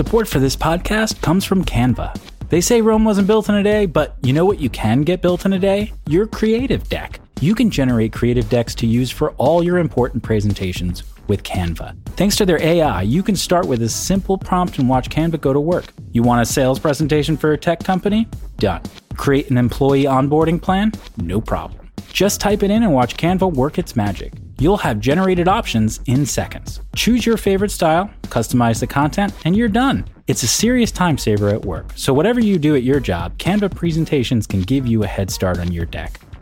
Support 0.00 0.28
for 0.28 0.38
this 0.38 0.56
podcast 0.56 1.20
comes 1.20 1.44
from 1.44 1.62
Canva. 1.62 2.18
They 2.48 2.62
say 2.62 2.80
Rome 2.80 3.04
wasn't 3.04 3.26
built 3.26 3.50
in 3.50 3.56
a 3.56 3.62
day, 3.62 3.84
but 3.84 4.16
you 4.22 4.32
know 4.32 4.46
what 4.46 4.58
you 4.58 4.70
can 4.70 5.02
get 5.02 5.20
built 5.20 5.44
in 5.44 5.52
a 5.52 5.58
day? 5.58 5.92
Your 6.08 6.26
creative 6.26 6.88
deck. 6.88 7.20
You 7.42 7.54
can 7.54 7.68
generate 7.68 8.10
creative 8.10 8.48
decks 8.48 8.74
to 8.76 8.86
use 8.86 9.10
for 9.10 9.32
all 9.32 9.62
your 9.62 9.76
important 9.76 10.22
presentations 10.22 11.02
with 11.28 11.42
Canva. 11.42 11.94
Thanks 12.16 12.34
to 12.36 12.46
their 12.46 12.62
AI, 12.62 13.02
you 13.02 13.22
can 13.22 13.36
start 13.36 13.66
with 13.66 13.82
a 13.82 13.90
simple 13.90 14.38
prompt 14.38 14.78
and 14.78 14.88
watch 14.88 15.10
Canva 15.10 15.38
go 15.38 15.52
to 15.52 15.60
work. 15.60 15.92
You 16.12 16.22
want 16.22 16.40
a 16.40 16.46
sales 16.46 16.78
presentation 16.78 17.36
for 17.36 17.52
a 17.52 17.58
tech 17.58 17.84
company? 17.84 18.26
Done. 18.56 18.80
Create 19.18 19.50
an 19.50 19.58
employee 19.58 20.04
onboarding 20.04 20.62
plan? 20.62 20.92
No 21.18 21.42
problem. 21.42 21.79
Just 22.12 22.40
type 22.40 22.62
it 22.62 22.70
in 22.70 22.82
and 22.82 22.92
watch 22.92 23.16
Canva 23.16 23.52
work 23.52 23.78
its 23.78 23.96
magic. 23.96 24.34
You'll 24.58 24.76
have 24.76 25.00
generated 25.00 25.48
options 25.48 26.00
in 26.06 26.26
seconds. 26.26 26.80
Choose 26.94 27.24
your 27.24 27.36
favorite 27.36 27.70
style, 27.70 28.10
customize 28.24 28.80
the 28.80 28.86
content, 28.86 29.32
and 29.44 29.56
you're 29.56 29.68
done. 29.68 30.04
It's 30.26 30.42
a 30.42 30.48
serious 30.48 30.92
time 30.92 31.18
saver 31.18 31.48
at 31.48 31.64
work, 31.64 31.92
so 31.96 32.12
whatever 32.12 32.40
you 32.40 32.58
do 32.58 32.76
at 32.76 32.82
your 32.82 33.00
job, 33.00 33.38
Canva 33.38 33.74
presentations 33.74 34.46
can 34.46 34.60
give 34.62 34.86
you 34.86 35.02
a 35.02 35.06
head 35.06 35.30
start 35.30 35.58
on 35.58 35.72
your 35.72 35.86
deck. 35.86 36.20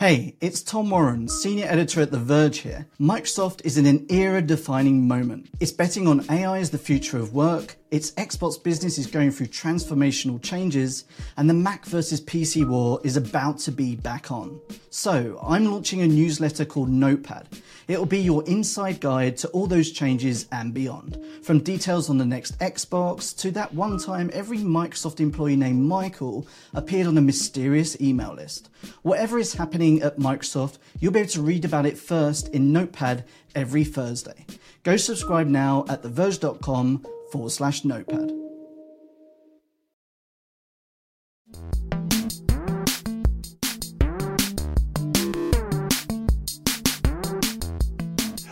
Hey, 0.00 0.36
it's 0.40 0.62
Tom 0.62 0.90
Warren, 0.90 1.26
senior 1.28 1.66
editor 1.66 2.00
at 2.00 2.12
The 2.12 2.20
Verge 2.20 2.58
here. 2.58 2.86
Microsoft 3.00 3.64
is 3.64 3.76
in 3.78 3.84
an 3.84 4.06
era 4.10 4.40
defining 4.40 5.08
moment. 5.08 5.50
It's 5.58 5.72
betting 5.72 6.06
on 6.06 6.24
AI 6.30 6.60
as 6.60 6.70
the 6.70 6.78
future 6.78 7.18
of 7.18 7.34
work, 7.34 7.78
its 7.90 8.12
Xbox 8.12 8.62
business 8.62 8.98
is 8.98 9.06
going 9.06 9.30
through 9.30 9.46
transformational 9.46 10.42
changes, 10.42 11.04
and 11.36 11.50
the 11.50 11.54
Mac 11.54 11.86
versus 11.86 12.20
PC 12.20 12.68
war 12.68 13.00
is 13.02 13.16
about 13.16 13.58
to 13.60 13.72
be 13.72 13.96
back 13.96 14.30
on. 14.30 14.60
So, 14.90 15.36
I'm 15.42 15.64
launching 15.64 16.02
a 16.02 16.06
newsletter 16.06 16.64
called 16.64 16.90
Notepad. 16.90 17.48
It'll 17.88 18.06
be 18.06 18.20
your 18.20 18.44
inside 18.44 19.00
guide 19.00 19.38
to 19.38 19.48
all 19.48 19.66
those 19.66 19.90
changes 19.90 20.46
and 20.52 20.74
beyond. 20.74 21.18
From 21.42 21.60
details 21.60 22.10
on 22.10 22.18
the 22.18 22.26
next 22.26 22.58
Xbox 22.58 23.36
to 23.38 23.50
that 23.52 23.74
one 23.74 23.98
time 23.98 24.30
every 24.34 24.58
Microsoft 24.58 25.20
employee 25.20 25.56
named 25.56 25.88
Michael 25.88 26.46
appeared 26.74 27.06
on 27.06 27.16
a 27.16 27.22
mysterious 27.22 27.98
email 28.00 28.34
list. 28.34 28.68
Whatever 29.02 29.38
is 29.38 29.54
happening 29.54 30.02
at 30.02 30.18
Microsoft, 30.18 30.76
you'll 31.00 31.12
be 31.12 31.20
able 31.20 31.30
to 31.30 31.42
read 31.42 31.64
about 31.64 31.86
it 31.86 31.96
first 31.96 32.48
in 32.48 32.72
Notepad 32.72 33.24
every 33.54 33.84
Thursday. 33.84 34.44
Go 34.82 34.98
subscribe 34.98 35.46
now 35.46 35.86
at 35.88 36.02
theverge.com 36.02 37.06
forward 37.32 37.50
slash 37.50 37.84
notepad. 37.84 38.32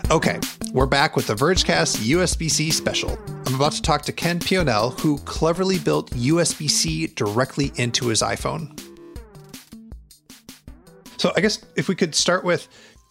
Okay, 0.09 0.39
we're 0.73 0.87
back 0.87 1.17
with 1.17 1.27
the 1.27 1.35
Vergecast 1.35 1.97
USB 1.97 2.49
C 2.49 2.71
special. 2.71 3.19
I'm 3.45 3.57
about 3.57 3.73
to 3.73 3.83
talk 3.83 4.03
to 4.03 4.13
Ken 4.13 4.39
Pillonel, 4.39 4.97
who 5.01 5.19
cleverly 5.19 5.81
built 5.81 6.11
USB 6.13 6.71
C 6.71 7.09
directly 7.09 7.73
into 7.75 8.07
his 8.07 8.23
iPhone. 8.23 8.81
So, 11.17 11.33
I 11.37 11.41
guess 11.41 11.59
if 11.75 11.89
we 11.89 11.97
could 11.97 12.15
start 12.15 12.45
with 12.45 12.69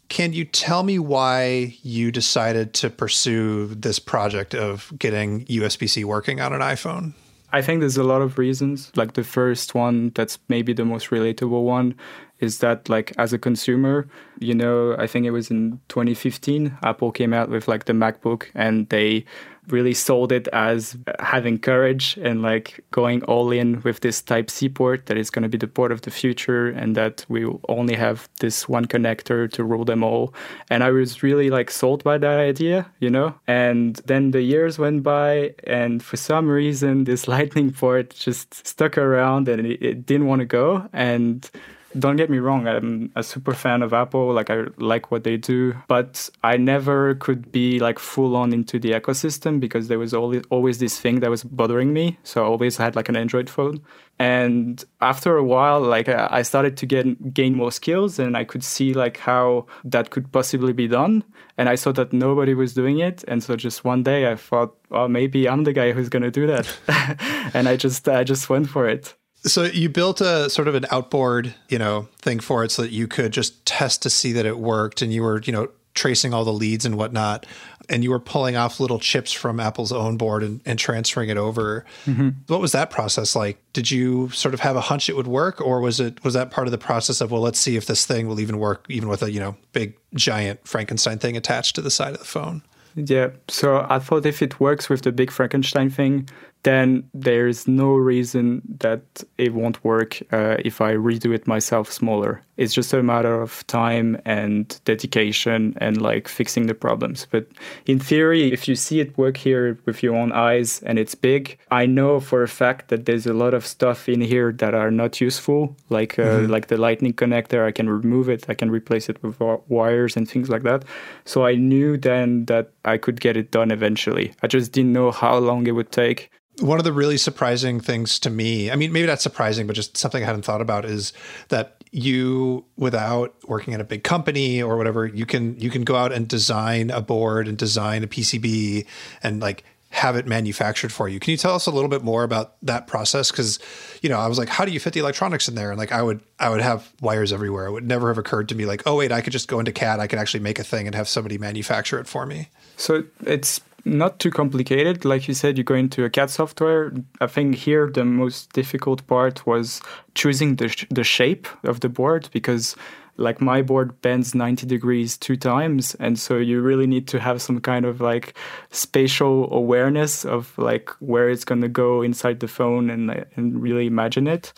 can 0.08 0.32
you 0.32 0.46
tell 0.46 0.84
me 0.84 0.98
why 0.98 1.76
you 1.82 2.12
decided 2.14 2.74
to 2.76 2.89
pursue 2.89 3.68
this 3.68 4.00
project 4.00 4.56
of 4.56 4.93
getting 4.98 5.43
USB 5.48 5.89
C 5.89 6.06
working 6.06 6.39
on 6.39 6.54
an 6.54 6.62
iPhone? 6.62 7.14
I 7.52 7.62
think 7.62 7.80
there's 7.82 7.98
a 7.98 8.04
lot 8.04 8.22
of 8.22 8.38
reasons. 8.38 8.91
Like 8.96 9.14
the 9.14 9.24
first 9.24 9.76
one, 9.76 10.12
that's 10.16 10.39
maybe 10.48 10.74
the 10.74 10.86
most 10.86 11.10
relatable 11.10 11.64
one, 11.64 11.96
is 12.40 12.60
that 12.60 12.90
like 12.90 13.14
as 13.18 13.34
a 13.34 13.38
consumer, 13.38 14.08
you 14.40 14.54
know, 14.54 14.96
I 14.98 15.08
think 15.08 15.26
it 15.26 15.32
was 15.32 15.50
in 15.50 15.80
2015, 15.90 16.78
Apple 16.84 17.12
came 17.12 17.34
out 17.34 17.50
with 17.50 17.68
like 17.68 17.86
the 17.86 17.94
MacBook 17.94 18.48
and 18.54 18.88
they 18.90 19.26
really 19.68 19.94
sold 19.94 20.32
it 20.32 20.48
as 20.50 20.98
having 21.20 21.58
courage 21.58 22.18
and 22.22 22.42
like 22.42 22.84
going 22.92 23.24
all 23.24 23.52
in 23.52 23.82
with 23.82 24.02
this 24.02 24.22
type 24.22 24.50
C 24.50 24.70
port 24.70 25.08
that 25.08 25.18
is 25.18 25.30
going 25.30 25.44
to 25.44 25.50
be 25.50 25.58
the 25.58 25.68
port 25.68 25.92
of 25.92 26.02
the 26.02 26.12
future 26.12 26.68
and 26.70 26.96
that 26.96 27.26
we 27.30 27.46
will 27.46 27.62
only 27.70 27.96
have 27.96 28.30
this 28.40 28.70
one 28.70 28.86
connector 28.86 29.52
to 29.52 29.64
rule 29.64 29.86
them 29.86 30.04
all. 30.04 30.34
And 30.70 30.84
I 30.84 30.92
was 30.92 31.24
really 31.24 31.50
like 31.50 31.72
sold 31.72 32.04
by 32.04 32.18
that 32.18 32.40
idea, 32.40 32.86
you 33.00 33.10
know? 33.10 33.34
And 33.48 33.96
then 34.06 34.32
the 34.32 34.42
years 34.42 34.78
went 34.78 35.04
by 35.04 35.56
and 35.66 36.04
for 36.04 36.18
some 36.18 36.48
reason 36.48 37.06
this 37.06 37.28
lightning 37.36 37.72
port 37.72 38.12
just 38.12 38.68
stuck 38.68 38.98
around 38.98 39.48
and 39.48 39.66
it, 39.66 39.82
it 39.82 40.06
didn't 40.06 40.28
want 40.28 40.42
to 40.42 40.46
go. 40.46 40.88
And 40.94 41.50
don't 41.98 42.16
get 42.16 42.30
me 42.30 42.39
wrong, 42.39 42.68
I'm 42.68 43.12
a 43.16 43.24
super 43.24 43.54
fan 43.54 43.82
of 43.82 43.93
Apple. 43.93 44.34
Like 44.34 44.50
I 44.50 44.66
like 44.78 45.12
what 45.12 45.24
they 45.24 45.38
do, 45.38 45.76
but 45.88 46.30
I 46.43 46.58
never 46.58 47.16
could 47.16 47.52
be 47.52 47.80
like 47.80 48.00
full 48.00 48.36
on 48.36 48.54
into 48.54 48.80
the 48.80 48.91
ecosystem 48.91 49.60
because 49.60 49.88
there 49.88 50.00
was 50.00 50.14
always 50.14 50.43
always 50.50 50.80
this 50.80 51.00
thing 51.00 51.20
that 51.22 51.30
was 51.30 51.43
bothering 51.43 51.93
me. 51.93 52.18
So 52.24 52.43
I 52.43 52.48
always 52.48 52.78
had 52.78 52.96
like 52.96 53.10
an 53.10 53.16
Android 53.16 53.50
phone. 53.50 53.82
And 54.18 54.84
after 55.02 55.36
a 55.36 55.43
while, 55.43 55.82
like 55.82 56.08
I 56.08 56.41
started 56.41 56.78
to 56.78 56.86
get 56.86 57.34
gain 57.34 57.56
more 57.56 57.72
skills, 57.72 58.18
and 58.18 58.38
I 58.38 58.46
could 58.46 58.64
see 58.64 58.93
like 58.93 59.18
how 59.18 59.66
that 59.84 60.10
could 60.10 60.32
possibly 60.32 60.74
be 60.74 60.88
done. 60.88 61.24
And 61.58 61.68
I 61.70 61.76
saw 61.76 61.91
that 61.93 62.14
nobody 62.14 62.54
was 62.54 62.74
doing 62.74 63.00
it, 63.00 63.24
and 63.28 63.43
so 63.43 63.56
just 63.56 63.84
one 63.84 64.04
day 64.04 64.32
I 64.32 64.36
thought, 64.36 64.76
well, 64.89 65.10
maybe 65.10 65.50
I'm 65.50 65.64
the 65.64 65.74
guy 65.74 65.91
who's 65.91 66.10
gonna 66.10 66.32
do 66.32 66.48
that, 66.48 66.68
and 67.54 67.68
I 67.68 67.76
just 67.76 68.08
I 68.08 68.24
just 68.24 68.50
went 68.50 68.70
for 68.70 68.88
it. 68.88 69.16
So 69.46 69.64
you 69.64 69.89
built 69.89 70.22
a 70.22 70.50
sort 70.50 70.68
of 70.68 70.76
an 70.76 70.86
outboard, 70.91 71.54
you 71.70 71.78
know, 71.78 72.08
thing 72.18 72.39
for 72.39 72.64
it 72.64 72.72
so 72.72 72.82
that 72.82 72.91
you 72.91 73.08
could 73.08 73.32
just 73.32 73.66
test 73.66 74.02
to 74.04 74.10
see 74.10 74.32
that 74.34 74.46
it 74.46 74.58
worked 74.58 75.02
and 75.02 75.14
you 75.14 75.24
were, 75.24 75.41
you 75.43 75.54
know, 75.54 75.70
tracing 75.93 76.34
all 76.34 76.43
the 76.43 76.54
leads 76.54 76.86
and 76.86 76.98
whatnot. 76.98 77.46
And 77.88 78.04
you 78.04 78.10
were 78.10 78.20
pulling 78.20 78.56
off 78.56 78.80
little 78.80 79.00
chips 79.00 79.32
from 79.32 79.60
Apple's 79.60 79.91
own 79.91 80.18
board 80.18 80.41
and, 80.41 80.60
and 80.66 80.80
transferring 80.80 81.30
it 81.30 81.38
over. 81.38 81.86
Mm-hmm. 82.06 82.30
What 82.48 82.60
was 82.60 82.72
that 82.72 82.89
process 82.89 83.36
like? 83.36 83.62
Did 83.74 83.91
you 83.91 84.30
sort 84.30 84.56
of 84.56 84.60
have 84.62 84.76
a 84.76 84.82
hunch 84.82 85.08
it 85.08 85.16
would 85.16 85.28
work, 85.28 85.62
or 85.62 85.80
was 85.82 86.00
it 86.00 86.24
was 86.24 86.34
that 86.34 86.50
part 86.50 86.68
of 86.68 86.72
the 86.72 86.80
process 86.80 87.22
of 87.22 87.32
well, 87.32 87.41
let's 87.41 87.60
see 87.60 87.78
if 87.78 87.86
this 87.86 88.06
thing 88.06 88.28
will 88.28 88.39
even 88.39 88.58
work, 88.58 88.86
even 88.89 89.08
with 89.08 89.22
a 89.22 89.32
you 89.32 89.39
know 89.39 89.56
big 89.72 89.96
giant 90.16 90.68
Frankenstein 90.68 91.20
thing 91.20 91.38
attached 91.38 91.76
to 91.76 91.82
the 91.82 91.91
side 91.91 92.14
of 92.14 92.20
the 92.20 92.26
phone? 92.26 92.64
Yeah. 92.96 93.30
So 93.50 93.86
I 93.88 94.00
thought 94.00 94.26
if 94.26 94.41
it 94.41 94.60
works 94.60 94.89
with 94.89 95.04
the 95.04 95.12
big 95.12 95.30
Frankenstein 95.30 95.89
thing, 95.89 96.28
then 96.66 97.07
there's 97.13 97.68
no 97.68 97.93
reason 97.93 98.61
that 98.80 99.24
it 99.38 99.53
won't 99.53 99.84
work 99.84 100.20
uh, 100.34 100.57
if 100.66 100.82
I 100.82 100.95
redo 100.95 101.34
it 101.34 101.45
myself 101.47 101.91
smaller. 101.91 102.41
It's 102.58 102.74
just 102.74 102.93
a 102.93 103.03
matter 103.03 103.41
of 103.41 103.66
time 103.68 104.20
and 104.26 104.80
dedication 104.86 105.76
and 105.78 106.01
like 106.01 106.28
fixing 106.28 106.68
the 106.68 106.74
problems. 106.74 107.28
But 107.30 107.47
in 107.86 107.99
theory, 107.99 108.51
if 108.51 108.68
you 108.68 108.76
see 108.76 108.99
it 108.99 109.18
work 109.18 109.38
here 109.38 109.78
with 109.86 110.03
your 110.03 110.16
own 110.16 110.32
eyes 110.32 110.82
and 110.84 110.97
it's 110.97 111.16
big, 111.16 111.58
I 111.72 111.86
know 111.86 112.20
for 112.20 112.43
a 112.43 112.47
fact 112.47 112.89
that 112.89 113.06
there's 113.06 113.26
a 113.26 113.34
lot 113.34 113.53
of 113.53 113.66
stuff 113.66 114.08
in 114.08 114.22
here 114.22 114.51
that 114.53 114.74
are 114.74 114.91
not 114.91 115.20
useful, 115.20 115.76
like 115.89 116.18
uh, 116.18 116.24
mm-hmm. 116.24 116.51
like 116.51 116.68
the 116.68 116.78
lightning 116.78 117.14
connector. 117.14 117.66
I 117.66 117.72
can 117.72 117.89
remove 117.89 118.30
it. 118.30 118.45
I 118.49 118.53
can 118.53 118.72
replace 118.72 119.10
it 119.10 119.22
with 119.24 119.39
wires 119.68 120.16
and 120.16 120.30
things 120.30 120.49
like 120.49 120.64
that. 120.64 120.86
So 121.26 121.45
I 121.45 121.56
knew 121.56 121.97
then 121.97 122.45
that 122.45 122.72
I 122.86 122.97
could 122.97 123.20
get 123.22 123.38
it 123.38 123.51
done 123.51 123.72
eventually. 123.72 124.34
I 124.41 124.47
just 124.47 124.72
didn't 124.72 124.93
know 124.93 125.12
how 125.12 125.38
long 125.38 125.68
it 125.68 125.72
would 125.72 125.91
take 125.91 126.32
one 126.60 126.80
of 126.80 126.86
the 126.86 126.93
really 126.93 127.18
surprising 127.18 127.80
things 127.80 128.20
to 128.20 128.30
me, 128.30 128.72
I 128.72 128.76
mean, 128.76 128.91
maybe 128.93 129.08
not 129.08 129.22
surprising, 129.22 129.68
but 129.68 129.76
just 129.76 129.97
something 129.97 130.24
I 130.24 130.26
hadn't 130.26 130.43
thought 130.43 130.62
about 130.62 130.86
is 130.86 131.12
that 131.49 131.84
you, 131.91 132.45
without 132.78 133.36
working 133.48 133.74
at 133.74 133.82
a 133.82 133.84
big 133.84 134.04
company 134.04 134.62
or 134.62 134.78
whatever, 134.78 135.06
you 135.06 135.26
can 135.26 135.60
you 135.60 135.70
can 135.70 135.84
go 135.84 135.96
out 135.96 136.12
and 136.12 136.28
design 136.28 136.89
a 136.89 137.02
board 137.02 137.48
and 137.48 137.58
design 137.58 138.04
a 138.04 138.08
PCB 138.08 138.86
and 139.24 139.41
like 139.41 139.64
have 139.96 140.18
it 140.18 140.28
manufactured 140.28 140.91
for 140.91 141.08
you. 141.08 141.22
Can 141.22 141.32
you 141.32 141.38
tell 141.38 141.56
us 141.56 141.68
a 141.68 141.72
little 141.72 141.89
bit 141.89 142.04
more 142.04 142.24
about 142.24 142.56
that 142.62 142.86
process? 142.86 143.32
Because, 143.32 143.60
you 144.02 144.10
know, 144.10 144.20
I 144.20 144.28
was 144.28 144.38
like, 144.38 144.50
how 144.50 144.66
do 144.66 144.74
you 144.74 144.80
fit 144.80 144.91
the 144.91 145.00
electronics 145.00 145.48
in 145.48 145.56
there? 145.56 145.72
And 145.72 145.80
like, 145.80 145.93
I 145.93 146.02
would, 146.02 146.20
I 146.38 146.50
would 146.50 146.60
have 146.60 146.91
wires 147.00 147.32
everywhere. 147.32 147.68
It 147.68 147.72
would 147.72 147.88
never 147.88 148.10
have 148.10 148.18
occurred 148.18 148.50
to 148.50 148.56
me 148.56 148.66
like, 148.66 148.84
oh 148.86 148.98
wait, 148.98 149.14
I 149.14 149.22
could 149.22 149.32
just 149.32 149.48
go 149.48 149.58
into 149.58 149.72
CAD. 149.72 150.02
I 150.02 150.08
could 150.08 150.20
actually 150.20 150.41
make 150.41 150.60
a 150.60 150.66
thing 150.66 150.86
and 150.86 150.96
have 150.96 151.08
somebody 151.08 151.38
manufacture 151.38 151.98
it 151.98 152.08
for 152.08 152.26
me. 152.26 152.50
So 152.76 153.06
it's 153.26 153.62
not 153.86 154.20
too 154.20 154.32
complicated. 154.32 155.06
Like 155.06 155.28
you 155.28 155.34
said, 155.34 155.58
you 155.58 155.64
go 155.64 155.76
into 155.76 156.04
a 156.04 156.10
CAD 156.10 156.30
software. 156.32 156.92
I 157.22 157.28
think 157.28 157.56
here 157.56 157.90
the 157.90 158.04
most 158.04 158.52
difficult 158.54 159.06
part 159.08 159.46
was 159.46 159.82
choosing 160.16 160.56
the, 160.56 160.70
sh- 160.70 160.88
the 160.90 161.04
shape 161.04 161.48
of 161.64 161.80
the 161.80 161.90
board 161.90 162.30
because 162.34 162.76
like 163.18 163.40
my 163.40 163.62
board 163.62 164.02
bends 164.02 164.36
90 164.36 164.68
degrees 164.68 165.18
two 165.18 165.38
times 165.38 165.96
and 165.96 166.20
so 166.20 166.38
you 166.38 166.62
really 166.62 166.88
need 166.88 167.08
to 167.08 167.20
have 167.20 167.42
some 167.42 167.62
kind 167.62 167.86
of 167.86 168.02
like 168.02 168.38
spatial 168.72 169.54
awareness 169.54 170.26
of 170.26 170.58
like 170.58 170.90
where 171.00 171.30
it's 171.30 171.46
going 171.46 171.62
to 171.62 171.70
go 171.70 172.02
inside 172.02 172.42
the 172.42 172.48
phone 172.48 172.90
and 172.90 173.26
and 173.38 173.62
really 173.62 173.88
imagine 173.88 174.28
it 174.28 174.52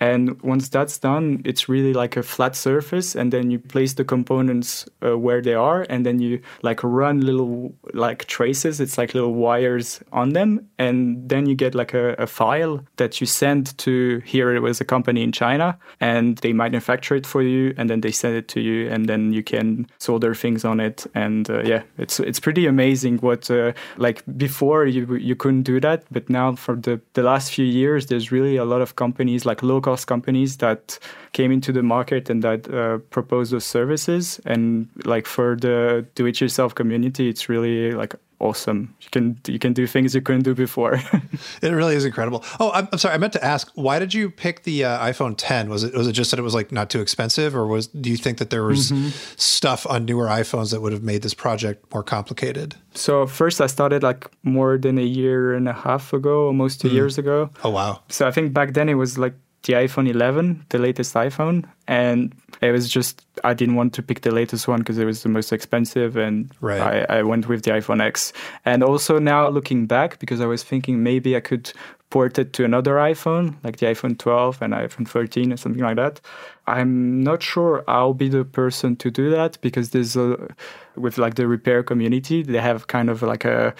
And 0.00 0.40
once 0.42 0.68
that's 0.68 0.98
done, 0.98 1.42
it's 1.44 1.68
really 1.68 1.92
like 1.92 2.16
a 2.16 2.22
flat 2.22 2.54
surface, 2.54 3.16
and 3.16 3.32
then 3.32 3.50
you 3.50 3.58
place 3.58 3.94
the 3.94 4.04
components 4.04 4.88
uh, 5.04 5.18
where 5.18 5.42
they 5.42 5.54
are, 5.54 5.86
and 5.88 6.06
then 6.06 6.20
you 6.20 6.40
like 6.62 6.82
run 6.84 7.20
little 7.20 7.74
like 7.94 8.26
traces. 8.26 8.80
It's 8.80 8.96
like 8.96 9.12
little 9.14 9.34
wires 9.34 10.00
on 10.12 10.30
them, 10.30 10.68
and 10.78 11.28
then 11.28 11.46
you 11.46 11.56
get 11.56 11.74
like 11.74 11.94
a, 11.94 12.14
a 12.14 12.26
file 12.26 12.84
that 12.96 13.20
you 13.20 13.26
send 13.26 13.76
to 13.78 14.22
here. 14.24 14.54
It 14.54 14.60
was 14.60 14.80
a 14.80 14.84
company 14.84 15.22
in 15.22 15.32
China, 15.32 15.76
and 16.00 16.38
they 16.38 16.52
manufacture 16.52 17.16
it 17.16 17.26
for 17.26 17.42
you, 17.42 17.74
and 17.76 17.90
then 17.90 18.00
they 18.00 18.12
send 18.12 18.36
it 18.36 18.46
to 18.48 18.60
you, 18.60 18.88
and 18.88 19.08
then 19.08 19.32
you 19.32 19.42
can 19.42 19.88
solder 19.98 20.34
things 20.34 20.64
on 20.64 20.78
it. 20.78 21.06
And 21.14 21.50
uh, 21.50 21.62
yeah, 21.64 21.82
it's 21.96 22.20
it's 22.20 22.38
pretty 22.38 22.66
amazing 22.66 23.18
what 23.18 23.50
uh, 23.50 23.72
like 23.96 24.22
before 24.36 24.86
you 24.86 25.16
you 25.16 25.34
couldn't 25.34 25.62
do 25.62 25.80
that, 25.80 26.04
but 26.12 26.30
now 26.30 26.54
for 26.54 26.76
the 26.76 27.00
the 27.14 27.22
last 27.24 27.52
few 27.52 27.64
years, 27.64 28.06
there's 28.06 28.30
really 28.30 28.56
a 28.56 28.64
lot 28.64 28.80
of 28.80 28.94
companies 28.94 29.44
like 29.44 29.60
local 29.62 29.87
cost 29.88 30.06
companies 30.06 30.58
that 30.58 30.98
came 31.32 31.50
into 31.56 31.72
the 31.72 31.82
market 31.82 32.30
and 32.30 32.42
that 32.42 32.60
uh, 32.68 32.98
propose 33.10 33.46
those 33.50 33.64
services. 33.64 34.40
And 34.44 34.88
like 35.04 35.26
for 35.26 35.56
the 35.56 36.06
do-it-yourself 36.14 36.74
community, 36.74 37.28
it's 37.28 37.48
really 37.48 37.92
like 37.92 38.14
awesome. 38.40 38.94
You 39.00 39.08
can 39.10 39.40
you 39.46 39.58
can 39.58 39.72
do 39.72 39.86
things 39.86 40.14
you 40.14 40.20
couldn't 40.20 40.44
do 40.44 40.54
before. 40.54 40.94
it 41.62 41.70
really 41.80 41.96
is 41.96 42.04
incredible. 42.04 42.44
Oh, 42.60 42.70
I'm, 42.72 42.88
I'm, 42.92 42.98
sorry. 42.98 43.14
I 43.14 43.18
meant 43.18 43.32
to 43.32 43.44
ask, 43.44 43.70
why 43.74 43.98
did 43.98 44.14
you 44.14 44.30
pick 44.30 44.62
the 44.62 44.84
uh, 44.84 45.10
iPhone 45.10 45.34
10? 45.36 45.68
Was 45.70 45.84
it 45.84 45.94
was 45.94 46.06
it 46.06 46.12
just 46.12 46.30
that 46.30 46.38
it 46.38 46.42
was 46.42 46.54
like 46.54 46.70
not 46.72 46.90
too 46.90 47.00
expensive, 47.00 47.56
or 47.56 47.66
was 47.66 47.86
do 47.88 48.10
you 48.10 48.16
think 48.16 48.38
that 48.38 48.50
there 48.50 48.64
was 48.64 48.90
mm-hmm. 48.90 49.08
stuff 49.36 49.86
on 49.88 50.04
newer 50.04 50.26
iPhones 50.26 50.70
that 50.70 50.80
would 50.80 50.92
have 50.92 51.02
made 51.02 51.22
this 51.22 51.34
project 51.34 51.92
more 51.92 52.02
complicated? 52.02 52.76
So 52.94 53.26
first, 53.26 53.60
I 53.60 53.68
started 53.68 54.02
like 54.02 54.30
more 54.42 54.78
than 54.78 54.98
a 54.98 55.08
year 55.20 55.54
and 55.54 55.68
a 55.68 55.72
half 55.72 56.12
ago, 56.12 56.46
almost 56.46 56.80
two 56.80 56.88
mm. 56.88 56.98
years 56.98 57.18
ago. 57.18 57.50
Oh 57.64 57.70
wow! 57.70 58.02
So 58.08 58.26
I 58.28 58.30
think 58.30 58.52
back 58.52 58.74
then 58.74 58.88
it 58.88 58.94
was 58.94 59.18
like 59.18 59.34
the 59.68 59.74
iPhone 59.74 60.08
11, 60.08 60.64
the 60.70 60.78
latest 60.78 61.12
iPhone, 61.12 61.62
and 61.86 62.34
it 62.62 62.72
was 62.72 62.88
just 62.88 63.22
I 63.44 63.52
didn't 63.52 63.74
want 63.74 63.92
to 63.94 64.02
pick 64.02 64.22
the 64.22 64.30
latest 64.30 64.66
one 64.66 64.78
because 64.78 64.96
it 64.96 65.04
was 65.04 65.22
the 65.22 65.28
most 65.28 65.52
expensive, 65.52 66.16
and 66.16 66.50
right. 66.62 67.06
I, 67.10 67.18
I 67.18 67.22
went 67.22 67.48
with 67.48 67.64
the 67.64 67.72
iPhone 67.72 68.00
X. 68.00 68.32
And 68.64 68.82
also 68.82 69.18
now 69.18 69.46
looking 69.50 69.84
back, 69.86 70.20
because 70.20 70.40
I 70.40 70.46
was 70.46 70.62
thinking 70.64 71.02
maybe 71.02 71.36
I 71.36 71.40
could 71.40 71.70
port 72.08 72.38
it 72.38 72.54
to 72.54 72.64
another 72.64 72.94
iPhone, 72.94 73.56
like 73.62 73.76
the 73.76 73.84
iPhone 73.84 74.16
12 74.16 74.62
and 74.62 74.72
iPhone 74.72 75.06
13 75.06 75.52
or 75.52 75.58
something 75.58 75.82
like 75.82 75.96
that. 75.96 76.22
I'm 76.66 77.22
not 77.22 77.42
sure 77.42 77.84
I'll 77.86 78.14
be 78.14 78.30
the 78.30 78.46
person 78.46 78.96
to 78.96 79.10
do 79.10 79.28
that 79.28 79.60
because 79.60 79.90
there's 79.90 80.16
a 80.16 80.48
with 80.96 81.18
like 81.18 81.34
the 81.34 81.46
repair 81.46 81.82
community, 81.82 82.42
they 82.42 82.62
have 82.62 82.86
kind 82.86 83.10
of 83.10 83.20
like 83.20 83.44
a 83.44 83.74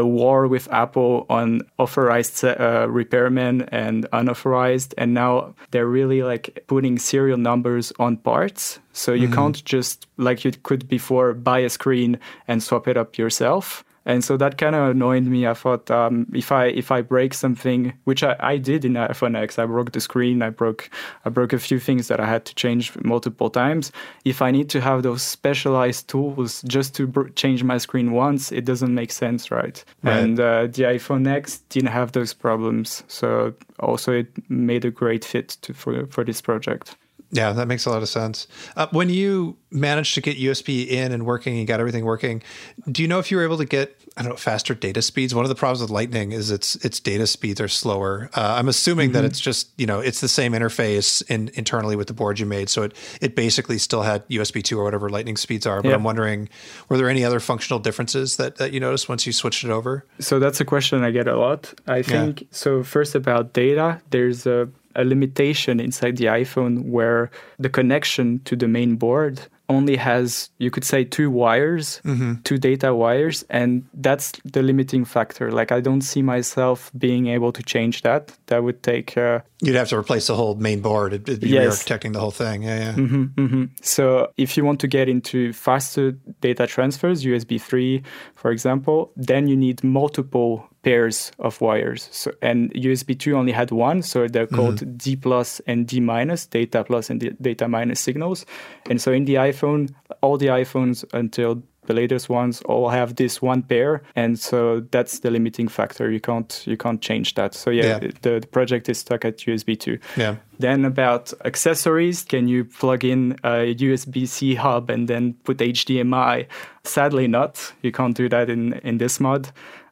a 0.00 0.06
war 0.06 0.48
with 0.48 0.66
Apple 0.72 1.26
on 1.28 1.60
authorized 1.78 2.44
uh, 2.44 2.86
repairmen 2.88 3.68
and 3.70 4.08
unauthorized, 4.12 4.94
and 4.98 5.14
now 5.14 5.54
they're 5.70 5.86
really 5.86 6.22
like 6.22 6.64
putting 6.66 6.98
serial 6.98 7.38
numbers 7.38 7.92
on 7.98 8.16
parts. 8.16 8.80
So 8.92 9.12
you 9.12 9.26
mm-hmm. 9.26 9.34
can't 9.34 9.64
just 9.64 10.06
like 10.16 10.44
you 10.44 10.52
could 10.52 10.88
before 10.88 11.34
buy 11.34 11.60
a 11.60 11.68
screen 11.68 12.18
and 12.48 12.62
swap 12.62 12.88
it 12.88 12.96
up 12.96 13.18
yourself 13.18 13.84
and 14.06 14.24
so 14.24 14.36
that 14.36 14.58
kind 14.58 14.74
of 14.74 14.90
annoyed 14.90 15.24
me. 15.24 15.46
I 15.46 15.54
thought 15.54 15.90
um, 15.90 16.26
if 16.34 16.50
I 16.52 16.66
if 16.66 16.90
I 16.90 17.02
break 17.02 17.34
something, 17.34 17.92
which 18.04 18.22
I, 18.22 18.36
I 18.40 18.56
did 18.56 18.84
in 18.84 18.94
iPhone 18.94 19.36
X, 19.36 19.58
I 19.58 19.66
broke 19.66 19.92
the 19.92 20.00
screen, 20.00 20.42
I 20.42 20.50
broke 20.50 20.90
I 21.24 21.28
broke 21.28 21.52
a 21.52 21.58
few 21.58 21.78
things 21.78 22.08
that 22.08 22.20
I 22.20 22.26
had 22.26 22.44
to 22.46 22.54
change 22.54 22.92
multiple 23.04 23.50
times. 23.50 23.92
If 24.24 24.40
I 24.42 24.50
need 24.50 24.70
to 24.70 24.80
have 24.80 25.02
those 25.02 25.22
specialized 25.22 26.08
tools 26.08 26.62
just 26.62 26.94
to 26.96 27.06
br- 27.06 27.28
change 27.28 27.62
my 27.62 27.78
screen 27.78 28.12
once, 28.12 28.52
it 28.52 28.64
doesn't 28.64 28.94
make 28.94 29.12
sense, 29.12 29.50
right? 29.50 29.84
right. 30.02 30.16
And 30.18 30.40
uh, 30.40 30.62
the 30.62 30.84
iPhone 30.84 31.26
X 31.26 31.58
didn't 31.68 31.90
have 31.90 32.12
those 32.12 32.32
problems, 32.32 33.04
so 33.08 33.52
also 33.78 34.12
it 34.12 34.28
made 34.48 34.84
a 34.84 34.90
great 34.90 35.24
fit 35.24 35.58
to, 35.62 35.74
for 35.74 36.06
for 36.06 36.24
this 36.24 36.40
project. 36.40 36.96
Yeah, 37.32 37.52
that 37.52 37.68
makes 37.68 37.86
a 37.86 37.90
lot 37.90 38.02
of 38.02 38.08
sense. 38.08 38.48
Uh, 38.76 38.88
when 38.90 39.08
you 39.08 39.56
managed 39.70 40.14
to 40.14 40.20
get 40.20 40.36
USB 40.36 40.88
in 40.88 41.12
and 41.12 41.24
working 41.24 41.58
and 41.58 41.66
got 41.66 41.78
everything 41.78 42.04
working, 42.04 42.42
do 42.90 43.02
you 43.02 43.08
know 43.08 43.20
if 43.20 43.30
you 43.30 43.36
were 43.36 43.44
able 43.44 43.58
to 43.58 43.64
get 43.64 43.96
I 44.16 44.22
don't 44.22 44.30
know 44.30 44.36
faster 44.36 44.74
data 44.74 45.00
speeds? 45.00 45.32
One 45.32 45.44
of 45.44 45.48
the 45.48 45.54
problems 45.54 45.80
with 45.80 45.90
Lightning 45.90 46.32
is 46.32 46.50
its 46.50 46.74
its 46.84 46.98
data 46.98 47.28
speeds 47.28 47.60
are 47.60 47.68
slower. 47.68 48.30
Uh, 48.34 48.56
I'm 48.58 48.68
assuming 48.68 49.10
mm-hmm. 49.10 49.14
that 49.14 49.24
it's 49.24 49.38
just 49.38 49.70
you 49.78 49.86
know 49.86 50.00
it's 50.00 50.20
the 50.20 50.28
same 50.28 50.52
interface 50.52 51.22
in, 51.30 51.50
internally 51.54 51.94
with 51.94 52.08
the 52.08 52.14
board 52.14 52.40
you 52.40 52.46
made, 52.46 52.68
so 52.68 52.82
it 52.82 52.96
it 53.20 53.36
basically 53.36 53.78
still 53.78 54.02
had 54.02 54.28
USB 54.28 54.62
two 54.62 54.80
or 54.80 54.84
whatever 54.84 55.08
Lightning 55.08 55.36
speeds 55.36 55.66
are. 55.66 55.82
But 55.82 55.94
I'm 55.94 56.02
wondering, 56.02 56.48
were 56.88 56.96
there 56.96 57.08
any 57.08 57.24
other 57.24 57.38
functional 57.38 57.78
differences 57.78 58.38
that 58.38 58.56
that 58.56 58.72
you 58.72 58.80
noticed 58.80 59.08
once 59.08 59.24
you 59.24 59.32
switched 59.32 59.62
it 59.62 59.70
over? 59.70 60.04
So 60.18 60.40
that's 60.40 60.60
a 60.60 60.64
question 60.64 61.04
I 61.04 61.12
get 61.12 61.28
a 61.28 61.36
lot. 61.36 61.72
I 61.86 62.02
think 62.02 62.40
yeah. 62.40 62.46
so. 62.50 62.82
First 62.82 63.14
about 63.14 63.52
data, 63.52 64.00
there's 64.10 64.46
a 64.46 64.68
a 64.94 65.04
limitation 65.04 65.80
inside 65.80 66.16
the 66.16 66.26
iPhone 66.26 66.84
where 66.84 67.30
the 67.58 67.68
connection 67.68 68.40
to 68.44 68.56
the 68.56 68.68
main 68.68 68.96
board 68.96 69.40
only 69.70 69.96
has, 69.96 70.50
you 70.58 70.70
could 70.70 70.84
say, 70.84 71.04
two 71.04 71.30
wires, 71.30 72.00
mm-hmm. 72.04 72.42
two 72.42 72.58
data 72.58 72.92
wires, 72.92 73.44
and 73.48 73.86
that's 73.94 74.32
the 74.44 74.62
limiting 74.62 75.04
factor. 75.04 75.52
Like, 75.52 75.70
I 75.70 75.80
don't 75.80 76.00
see 76.00 76.22
myself 76.22 76.90
being 76.98 77.28
able 77.28 77.52
to 77.52 77.62
change 77.62 78.02
that. 78.02 78.36
That 78.46 78.64
would 78.64 78.82
take. 78.82 79.16
Uh, 79.16 79.40
You'd 79.62 79.76
have 79.76 79.88
to 79.90 79.96
replace 79.96 80.26
the 80.26 80.34
whole 80.34 80.56
main 80.56 80.80
board. 80.80 81.12
It'd, 81.12 81.40
be 81.40 81.48
yes. 81.48 81.88
re-architecting 81.88 82.12
the 82.12 82.20
whole 82.20 82.32
thing. 82.32 82.64
Yeah, 82.64 82.78
yeah. 82.78 82.92
Mm-hmm, 82.94 83.24
mm-hmm. 83.40 83.64
So, 83.80 84.32
if 84.36 84.56
you 84.56 84.64
want 84.64 84.80
to 84.80 84.88
get 84.88 85.08
into 85.08 85.52
faster 85.52 86.12
data 86.40 86.66
transfers, 86.66 87.24
USB 87.24 87.60
3, 87.60 88.02
for 88.34 88.50
example, 88.50 89.12
then 89.16 89.46
you 89.46 89.56
need 89.56 89.84
multiple 89.84 90.69
pairs 90.82 91.32
of 91.38 91.60
wires. 91.60 92.08
So, 92.10 92.32
and 92.42 92.72
USB 92.74 93.18
2 93.18 93.36
only 93.36 93.52
had 93.52 93.70
one, 93.70 94.02
so 94.02 94.26
they're 94.26 94.46
mm-hmm. 94.46 94.56
called 94.56 94.76
mm-hmm. 94.76 94.96
D 94.96 95.16
plus 95.16 95.60
and 95.66 95.86
D 95.86 96.00
minus, 96.00 96.46
data 96.46 96.84
plus 96.84 97.10
and 97.10 97.36
data 97.40 97.68
minus 97.68 98.00
signals. 98.00 98.46
And 98.88 99.00
so 99.00 99.12
in 99.12 99.24
the 99.24 99.34
iPhone, 99.34 99.92
all 100.22 100.38
the 100.38 100.46
iPhones 100.46 101.04
until 101.12 101.62
the 101.90 101.94
latest 101.94 102.28
ones 102.28 102.62
all 102.62 102.88
have 102.88 103.16
this 103.16 103.42
one 103.42 103.62
pair 103.62 104.02
and 104.14 104.38
so 104.38 104.80
that's 104.92 105.20
the 105.20 105.30
limiting 105.30 105.66
factor 105.66 106.10
you 106.10 106.20
can't 106.20 106.62
you 106.66 106.76
can't 106.76 107.00
change 107.00 107.34
that 107.34 107.54
so 107.54 107.70
yeah, 107.70 107.98
yeah. 108.02 108.10
The, 108.22 108.40
the 108.40 108.46
project 108.46 108.88
is 108.88 108.98
stuck 108.98 109.24
at 109.24 109.38
usb 109.38 109.80
2 109.80 109.98
yeah 110.16 110.36
then 110.58 110.84
about 110.84 111.32
accessories 111.44 112.22
can 112.22 112.46
you 112.48 112.64
plug 112.64 113.04
in 113.04 113.32
a 113.42 113.74
usb-c 113.74 114.54
hub 114.54 114.90
and 114.90 115.08
then 115.08 115.34
put 115.44 115.56
hdmi 115.58 116.46
sadly 116.84 117.26
not 117.26 117.72
you 117.82 117.90
can't 117.90 118.16
do 118.16 118.28
that 118.28 118.50
in 118.50 118.74
in 118.84 118.98
this 118.98 119.18
mod 119.18 119.50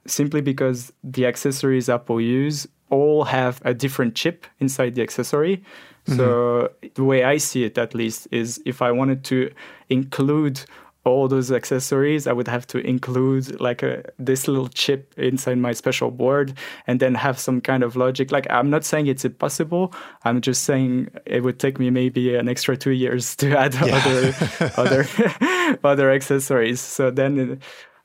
simply 0.08 0.40
because 0.40 0.92
the 1.04 1.26
accessories 1.26 1.88
Apple 1.88 2.20
use 2.20 2.66
all 2.90 3.24
have 3.24 3.60
a 3.64 3.74
different 3.74 4.14
chip 4.14 4.46
inside 4.60 4.94
the 4.94 5.02
accessory. 5.02 5.58
Mm-hmm. 6.06 6.16
So 6.16 6.72
the 6.94 7.04
way 7.04 7.24
I 7.24 7.36
see 7.36 7.64
it, 7.64 7.76
at 7.76 7.94
least, 7.94 8.28
is 8.30 8.60
if 8.64 8.80
I 8.80 8.90
wanted 8.90 9.24
to 9.24 9.50
include 9.90 10.64
all 11.04 11.28
those 11.28 11.50
accessories, 11.50 12.26
I 12.26 12.32
would 12.32 12.48
have 12.48 12.66
to 12.68 12.78
include 12.78 13.60
like 13.60 13.82
a, 13.82 14.04
this 14.18 14.48
little 14.48 14.68
chip 14.68 15.14
inside 15.16 15.58
my 15.58 15.72
special 15.72 16.10
board 16.10 16.54
and 16.86 17.00
then 17.00 17.14
have 17.14 17.38
some 17.38 17.60
kind 17.60 17.82
of 17.82 17.96
logic. 17.96 18.30
Like, 18.30 18.46
I'm 18.50 18.70
not 18.70 18.84
saying 18.84 19.06
it's 19.06 19.24
impossible. 19.24 19.94
I'm 20.24 20.40
just 20.40 20.64
saying 20.64 21.08
it 21.24 21.42
would 21.42 21.58
take 21.58 21.78
me 21.78 21.90
maybe 21.90 22.34
an 22.34 22.48
extra 22.48 22.76
two 22.76 22.90
years 22.90 23.36
to 23.36 23.56
add 23.64 23.74
yeah. 23.74 23.96
other, 23.96 24.74
other, 24.76 25.78
other 25.84 26.10
accessories. 26.10 26.80
So 26.80 27.10
then 27.10 27.60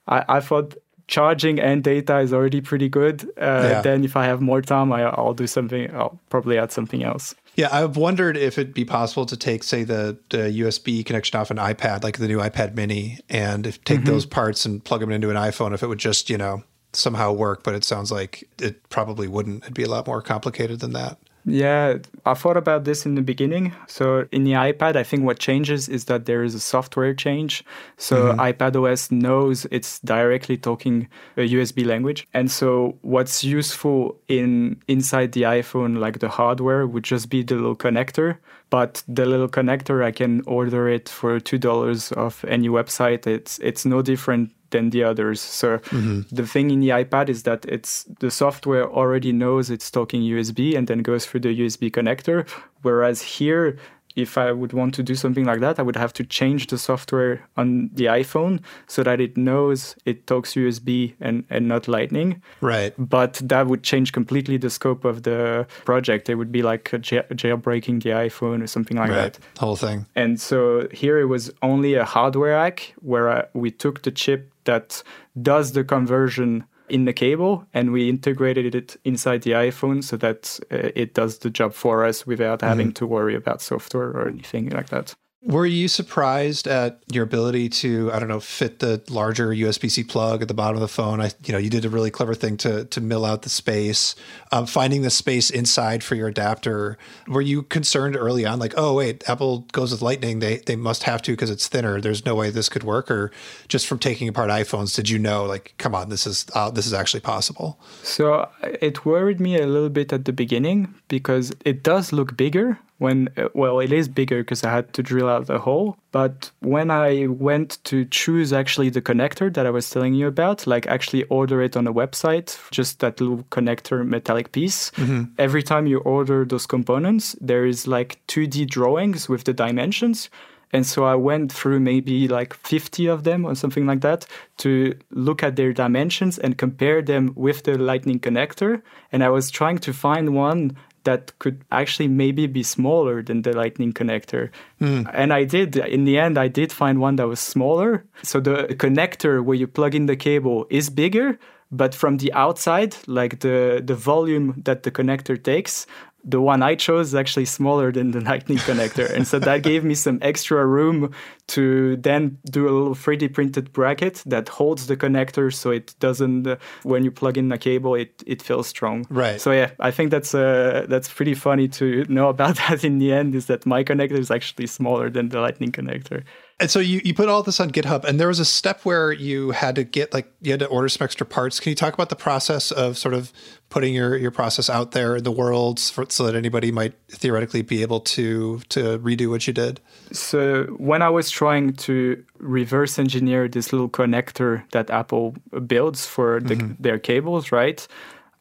I, 0.08 0.26
I 0.30 0.40
thought 0.40 0.76
charging 1.08 1.60
and 1.60 1.84
data 1.84 2.20
is 2.20 2.34
already 2.34 2.62
pretty 2.62 2.90
good. 2.90 3.24
Uh, 3.38 3.70
yeah. 3.70 3.82
Then 3.82 4.04
if 4.04 4.16
I 4.16 4.26
have 4.26 4.42
more 4.42 4.62
time, 4.62 4.92
I, 4.92 5.10
will 5.20 5.34
do 5.34 5.48
something. 5.48 5.94
I'll 5.94 6.20
probably 6.30 6.58
add 6.58 6.72
something 6.72 7.04
else. 7.04 7.36
Yeah, 7.56 7.70
I've 7.72 7.98
wondered 7.98 8.36
if 8.36 8.58
it'd 8.58 8.74
be 8.74 8.86
possible 8.86 9.26
to 9.28 9.38
take, 9.38 9.64
say, 9.64 9.84
the, 9.84 10.18
the 10.30 10.50
USB 10.62 11.06
connection 11.06 11.40
off 11.40 11.52
an 11.52 11.58
iPad, 11.58 12.04
like 12.04 12.18
the 12.18 12.28
new 12.28 12.40
iPad 12.40 12.74
Mini, 12.74 13.20
and 13.30 13.68
if, 13.68 13.84
take 13.84 14.00
mm-hmm. 14.00 14.08
those 14.08 14.26
parts 14.26 14.66
and 14.66 14.84
plug 14.84 15.02
them 15.02 15.12
into 15.12 15.30
an 15.30 15.36
iPhone. 15.36 15.74
If 15.74 15.84
it 15.84 15.88
would 15.88 16.00
just, 16.00 16.32
you 16.32 16.38
know, 16.38 16.64
somehow 16.94 17.32
work, 17.32 17.64
but 17.64 17.76
it 17.76 17.84
sounds 17.84 18.12
like 18.12 18.48
it 18.60 18.88
probably 18.90 19.28
wouldn't. 19.28 19.64
It'd 19.64 19.76
be 19.76 19.84
a 19.84 19.90
lot 19.90 20.08
more 20.08 20.22
complicated 20.22 20.80
than 20.80 20.94
that. 20.94 21.20
Yeah, 21.46 21.98
I 22.26 22.34
thought 22.36 22.56
about 22.56 22.86
this 22.86 23.06
in 23.06 23.16
the 23.16 23.22
beginning. 23.22 23.74
So 23.88 24.28
in 24.32 24.46
the 24.46 24.54
iPad, 24.54 24.96
I 24.96 25.04
think 25.04 25.26
what 25.26 25.40
changes 25.40 25.90
is 25.90 26.06
that 26.06 26.26
there 26.26 26.44
is 26.44 26.56
a 26.56 26.60
software 26.60 27.14
change. 27.14 27.66
So 27.98 28.16
mm-hmm. 28.16 28.40
iPad 28.40 28.76
OS 28.76 29.12
knows 29.12 29.66
it's 29.70 30.00
directly 30.00 30.58
talking 30.58 31.10
a 31.36 31.42
USB 31.42 31.86
language. 31.86 32.28
And 32.34 32.50
so 32.50 32.98
what's 33.02 33.44
useful 33.44 34.18
in 34.30 34.82
inside 34.88 35.34
the 35.34 35.42
iPhone, 35.44 35.98
like 36.00 36.20
the 36.20 36.30
hardware, 36.30 36.88
would 36.88 37.04
just 37.04 37.30
be 37.30 37.44
the 37.44 37.56
little 37.56 37.76
connector. 37.76 38.38
But 38.70 39.04
the 39.08 39.26
little 39.26 39.50
connector, 39.50 40.04
I 40.04 40.12
can 40.12 40.42
order 40.48 40.90
it 40.90 41.10
for 41.10 41.40
two 41.40 41.58
dollars 41.58 42.12
off 42.14 42.44
any 42.46 42.70
website. 42.70 43.28
It's 43.28 43.60
it's 43.60 43.86
no 43.86 44.02
different 44.02 44.52
than 44.74 44.90
the 44.90 45.04
others. 45.04 45.40
So 45.40 45.78
mm-hmm. 45.78 46.22
the 46.36 46.46
thing 46.46 46.70
in 46.70 46.82
the 46.82 46.90
iPad 46.90 47.30
is 47.30 47.44
that 47.44 47.66
it's 47.66 48.04
the 48.20 48.30
software 48.30 48.92
already 48.92 49.32
knows 49.32 49.70
it's 49.70 49.90
talking 49.90 50.22
USB 50.22 50.76
and 50.78 50.88
then 50.88 51.00
goes 51.00 51.26
through 51.26 51.42
the 51.42 51.58
USB 51.58 51.90
connector. 51.90 52.48
Whereas 52.82 53.22
here, 53.22 53.78
if 54.16 54.38
I 54.38 54.52
would 54.52 54.74
want 54.74 54.94
to 54.96 55.04
do 55.04 55.16
something 55.16 55.46
like 55.46 55.60
that, 55.62 55.80
I 55.80 55.84
would 55.84 55.96
have 55.96 56.14
to 56.14 56.24
change 56.24 56.68
the 56.68 56.78
software 56.78 57.42
on 57.58 57.90
the 57.94 58.06
iPhone 58.06 58.62
so 58.88 59.04
that 59.04 59.20
it 59.20 59.38
knows 59.38 59.96
it 60.06 60.28
talks 60.28 60.54
USB 60.54 61.14
and, 61.20 61.44
and 61.50 61.68
not 61.68 61.88
Lightning. 61.88 62.42
Right. 62.62 62.94
But 62.98 63.42
that 63.44 63.68
would 63.68 63.84
change 63.84 64.14
completely 64.14 64.58
the 64.58 64.70
scope 64.70 65.06
of 65.06 65.24
the 65.24 65.68
project. 65.86 66.30
It 66.30 66.36
would 66.36 66.52
be 66.52 66.62
like 66.62 66.86
jailbreaking 66.86 68.04
the 68.04 68.10
iPhone 68.10 68.64
or 68.64 68.68
something 68.68 68.98
like 68.98 69.10
right. 69.10 69.34
that. 69.34 69.40
Whole 69.60 69.76
thing. 69.76 70.06
And 70.16 70.40
so 70.40 70.88
here 70.92 71.20
it 71.20 71.26
was 71.26 71.52
only 71.62 71.96
a 71.96 72.06
hardware 72.06 72.58
hack 72.58 72.94
where 73.02 73.30
I, 73.30 73.46
we 73.54 73.72
took 73.72 74.04
the 74.04 74.12
chip 74.12 74.52
that 74.66 75.04
does 75.42 75.74
the 75.74 75.84
conversion 75.84 76.66
in 76.90 77.06
the 77.06 77.14
cable 77.14 77.66
and 77.74 77.92
we 77.92 78.10
integrated 78.10 78.76
it 78.76 78.98
inside 79.04 79.42
the 79.44 79.52
iPhone 79.52 80.04
so 80.04 80.18
that 80.18 80.60
uh, 80.72 80.90
it 80.96 81.14
does 81.14 81.40
the 81.40 81.50
job 81.50 81.74
for 81.74 82.06
us 82.06 82.28
without 82.28 82.60
mm-hmm. 82.60 82.68
having 82.68 82.94
to 82.94 83.08
worry 83.08 83.36
about 83.36 83.62
software 83.62 84.10
or 84.10 84.28
anything 84.28 84.70
like 84.70 84.90
that. 84.90 85.16
Were 85.46 85.66
you 85.66 85.90
surprised 85.90 86.68
at 86.68 87.00
your 87.12 87.26
ability 87.26 87.68
to, 87.70 88.10
I 88.14 88.20
don't 88.20 88.30
know, 88.30 88.40
fit 88.40 88.80
the 88.80 89.04
larger 89.10 89.50
USB-C 89.50 90.06
plug 90.06 90.42
at 90.42 90.48
the 90.48 90.54
bottom 90.54 90.76
of 90.78 90.82
the 90.82 90.88
phone? 90.88 91.20
I, 91.20 91.32
you 91.44 91.52
know, 91.52 91.58
you 91.58 91.70
did 91.70 91.84
a 91.84 91.90
really 91.90 92.12
clever 92.12 92.34
thing 92.34 92.56
to 92.58 92.86
to 92.86 93.02
mill 93.02 93.26
out 93.26 93.42
the 93.42 93.50
space, 93.50 94.16
um, 94.54 94.66
finding 94.66 95.02
the 95.02 95.10
space 95.10 95.50
inside 95.50 96.02
for 96.02 96.16
your 96.16 96.30
adapter. 96.30 96.98
Were 97.28 97.42
you 97.42 97.64
concerned 97.64 98.16
early 98.16 98.46
on, 98.46 98.58
like, 98.58 98.74
oh 98.78 98.94
wait, 98.94 99.28
Apple 99.30 99.68
goes 99.74 99.92
with 99.92 100.02
Lightning, 100.02 100.40
they 100.40 100.58
they 100.60 100.78
must 100.78 101.04
have 101.04 101.22
to 101.24 101.34
because 101.34 101.50
it's 101.50 101.68
thinner. 101.68 102.00
There's 102.00 102.26
no 102.26 102.36
way 102.36 102.50
this 102.50 102.70
could 102.70 102.84
work, 102.84 103.12
or 103.12 103.30
just 103.68 103.86
from 103.86 104.00
taking 104.00 104.30
apart 104.30 104.50
iPhones, 104.50 104.96
did 104.96 105.10
you 105.10 105.20
know, 105.20 105.44
like, 105.44 105.74
come 105.78 105.94
on, 105.94 106.08
this 106.08 106.26
is 106.26 106.46
uh, 106.56 106.72
this 106.72 106.86
is 106.86 106.94
actually 106.94 107.20
possible? 107.20 107.78
So 108.02 108.48
it 108.62 109.04
worried 109.04 109.42
me 109.42 109.60
a 109.60 109.68
little 109.68 109.90
bit 109.90 110.14
at 110.14 110.24
the 110.24 110.34
beginning 110.34 110.94
because 111.10 111.52
it 111.66 111.84
does 111.84 112.14
look 112.14 112.38
bigger 112.38 112.80
when 112.98 113.30
uh, 113.38 113.50
well 113.54 113.80
it 113.80 113.92
is 113.92 114.08
bigger 114.08 114.42
because 114.44 114.64
i 114.64 114.72
had 114.72 114.92
to 114.94 115.04
drill 115.04 115.30
out 115.30 115.48
the 115.48 115.60
hole 115.60 115.98
but 116.12 116.52
when 116.60 116.92
i 116.92 117.28
went 117.28 117.84
to 117.84 118.06
choose 118.06 118.54
actually 118.54 118.90
the 118.90 119.02
connector 119.02 119.54
that 119.54 119.66
i 119.66 119.70
was 119.70 119.90
telling 119.90 120.14
you 120.14 120.28
about 120.28 120.66
like 120.68 120.88
actually 120.88 121.24
order 121.26 121.62
it 121.62 121.76
on 121.76 121.88
a 121.88 121.94
website 121.94 122.60
just 122.72 123.00
that 123.00 123.20
little 123.20 123.44
connector 123.46 124.06
metallic 124.06 124.52
piece 124.52 124.92
mm-hmm. 124.92 125.24
every 125.38 125.64
time 125.64 125.88
you 125.88 126.00
order 126.00 126.46
those 126.46 126.66
components 126.66 127.36
there 127.42 127.66
is 127.66 127.88
like 127.88 128.20
2d 128.28 128.68
drawings 128.70 129.28
with 129.28 129.44
the 129.44 129.54
dimensions 129.54 130.30
and 130.74 130.88
so 130.88 131.06
I 131.06 131.14
went 131.14 131.52
through 131.52 131.80
maybe 131.80 132.28
like 132.28 132.56
50 132.56 133.06
of 133.06 133.24
them 133.24 133.46
or 133.46 133.54
something 133.54 133.86
like 133.86 134.02
that 134.02 134.26
to 134.58 134.96
look 135.12 135.44
at 135.44 135.56
their 135.56 135.72
dimensions 135.72 136.40
and 136.40 136.58
compare 136.58 137.04
them 137.04 137.32
with 137.36 137.64
the 137.64 137.78
lightning 137.78 138.20
connector. 138.20 138.82
And 139.12 139.24
I 139.24 139.30
was 139.30 139.52
trying 139.52 139.78
to 139.80 139.94
find 139.94 140.34
one 140.34 140.76
that 141.04 141.38
could 141.40 141.64
actually 141.72 142.08
maybe 142.08 142.48
be 142.48 142.64
smaller 142.64 143.22
than 143.22 143.42
the 143.42 143.54
lightning 143.54 143.94
connector. 143.94 144.50
Mm. 144.82 145.10
And 145.14 145.34
I 145.34 145.44
did, 145.44 145.76
in 145.76 146.06
the 146.06 146.18
end, 146.18 146.38
I 146.38 146.48
did 146.48 146.72
find 146.72 147.00
one 147.00 147.18
that 147.18 147.28
was 147.28 147.40
smaller. 147.40 148.06
So 148.22 148.40
the 148.40 148.68
connector 148.78 149.44
where 149.44 149.56
you 149.56 149.68
plug 149.68 149.96
in 149.96 150.06
the 150.06 150.16
cable 150.16 150.66
is 150.70 150.90
bigger, 150.90 151.38
but 151.72 151.96
from 151.96 152.18
the 152.18 152.32
outside, 152.34 152.96
like 153.08 153.40
the, 153.40 153.82
the 153.84 153.96
volume 153.96 154.62
that 154.64 154.84
the 154.84 154.92
connector 154.92 155.42
takes, 155.42 155.88
the 156.24 156.40
one 156.40 156.64
I 156.64 156.76
chose 156.76 157.08
is 157.08 157.16
actually 157.16 157.46
smaller 157.46 157.92
than 157.92 158.12
the 158.12 158.22
Lightning 158.22 158.58
connector. 158.60 159.10
And 159.14 159.28
so 159.28 159.40
that 159.40 159.62
gave 159.64 159.84
me 159.84 159.94
some 159.94 160.20
extra 160.22 160.66
room 160.66 161.14
to 161.48 161.98
then 161.98 162.38
do 162.50 162.68
a 162.68 162.72
little 162.72 162.96
3D 162.96 163.34
printed 163.34 163.74
bracket 163.74 164.24
that 164.26 164.48
holds 164.48 164.88
the 164.88 164.96
connector 164.96 165.54
so 165.54 165.72
it 165.72 165.94
doesn't, 166.00 166.48
uh, 166.48 166.56
when 166.84 167.04
you 167.04 167.12
plug 167.12 167.38
in 167.38 167.52
a 167.52 167.58
cable, 167.58 167.96
it, 167.96 168.24
it 168.26 168.42
feels 168.42 168.68
strong. 168.68 169.06
Right. 169.10 169.40
So 169.40 169.52
yeah, 169.52 169.72
I 169.80 169.92
think 169.92 170.12
that's, 170.12 170.34
uh, 170.34 170.86
that's 170.88 171.10
pretty 171.10 171.34
funny 171.34 171.68
to 171.70 172.06
know 172.08 172.30
about 172.30 172.56
that 172.68 172.84
in 172.84 173.00
the 173.00 173.12
end 173.12 173.36
is 173.36 173.48
that 173.48 173.66
my 173.66 173.84
connector 173.84 174.18
is 174.18 174.32
actually 174.32 174.68
smaller 174.68 175.10
than 175.10 175.30
the 175.30 175.42
Lightning 175.42 175.72
connector. 175.72 176.24
And 176.60 176.70
so 176.70 176.80
you, 176.80 177.02
you 177.04 177.14
put 177.14 177.30
all 177.30 177.44
this 177.44 177.60
on 177.60 177.72
GitHub, 177.72 178.04
and 178.06 178.20
there 178.20 178.28
was 178.28 178.40
a 178.40 178.46
step 178.46 178.82
where 178.86 179.12
you 179.12 179.52
had 179.52 179.76
to 179.76 179.84
get 179.84 180.14
like 180.14 180.32
you 180.42 180.52
had 180.52 180.60
to 180.60 180.68
order 180.68 180.88
some 180.88 181.04
extra 181.04 181.26
parts. 181.26 181.60
Can 181.60 181.72
you 181.72 181.76
talk 181.76 181.94
about 181.94 182.10
the 182.10 182.16
process 182.16 182.72
of 182.72 182.98
sort 182.98 183.16
of 183.16 183.34
putting 183.70 183.94
your, 183.94 184.16
your 184.16 184.30
process 184.30 184.70
out 184.70 184.92
there 184.92 185.16
in 185.16 185.24
the 185.24 185.32
world 185.32 185.80
for, 185.80 186.06
so 186.10 186.26
that 186.26 186.36
anybody 186.36 186.72
might 186.72 186.94
theoretically 187.10 187.64
be 187.64 187.82
able 187.82 188.00
to 188.02 188.60
to 188.70 189.00
redo 189.00 189.30
what 189.30 189.48
you 189.48 189.54
did? 189.54 189.82
So 190.12 190.66
when 190.78 191.02
I 191.02 191.10
was 191.10 191.32
trying 191.32 191.74
to 191.74 192.24
reverse 192.38 193.00
engineer 193.00 193.48
this 193.48 193.74
little 193.74 193.90
connector 193.90 194.64
that 194.72 194.90
Apple 194.90 195.36
builds 195.66 196.06
for 196.06 196.40
the, 196.40 196.56
mm-hmm. 196.56 196.82
their 196.82 197.00
cables, 197.00 197.52
right? 197.52 197.86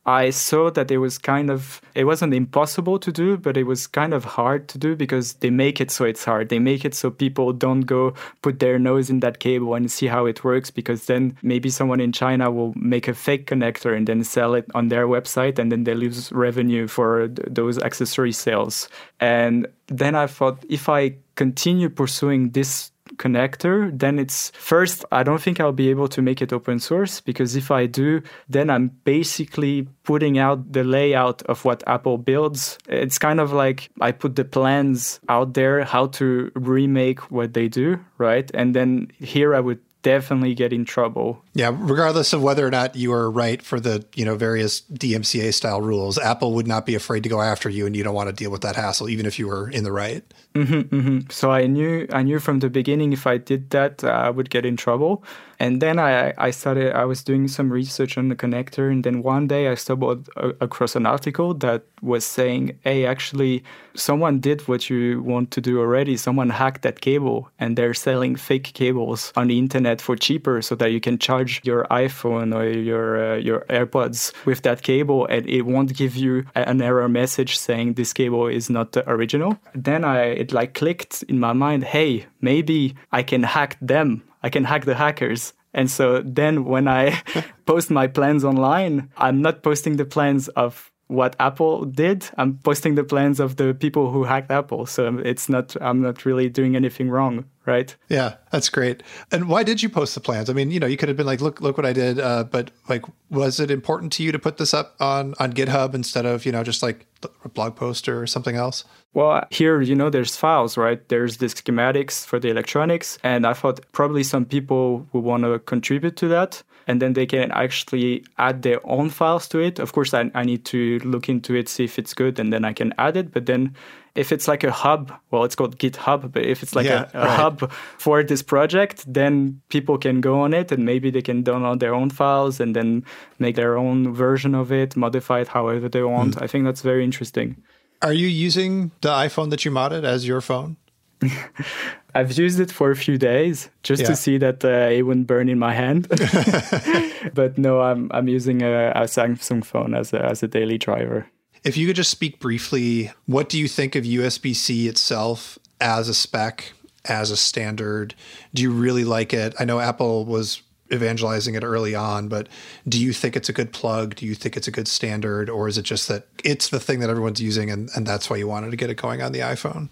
I 0.04 0.30
saw 0.30 0.70
that 0.70 0.90
it 0.90 0.98
was 0.98 1.18
kind 1.18 1.50
of 1.50 1.80
it 1.94 2.04
wasn't 2.04 2.34
impossible 2.34 2.98
to 2.98 3.12
do, 3.12 3.36
but 3.36 3.56
it 3.56 3.64
was 3.64 3.86
kind 3.86 4.12
of 4.12 4.24
hard 4.24 4.68
to 4.68 4.78
do 4.78 4.96
because 4.96 5.34
they 5.34 5.50
make 5.50 5.80
it 5.80 5.90
so 5.90 6.04
it's 6.04 6.24
hard. 6.24 6.48
They 6.48 6.58
make 6.58 6.84
it 6.84 6.94
so 6.94 7.10
people 7.10 7.52
don't 7.52 7.82
go 7.82 8.14
put 8.42 8.58
their 8.58 8.78
nose 8.78 9.10
in 9.10 9.20
that 9.20 9.38
cable 9.38 9.74
and 9.74 9.90
see 9.90 10.06
how 10.06 10.26
it 10.26 10.42
works 10.44 10.70
because 10.70 11.06
then 11.06 11.36
maybe 11.42 11.70
someone 11.70 12.00
in 12.00 12.12
China 12.12 12.50
will 12.50 12.72
make 12.76 13.08
a 13.08 13.14
fake 13.14 13.46
connector 13.46 13.96
and 13.96 14.06
then 14.06 14.24
sell 14.24 14.54
it 14.54 14.66
on 14.74 14.88
their 14.88 15.06
website 15.06 15.58
and 15.58 15.70
then 15.70 15.84
they 15.84 15.94
lose 15.94 16.32
revenue 16.32 16.86
for 16.86 17.28
th- 17.28 17.48
those 17.50 17.78
accessory 17.78 18.32
sales. 18.32 18.88
And 19.20 19.66
then 19.86 20.14
I 20.14 20.26
thought 20.26 20.64
if 20.68 20.88
I 20.88 21.16
continue 21.34 21.88
pursuing 21.88 22.50
this 22.50 22.91
connector, 23.22 23.96
then 23.96 24.18
it's 24.18 24.50
first, 24.50 25.04
I 25.12 25.22
don't 25.22 25.40
think 25.40 25.60
I'll 25.60 25.72
be 25.84 25.90
able 25.90 26.08
to 26.08 26.20
make 26.20 26.42
it 26.42 26.52
open 26.52 26.80
source 26.80 27.20
because 27.20 27.56
if 27.56 27.70
I 27.70 27.86
do, 27.86 28.22
then 28.48 28.68
I'm 28.70 28.88
basically 29.04 29.88
putting 30.02 30.38
out 30.38 30.72
the 30.72 30.84
layout 30.84 31.42
of 31.42 31.64
what 31.64 31.82
Apple 31.86 32.18
builds. 32.18 32.78
It's 32.88 33.18
kind 33.18 33.40
of 33.40 33.52
like 33.52 33.90
I 34.00 34.12
put 34.12 34.36
the 34.36 34.44
plans 34.44 35.20
out 35.28 35.54
there 35.54 35.84
how 35.84 36.08
to 36.18 36.50
remake 36.54 37.20
what 37.30 37.54
they 37.54 37.68
do, 37.68 37.98
right? 38.18 38.50
And 38.54 38.74
then 38.74 39.10
here 39.18 39.54
I 39.54 39.60
would 39.60 39.80
definitely 40.02 40.54
get 40.54 40.72
in 40.72 40.84
trouble. 40.84 41.42
Yeah, 41.54 41.70
regardless 41.74 42.32
of 42.32 42.42
whether 42.42 42.66
or 42.66 42.70
not 42.70 42.96
you 42.96 43.12
are 43.12 43.30
right 43.30 43.60
for 43.60 43.78
the, 43.78 44.06
you 44.14 44.24
know, 44.24 44.36
various 44.36 44.80
DMCA 44.80 45.52
style 45.52 45.82
rules, 45.82 46.16
Apple 46.16 46.54
would 46.54 46.66
not 46.66 46.86
be 46.86 46.94
afraid 46.94 47.22
to 47.24 47.28
go 47.28 47.42
after 47.42 47.68
you 47.68 47.84
and 47.84 47.94
you 47.94 48.02
don't 48.02 48.14
want 48.14 48.30
to 48.30 48.34
deal 48.34 48.50
with 48.50 48.62
that 48.62 48.74
hassle 48.74 49.10
even 49.10 49.26
if 49.26 49.38
you 49.38 49.48
were 49.48 49.68
in 49.68 49.84
the 49.84 49.92
right. 49.92 50.24
Mm-hmm, 50.54 50.96
mm-hmm. 50.96 51.18
So 51.30 51.50
I 51.50 51.66
knew 51.66 52.06
I 52.10 52.22
knew 52.22 52.38
from 52.38 52.60
the 52.60 52.70
beginning 52.70 53.12
if 53.12 53.26
I 53.26 53.36
did 53.36 53.68
that 53.70 54.02
uh, 54.02 54.08
I 54.08 54.30
would 54.30 54.48
get 54.48 54.64
in 54.64 54.76
trouble. 54.76 55.24
And 55.62 55.80
then 55.80 56.00
I, 56.00 56.34
I 56.38 56.50
started, 56.50 56.92
I 56.92 57.04
was 57.04 57.22
doing 57.22 57.46
some 57.46 57.72
research 57.72 58.18
on 58.18 58.28
the 58.28 58.34
connector. 58.34 58.90
And 58.90 59.04
then 59.04 59.22
one 59.22 59.46
day 59.46 59.68
I 59.68 59.76
stumbled 59.76 60.28
across 60.36 60.96
an 60.96 61.06
article 61.06 61.54
that 61.54 61.84
was 62.00 62.24
saying, 62.24 62.76
hey, 62.82 63.06
actually, 63.06 63.62
someone 63.94 64.40
did 64.40 64.66
what 64.66 64.90
you 64.90 65.22
want 65.22 65.52
to 65.52 65.60
do 65.60 65.78
already. 65.78 66.16
Someone 66.16 66.50
hacked 66.50 66.82
that 66.82 67.00
cable 67.00 67.48
and 67.60 67.78
they're 67.78 67.94
selling 67.94 68.34
fake 68.34 68.72
cables 68.74 69.32
on 69.36 69.46
the 69.46 69.58
internet 69.60 70.00
for 70.00 70.16
cheaper 70.16 70.62
so 70.62 70.74
that 70.74 70.90
you 70.90 71.00
can 71.00 71.16
charge 71.16 71.41
your 71.64 71.86
iPhone 71.90 72.54
or 72.54 72.68
your, 72.68 73.34
uh, 73.34 73.36
your 73.36 73.60
AirPods 73.68 74.32
with 74.44 74.62
that 74.62 74.82
cable 74.82 75.26
and 75.26 75.48
it 75.48 75.62
won't 75.62 75.96
give 75.96 76.16
you 76.16 76.44
an 76.54 76.80
error 76.82 77.08
message 77.08 77.58
saying 77.58 77.94
this 77.94 78.12
cable 78.12 78.46
is 78.46 78.70
not 78.70 78.96
original. 79.06 79.58
Then 79.74 80.04
I, 80.04 80.22
it 80.22 80.52
like 80.52 80.74
clicked 80.74 81.22
in 81.24 81.38
my 81.38 81.52
mind, 81.52 81.84
hey, 81.84 82.26
maybe 82.40 82.94
I 83.10 83.22
can 83.22 83.42
hack 83.42 83.76
them 83.80 84.22
I 84.42 84.50
can 84.50 84.64
hack 84.64 84.84
the 84.84 84.94
hackers. 84.94 85.52
And 85.74 85.90
so 85.90 86.22
then 86.22 86.64
when 86.64 86.88
I 86.88 87.22
post 87.66 87.90
my 87.90 88.06
plans 88.06 88.44
online, 88.44 89.10
I'm 89.16 89.40
not 89.40 89.62
posting 89.62 89.96
the 89.96 90.04
plans 90.04 90.48
of 90.48 90.90
what 91.06 91.36
Apple 91.38 91.84
did. 91.84 92.26
I'm 92.36 92.58
posting 92.58 92.94
the 92.94 93.04
plans 93.04 93.38
of 93.38 93.56
the 93.56 93.74
people 93.74 94.10
who 94.10 94.24
hacked 94.24 94.50
Apple. 94.50 94.86
So 94.86 95.18
it's 95.18 95.48
not 95.48 95.76
I'm 95.80 96.02
not 96.02 96.24
really 96.24 96.48
doing 96.48 96.76
anything 96.76 97.10
wrong, 97.10 97.44
right? 97.66 97.94
Yeah, 98.08 98.36
that's 98.50 98.68
great. 98.68 99.02
And 99.30 99.48
why 99.48 99.62
did 99.62 99.82
you 99.82 99.88
post 99.88 100.14
the 100.14 100.20
plans? 100.20 100.50
I 100.50 100.52
mean, 100.52 100.70
you 100.70 100.80
know, 100.80 100.86
you 100.86 100.96
could 100.96 101.08
have 101.08 101.16
been 101.16 101.26
like, 101.26 101.40
look, 101.40 101.60
look 101.60 101.76
what 101.76 101.86
I 101.86 101.92
did. 101.92 102.18
Uh, 102.18 102.44
but 102.44 102.70
like, 102.88 103.04
was 103.30 103.60
it 103.60 103.70
important 103.70 104.12
to 104.14 104.22
you 104.22 104.32
to 104.32 104.38
put 104.38 104.58
this 104.58 104.74
up 104.74 104.96
on 105.00 105.34
on 105.38 105.52
GitHub 105.52 105.94
instead 105.94 106.26
of 106.26 106.44
you 106.44 106.52
know 106.52 106.62
just 106.62 106.82
like 106.82 107.06
a 107.44 107.48
blog 107.48 107.76
post 107.76 108.08
or 108.08 108.26
something 108.26 108.56
else? 108.56 108.84
Well, 109.14 109.44
here, 109.50 109.82
you 109.82 109.94
know, 109.94 110.08
there's 110.08 110.36
files, 110.36 110.76
right? 110.78 111.06
There's 111.08 111.36
the 111.36 111.46
schematics 111.46 112.24
for 112.24 112.38
the 112.38 112.48
electronics. 112.48 113.18
And 113.22 113.46
I 113.46 113.52
thought 113.52 113.80
probably 113.92 114.22
some 114.22 114.46
people 114.46 115.06
will 115.12 115.20
want 115.20 115.44
to 115.44 115.58
contribute 115.58 116.16
to 116.16 116.28
that. 116.28 116.62
And 116.86 117.00
then 117.00 117.12
they 117.12 117.26
can 117.26 117.52
actually 117.52 118.24
add 118.38 118.62
their 118.62 118.80
own 118.84 119.10
files 119.10 119.46
to 119.48 119.60
it. 119.60 119.78
Of 119.78 119.92
course, 119.92 120.14
I, 120.14 120.30
I 120.34 120.44
need 120.44 120.64
to 120.66 120.98
look 121.00 121.28
into 121.28 121.54
it, 121.54 121.68
see 121.68 121.84
if 121.84 121.98
it's 121.98 122.14
good, 122.14 122.40
and 122.40 122.52
then 122.52 122.64
I 122.64 122.72
can 122.72 122.92
add 122.98 123.16
it. 123.16 123.32
But 123.32 123.46
then 123.46 123.76
if 124.14 124.30
it's 124.30 124.46
like 124.46 124.62
a 124.62 124.70
hub, 124.70 125.12
well, 125.30 125.44
it's 125.44 125.54
called 125.54 125.78
GitHub, 125.78 126.32
but 126.32 126.44
if 126.44 126.62
it's 126.62 126.74
like 126.74 126.86
yeah, 126.86 127.08
a, 127.14 127.18
a 127.18 127.24
right. 127.24 127.36
hub 127.36 127.72
for 127.98 128.22
this 128.22 128.42
project, 128.42 129.04
then 129.06 129.60
people 129.70 129.96
can 129.96 130.20
go 130.20 130.40
on 130.40 130.52
it 130.52 130.70
and 130.70 130.84
maybe 130.84 131.10
they 131.10 131.22
can 131.22 131.42
download 131.42 131.80
their 131.80 131.94
own 131.94 132.10
files 132.10 132.60
and 132.60 132.76
then 132.76 133.04
make 133.38 133.56
their 133.56 133.76
own 133.76 134.12
version 134.12 134.54
of 134.54 134.70
it, 134.70 134.96
modify 134.96 135.40
it 135.40 135.48
however 135.48 135.88
they 135.88 136.02
want. 136.02 136.36
Mm. 136.36 136.42
I 136.42 136.46
think 136.46 136.64
that's 136.64 136.82
very 136.82 137.04
interesting. 137.04 137.62
Are 138.02 138.12
you 138.12 138.26
using 138.26 138.90
the 139.00 139.10
iPhone 139.10 139.50
that 139.50 139.64
you 139.64 139.70
modded 139.70 140.04
as 140.04 140.26
your 140.26 140.40
phone? 140.40 140.76
I've 142.14 142.36
used 142.36 142.60
it 142.60 142.70
for 142.70 142.90
a 142.90 142.96
few 142.96 143.16
days 143.16 143.70
just 143.82 144.02
yeah. 144.02 144.08
to 144.08 144.16
see 144.16 144.38
that 144.38 144.64
uh, 144.64 144.90
it 144.90 145.02
wouldn't 145.02 145.26
burn 145.26 145.48
in 145.48 145.58
my 145.58 145.72
hand. 145.72 146.08
but 147.34 147.56
no, 147.56 147.80
I'm 147.80 148.10
I'm 148.12 148.28
using 148.28 148.62
a, 148.62 148.90
a 148.90 149.02
Samsung 149.02 149.64
phone 149.64 149.94
as 149.94 150.12
a, 150.12 150.22
as 150.22 150.42
a 150.42 150.48
daily 150.48 150.78
driver. 150.78 151.26
If 151.64 151.76
you 151.76 151.86
could 151.86 151.96
just 151.96 152.10
speak 152.10 152.40
briefly, 152.40 153.12
what 153.26 153.48
do 153.48 153.58
you 153.58 153.68
think 153.68 153.94
of 153.94 154.04
USB 154.04 154.54
C 154.54 154.88
itself 154.88 155.58
as 155.80 156.08
a 156.08 156.14
spec, 156.14 156.72
as 157.04 157.30
a 157.30 157.36
standard? 157.36 158.14
Do 158.52 158.62
you 158.62 158.72
really 158.72 159.04
like 159.04 159.32
it? 159.32 159.54
I 159.60 159.64
know 159.64 159.78
Apple 159.78 160.24
was 160.24 160.62
evangelizing 160.92 161.54
it 161.54 161.62
early 161.62 161.94
on, 161.94 162.28
but 162.28 162.48
do 162.88 163.00
you 163.00 163.12
think 163.12 163.36
it's 163.36 163.48
a 163.48 163.52
good 163.52 163.72
plug? 163.72 164.16
Do 164.16 164.26
you 164.26 164.34
think 164.34 164.56
it's 164.56 164.68
a 164.68 164.72
good 164.72 164.88
standard? 164.88 165.48
Or 165.48 165.68
is 165.68 165.78
it 165.78 165.84
just 165.84 166.08
that 166.08 166.26
it's 166.44 166.68
the 166.68 166.80
thing 166.80 167.00
that 167.00 167.10
everyone's 167.10 167.40
using 167.40 167.70
and, 167.70 167.88
and 167.94 168.06
that's 168.06 168.28
why 168.28 168.36
you 168.36 168.48
wanted 168.48 168.72
to 168.72 168.76
get 168.76 168.90
it 168.90 168.96
going 168.96 169.22
on 169.22 169.32
the 169.32 169.40
iPhone? 169.40 169.88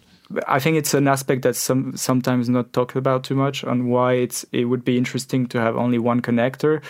I 0.47 0.61
think 0.61 0.77
it's 0.77 0.95
an 0.95 1.09
aspect 1.09 1.43
that's 1.43 1.59
some 1.59 1.97
sometimes 1.97 2.49
not 2.49 2.73
talked 2.73 2.95
about 2.95 3.25
too 3.25 3.35
much 3.35 3.65
on 3.65 3.89
why 3.89 4.13
it's 4.13 4.47
it 4.53 4.67
would 4.67 4.85
be 4.85 4.97
interesting 4.97 5.47
to 5.49 5.61
have 5.61 5.77
only 5.77 5.99
one 5.99 6.23
connector. 6.23 6.83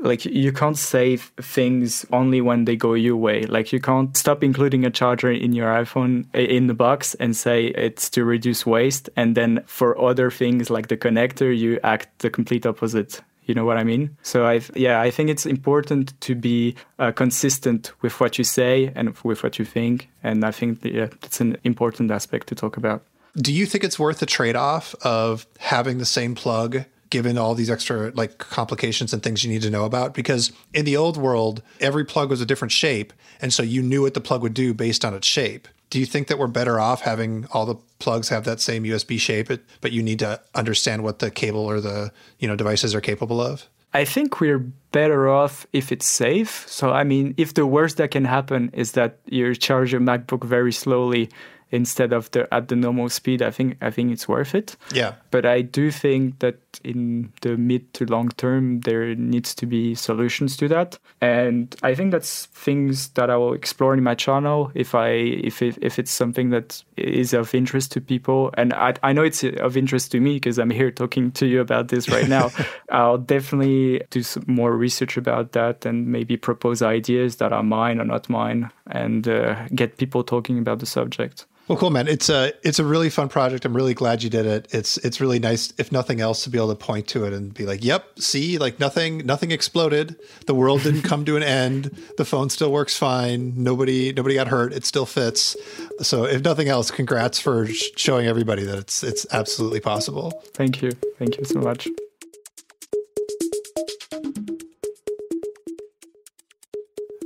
Like 0.00 0.24
you 0.24 0.52
can't 0.52 0.78
save 0.78 1.32
things 1.40 2.06
only 2.12 2.40
when 2.40 2.64
they 2.64 2.76
go 2.76 2.94
your 2.94 3.16
way. 3.16 3.44
Like 3.44 3.72
you 3.72 3.80
can't 3.80 4.16
stop 4.16 4.44
including 4.44 4.84
a 4.84 4.90
charger 4.90 5.30
in 5.30 5.52
your 5.52 5.68
iPhone 5.68 6.26
in 6.34 6.66
the 6.68 6.74
box 6.74 7.14
and 7.14 7.36
say 7.36 7.66
it's 7.66 8.08
to 8.10 8.24
reduce 8.24 8.64
waste, 8.64 9.10
and 9.16 9.36
then 9.36 9.62
for 9.66 10.00
other 10.00 10.30
things 10.30 10.70
like 10.70 10.88
the 10.88 10.96
connector, 10.96 11.56
you 11.56 11.80
act 11.82 12.20
the 12.20 12.30
complete 12.30 12.64
opposite. 12.66 13.20
You 13.44 13.54
know 13.54 13.64
what 13.64 13.78
I 13.78 13.84
mean? 13.84 14.14
So 14.22 14.46
I, 14.46 14.60
yeah, 14.74 15.00
I 15.00 15.10
think 15.10 15.30
it's 15.30 15.46
important 15.46 16.12
to 16.20 16.34
be 16.34 16.76
uh, 16.98 17.12
consistent 17.12 17.92
with 18.02 18.20
what 18.20 18.36
you 18.36 18.44
say 18.44 18.92
and 18.94 19.16
with 19.24 19.42
what 19.42 19.58
you 19.58 19.64
think, 19.64 20.10
and 20.22 20.44
I 20.44 20.50
think 20.50 20.82
that, 20.82 20.92
yeah, 20.92 21.06
that's 21.22 21.40
an 21.40 21.56
important 21.64 22.10
aspect 22.10 22.48
to 22.48 22.54
talk 22.54 22.76
about. 22.76 23.02
Do 23.36 23.52
you 23.52 23.64
think 23.64 23.84
it's 23.84 23.98
worth 23.98 24.18
the 24.18 24.26
trade-off 24.26 24.94
of 25.02 25.46
having 25.58 25.96
the 25.96 26.04
same 26.04 26.34
plug? 26.34 26.84
Given 27.10 27.38
all 27.38 27.54
these 27.54 27.70
extra 27.70 28.10
like 28.14 28.38
complications 28.38 29.12
and 29.12 29.22
things 29.22 29.44
you 29.44 29.50
need 29.50 29.62
to 29.62 29.70
know 29.70 29.84
about 29.84 30.14
because 30.14 30.52
in 30.74 30.84
the 30.84 30.96
old 30.96 31.16
world 31.16 31.62
every 31.80 32.04
plug 32.04 32.28
was 32.30 32.40
a 32.40 32.46
different 32.46 32.72
shape 32.72 33.12
and 33.40 33.52
so 33.52 33.62
you 33.62 33.82
knew 33.82 34.02
what 34.02 34.14
the 34.14 34.20
plug 34.20 34.42
would 34.42 34.54
do 34.54 34.74
based 34.74 35.04
on 35.04 35.14
its 35.14 35.26
shape 35.26 35.68
do 35.90 35.98
you 35.98 36.06
think 36.06 36.28
that 36.28 36.38
we're 36.38 36.48
better 36.48 36.78
off 36.78 37.00
having 37.00 37.46
all 37.52 37.64
the 37.64 37.76
plugs 37.98 38.28
have 38.28 38.44
that 38.44 38.60
same 38.60 38.84
USB 38.84 39.18
shape, 39.18 39.48
but 39.80 39.92
you 39.92 40.02
need 40.02 40.18
to 40.18 40.40
understand 40.54 41.02
what 41.02 41.18
the 41.18 41.30
cable 41.30 41.64
or 41.64 41.80
the 41.80 42.12
you 42.38 42.48
know 42.48 42.56
devices 42.56 42.94
are 42.94 43.00
capable 43.00 43.40
of? 43.40 43.66
I 43.94 44.04
think 44.04 44.38
we're 44.40 44.58
better 44.92 45.30
off 45.30 45.66
if 45.72 45.90
it's 45.90 46.06
safe. 46.06 46.68
So 46.68 46.90
I 46.90 47.04
mean, 47.04 47.34
if 47.36 47.54
the 47.54 47.66
worst 47.66 47.96
that 47.96 48.10
can 48.10 48.24
happen 48.24 48.70
is 48.74 48.92
that 48.92 49.18
you 49.26 49.54
charge 49.54 49.92
your 49.92 50.00
MacBook 50.00 50.44
very 50.44 50.72
slowly 50.72 51.30
instead 51.70 52.12
of 52.12 52.30
the 52.30 52.52
at 52.52 52.68
the 52.68 52.76
normal 52.76 53.08
speed, 53.08 53.42
I 53.42 53.50
think 53.50 53.76
I 53.80 53.90
think 53.90 54.12
it's 54.12 54.28
worth 54.28 54.54
it. 54.54 54.76
Yeah. 54.92 55.14
But 55.30 55.44
I 55.44 55.62
do 55.62 55.90
think 55.90 56.38
that 56.40 56.56
in 56.84 57.32
the 57.42 57.56
mid 57.56 57.92
to 57.94 58.04
long 58.06 58.30
term 58.30 58.80
there 58.80 59.14
needs 59.14 59.54
to 59.56 59.66
be 59.66 59.94
solutions 59.94 60.56
to 60.58 60.68
that. 60.68 60.98
And 61.20 61.74
I 61.82 61.94
think 61.94 62.12
that's 62.12 62.46
things 62.46 63.08
that 63.10 63.30
I 63.30 63.36
will 63.36 63.52
explore 63.52 63.94
in 63.94 64.02
my 64.02 64.14
channel 64.14 64.70
if 64.74 64.94
I 64.94 65.08
if 65.08 65.62
it, 65.62 65.78
if 65.82 65.98
it's 65.98 66.10
something 66.10 66.50
that 66.50 66.82
is 66.96 67.34
of 67.34 67.54
interest 67.54 67.92
to 67.92 68.00
people. 68.00 68.50
And 68.54 68.72
I 68.72 68.94
I 69.02 69.12
know 69.12 69.22
it's 69.22 69.42
of 69.44 69.76
interest 69.76 70.12
to 70.12 70.20
me 70.20 70.34
because 70.34 70.58
I'm 70.58 70.70
here 70.70 70.90
talking 70.90 71.32
to 71.32 71.46
you 71.46 71.60
about 71.60 71.88
this 71.88 72.08
right 72.08 72.28
now. 72.28 72.50
I'll 72.90 73.18
definitely 73.18 74.02
do 74.10 74.22
some 74.22 74.44
more 74.46 74.76
research 74.76 75.16
about 75.16 75.52
that 75.52 75.84
and 75.84 76.06
maybe 76.06 76.36
propose 76.36 76.82
ideas 76.82 77.36
that 77.36 77.52
are 77.52 77.62
mine 77.62 78.00
or 78.00 78.04
not 78.04 78.28
mine 78.28 78.70
and 78.86 79.28
uh, 79.28 79.66
get 79.74 79.98
people 79.98 80.24
talking 80.24 80.58
about 80.58 80.78
the 80.78 80.86
subject. 80.86 81.46
Well, 81.68 81.76
cool, 81.76 81.90
man. 81.90 82.08
It's 82.08 82.30
a 82.30 82.52
it's 82.62 82.78
a 82.78 82.84
really 82.84 83.10
fun 83.10 83.28
project. 83.28 83.66
I'm 83.66 83.76
really 83.76 83.92
glad 83.92 84.22
you 84.22 84.30
did 84.30 84.46
it. 84.46 84.68
It's 84.70 84.96
it's 84.98 85.20
really 85.20 85.38
nice, 85.38 85.72
if 85.76 85.92
nothing 85.92 86.18
else, 86.18 86.44
to 86.44 86.50
be 86.50 86.56
able 86.56 86.70
to 86.70 86.74
point 86.74 87.06
to 87.08 87.26
it 87.26 87.34
and 87.34 87.52
be 87.52 87.66
like, 87.66 87.84
"Yep, 87.84 88.20
see, 88.20 88.56
like 88.56 88.80
nothing 88.80 89.18
nothing 89.26 89.50
exploded. 89.50 90.16
The 90.46 90.54
world 90.54 90.82
didn't 90.82 91.02
come 91.02 91.26
to 91.26 91.36
an 91.36 91.42
end. 91.42 91.94
The 92.16 92.24
phone 92.24 92.48
still 92.48 92.72
works 92.72 92.96
fine. 92.96 93.52
Nobody 93.62 94.14
nobody 94.14 94.34
got 94.34 94.48
hurt. 94.48 94.72
It 94.72 94.86
still 94.86 95.06
fits." 95.06 95.56
So, 96.00 96.24
if 96.24 96.42
nothing 96.42 96.68
else, 96.68 96.90
congrats 96.90 97.38
for 97.38 97.66
showing 97.66 98.26
everybody 98.26 98.64
that 98.64 98.78
it's 98.78 99.02
it's 99.02 99.26
absolutely 99.30 99.80
possible. 99.80 100.42
Thank 100.54 100.80
you. 100.80 100.92
Thank 101.18 101.36
you 101.36 101.44
so 101.44 101.60
much. 101.60 101.86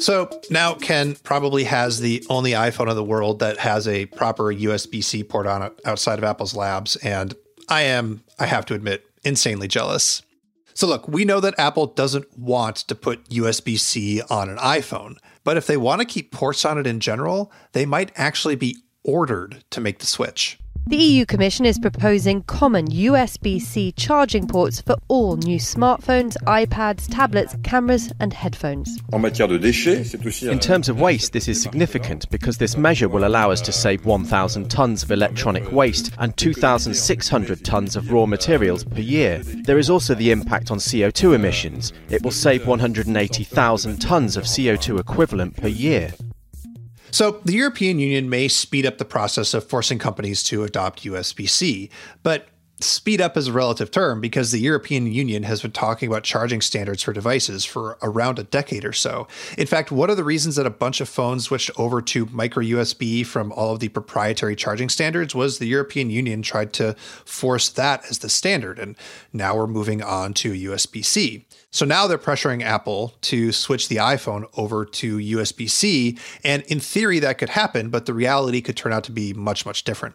So 0.03 0.29
now 0.51 0.75
Ken 0.75 1.15
probably 1.23 1.63
has 1.63 2.01
the 2.01 2.27
only 2.29 2.51
iPhone 2.51 2.91
in 2.91 2.97
the 2.97 3.05
world 3.05 3.39
that 3.39 3.59
has 3.59 3.87
a 3.87 4.07
proper 4.07 4.53
USB 4.53 5.03
C 5.03 5.23
port 5.23 5.47
on 5.47 5.63
it 5.63 5.81
outside 5.85 6.19
of 6.19 6.25
Apple's 6.25 6.57
labs. 6.57 6.97
And 6.97 7.35
I 7.69 7.83
am, 7.83 8.25
I 8.37 8.47
have 8.47 8.67
to 8.67 8.75
admit, 8.75 9.07
insanely 9.23 9.69
jealous. 9.69 10.23
So, 10.75 10.89
look, 10.89 11.07
we 11.07 11.25
know 11.25 11.39
that 11.39 11.55
Apple 11.57 11.87
doesn't 11.87 12.37
want 12.37 12.77
to 12.77 12.97
put 12.97 13.29
USB 13.29 13.79
C 13.79 14.21
on 14.23 14.49
an 14.49 14.57
iPhone, 14.59 15.19
but 15.45 15.57
if 15.57 15.69
they 15.69 15.77
want 15.77 16.01
to 16.01 16.07
keep 16.07 16.33
ports 16.33 16.65
on 16.65 16.79
it 16.79 16.87
in 16.87 16.99
general, 16.99 17.53
they 17.71 17.87
might 17.87 18.11
actually 18.17 18.57
be 18.57 18.79
ordered 19.05 19.63
to 19.71 19.81
make 19.81 20.01
the 20.01 20.07
switch. 20.07 20.59
The 20.89 20.97
EU 20.97 21.25
Commission 21.25 21.65
is 21.65 21.79
proposing 21.79 22.43
common 22.43 22.89
USB 22.89 23.61
C 23.61 23.93
charging 23.93 24.49
ports 24.49 24.81
for 24.81 24.97
all 25.07 25.37
new 25.37 25.59
smartphones, 25.59 26.37
iPads, 26.43 27.07
tablets, 27.09 27.55
cameras, 27.63 28.13
and 28.19 28.33
headphones. 28.33 28.99
In 29.13 30.59
terms 30.59 30.89
of 30.89 31.01
waste, 31.01 31.33
this 31.33 31.47
is 31.47 31.63
significant 31.63 32.29
because 32.31 32.59
this 32.59 32.77
measure 32.77 33.09
will 33.09 33.25
allow 33.25 33.53
us 33.53 33.61
to 33.61 33.73
save 33.73 34.05
1,000 34.05 34.69
tonnes 34.69 35.05
of 35.05 35.13
electronic 35.13 35.71
waste 35.71 36.11
and 36.19 36.37
2,600 36.37 37.61
tonnes 37.61 37.95
of 37.95 38.11
raw 38.11 38.27
materials 38.27 38.83
per 38.83 39.01
year. 39.01 39.39
There 39.45 39.79
is 39.79 39.89
also 39.89 40.17
the 40.17 40.33
impact 40.33 40.73
on 40.73 40.79
CO2 40.79 41.37
emissions. 41.37 41.93
It 42.11 42.23
will 42.23 42.33
save 42.33 42.67
180,000 42.67 43.97
tonnes 43.99 44.37
of 44.37 44.45
CO2 44.45 44.99
equivalent 44.99 45.57
per 45.57 45.69
year. 45.69 46.13
So, 47.13 47.43
the 47.45 47.53
European 47.53 47.99
Union 47.99 48.31
may 48.31 48.49
speed 48.49 48.87
up 48.87 48.97
the 48.97 49.05
process 49.05 49.53
of 49.53 49.65
forcing 49.65 49.99
companies 49.99 50.43
to 50.45 50.65
adopt 50.65 51.05
USB 51.05 51.47
C, 51.47 51.91
but 52.23 52.49
speed 52.81 53.21
up 53.21 53.37
is 53.37 53.49
a 53.49 53.53
relative 53.53 53.91
term 53.91 54.19
because 54.21 54.51
the 54.51 54.59
European 54.59 55.07
Union 55.13 55.43
has 55.43 55.61
been 55.61 55.73
talking 55.73 56.09
about 56.09 56.25
charging 56.25 56.63
standards 56.63 57.03
for 57.03 57.13
devices 57.13 57.67
for 57.67 57.99
around 58.03 58.39
a 58.39 58.45
decade 58.45 58.85
or 58.87 58.95
so. 58.95 59.29
In 59.59 59.67
fact, 59.67 59.93
one 59.93 60.09
of 60.09 60.17
the 60.17 60.25
reasons 60.25 60.57
that 60.57 60.67
a 60.67 60.71
bunch 60.71 61.03
of 61.03 61.09
phones 61.09 61.45
switched 61.45 61.71
over 61.77 62.01
to 62.01 62.27
micro 62.33 62.63
USB 62.63 63.25
from 63.25 63.53
all 63.53 63.75
of 63.75 63.81
the 63.81 63.89
proprietary 63.89 64.57
charging 64.57 64.89
standards 64.89 65.35
was 65.35 65.59
the 65.59 65.67
European 65.67 66.09
Union 66.09 66.41
tried 66.41 66.73
to 66.73 66.95
force 67.27 67.69
that 67.69 68.05
as 68.11 68.21
the 68.21 68.31
standard. 68.31 68.79
And 68.79 68.97
now 69.35 69.55
we're 69.55 69.67
moving 69.67 70.03
on 70.03 70.33
to 70.35 70.53
USB 70.53 71.05
C. 71.05 71.45
So 71.73 71.87
now 71.87 72.07
they're 72.07 72.19
pressuring 72.19 72.63
Apple 72.63 73.15
to 73.23 73.51
switch 73.51 73.89
the 73.89 73.97
iPhone 73.97 74.45
over 74.57 74.85
to 74.85 75.17
USB 75.17 75.69
C. 75.69 76.19
And 76.45 76.63
in 76.65 76.81
theory, 76.81 77.19
that 77.21 77.39
could 77.39 77.49
happen, 77.49 77.89
but 77.89 78.05
the 78.05 78.13
reality 78.13 78.61
could 78.61 78.77
turn 78.77 78.93
out 78.93 79.05
to 79.05 79.13
be 79.13 79.33
much, 79.33 79.65
much 79.65 79.83
different. 79.83 80.15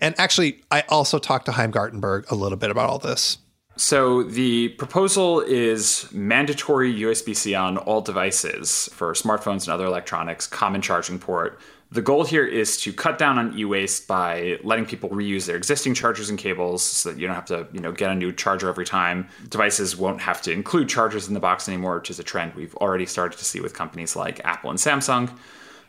And 0.00 0.14
actually, 0.18 0.62
I 0.70 0.82
also 0.88 1.18
talked 1.18 1.44
to 1.46 1.52
Chaim 1.52 1.70
Gartenberg 1.70 2.30
a 2.30 2.34
little 2.34 2.56
bit 2.56 2.70
about 2.70 2.88
all 2.88 2.98
this. 2.98 3.36
So 3.76 4.22
the 4.22 4.68
proposal 4.70 5.40
is 5.40 6.08
mandatory 6.12 6.94
USB 6.94 7.36
C 7.36 7.54
on 7.54 7.76
all 7.76 8.00
devices 8.00 8.88
for 8.92 9.12
smartphones 9.12 9.64
and 9.64 9.70
other 9.70 9.84
electronics, 9.84 10.46
common 10.46 10.80
charging 10.80 11.18
port. 11.18 11.60
The 11.94 12.02
goal 12.02 12.24
here 12.24 12.44
is 12.44 12.76
to 12.78 12.92
cut 12.92 13.18
down 13.18 13.38
on 13.38 13.56
e-waste 13.56 14.08
by 14.08 14.58
letting 14.64 14.84
people 14.84 15.10
reuse 15.10 15.46
their 15.46 15.54
existing 15.54 15.94
chargers 15.94 16.28
and 16.28 16.36
cables 16.36 16.82
so 16.82 17.10
that 17.12 17.20
you 17.20 17.28
don't 17.28 17.36
have 17.36 17.44
to, 17.44 17.68
you 17.72 17.78
know, 17.78 17.92
get 17.92 18.10
a 18.10 18.16
new 18.16 18.32
charger 18.32 18.68
every 18.68 18.84
time. 18.84 19.28
Devices 19.48 19.96
won't 19.96 20.20
have 20.20 20.42
to 20.42 20.50
include 20.50 20.88
chargers 20.88 21.28
in 21.28 21.34
the 21.34 21.40
box 21.40 21.68
anymore, 21.68 21.98
which 21.98 22.10
is 22.10 22.18
a 22.18 22.24
trend 22.24 22.52
we've 22.54 22.74
already 22.76 23.06
started 23.06 23.38
to 23.38 23.44
see 23.44 23.60
with 23.60 23.74
companies 23.74 24.16
like 24.16 24.44
Apple 24.44 24.70
and 24.70 24.78
Samsung. 24.80 25.30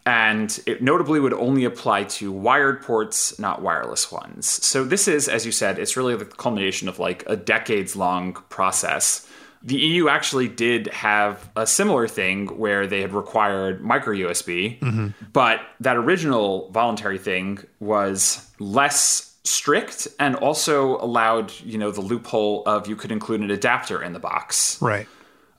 And 0.05 0.59
it 0.67 0.83
notably 0.83 1.19
would 1.19 1.33
only 1.33 1.65
apply 1.65 2.03
to 2.03 2.31
wired 2.31 2.83
ports, 2.83 3.39
not 3.39 3.63
wireless 3.63 4.11
ones. 4.11 4.45
So 4.45 4.83
this 4.83 5.07
is, 5.07 5.27
as 5.27 5.43
you 5.43 5.51
said, 5.51 5.79
it's 5.79 5.97
really 5.97 6.15
the 6.15 6.25
culmination 6.25 6.87
of 6.87 6.99
like 6.99 7.23
a 7.25 7.35
decades 7.35 7.95
long 7.95 8.33
process 8.49 9.27
the 9.65 9.77
EU 9.77 10.07
actually 10.07 10.47
did 10.47 10.87
have 10.87 11.49
a 11.55 11.65
similar 11.65 12.07
thing 12.07 12.47
where 12.57 12.85
they 12.85 13.01
had 13.01 13.13
required 13.13 13.81
micro 13.81 14.13
USB, 14.13 14.79
mm-hmm. 14.79 15.07
but 15.33 15.59
that 15.79 15.97
original 15.97 16.69
voluntary 16.69 17.17
thing 17.17 17.59
was 17.79 18.49
less 18.59 19.35
strict 19.43 20.07
and 20.19 20.35
also 20.35 20.97
allowed, 20.97 21.51
you 21.63 21.77
know, 21.77 21.91
the 21.91 22.01
loophole 22.01 22.63
of 22.65 22.87
you 22.87 22.95
could 22.95 23.11
include 23.11 23.41
an 23.41 23.51
adapter 23.51 24.01
in 24.01 24.13
the 24.13 24.19
box. 24.19 24.79
Right 24.81 25.07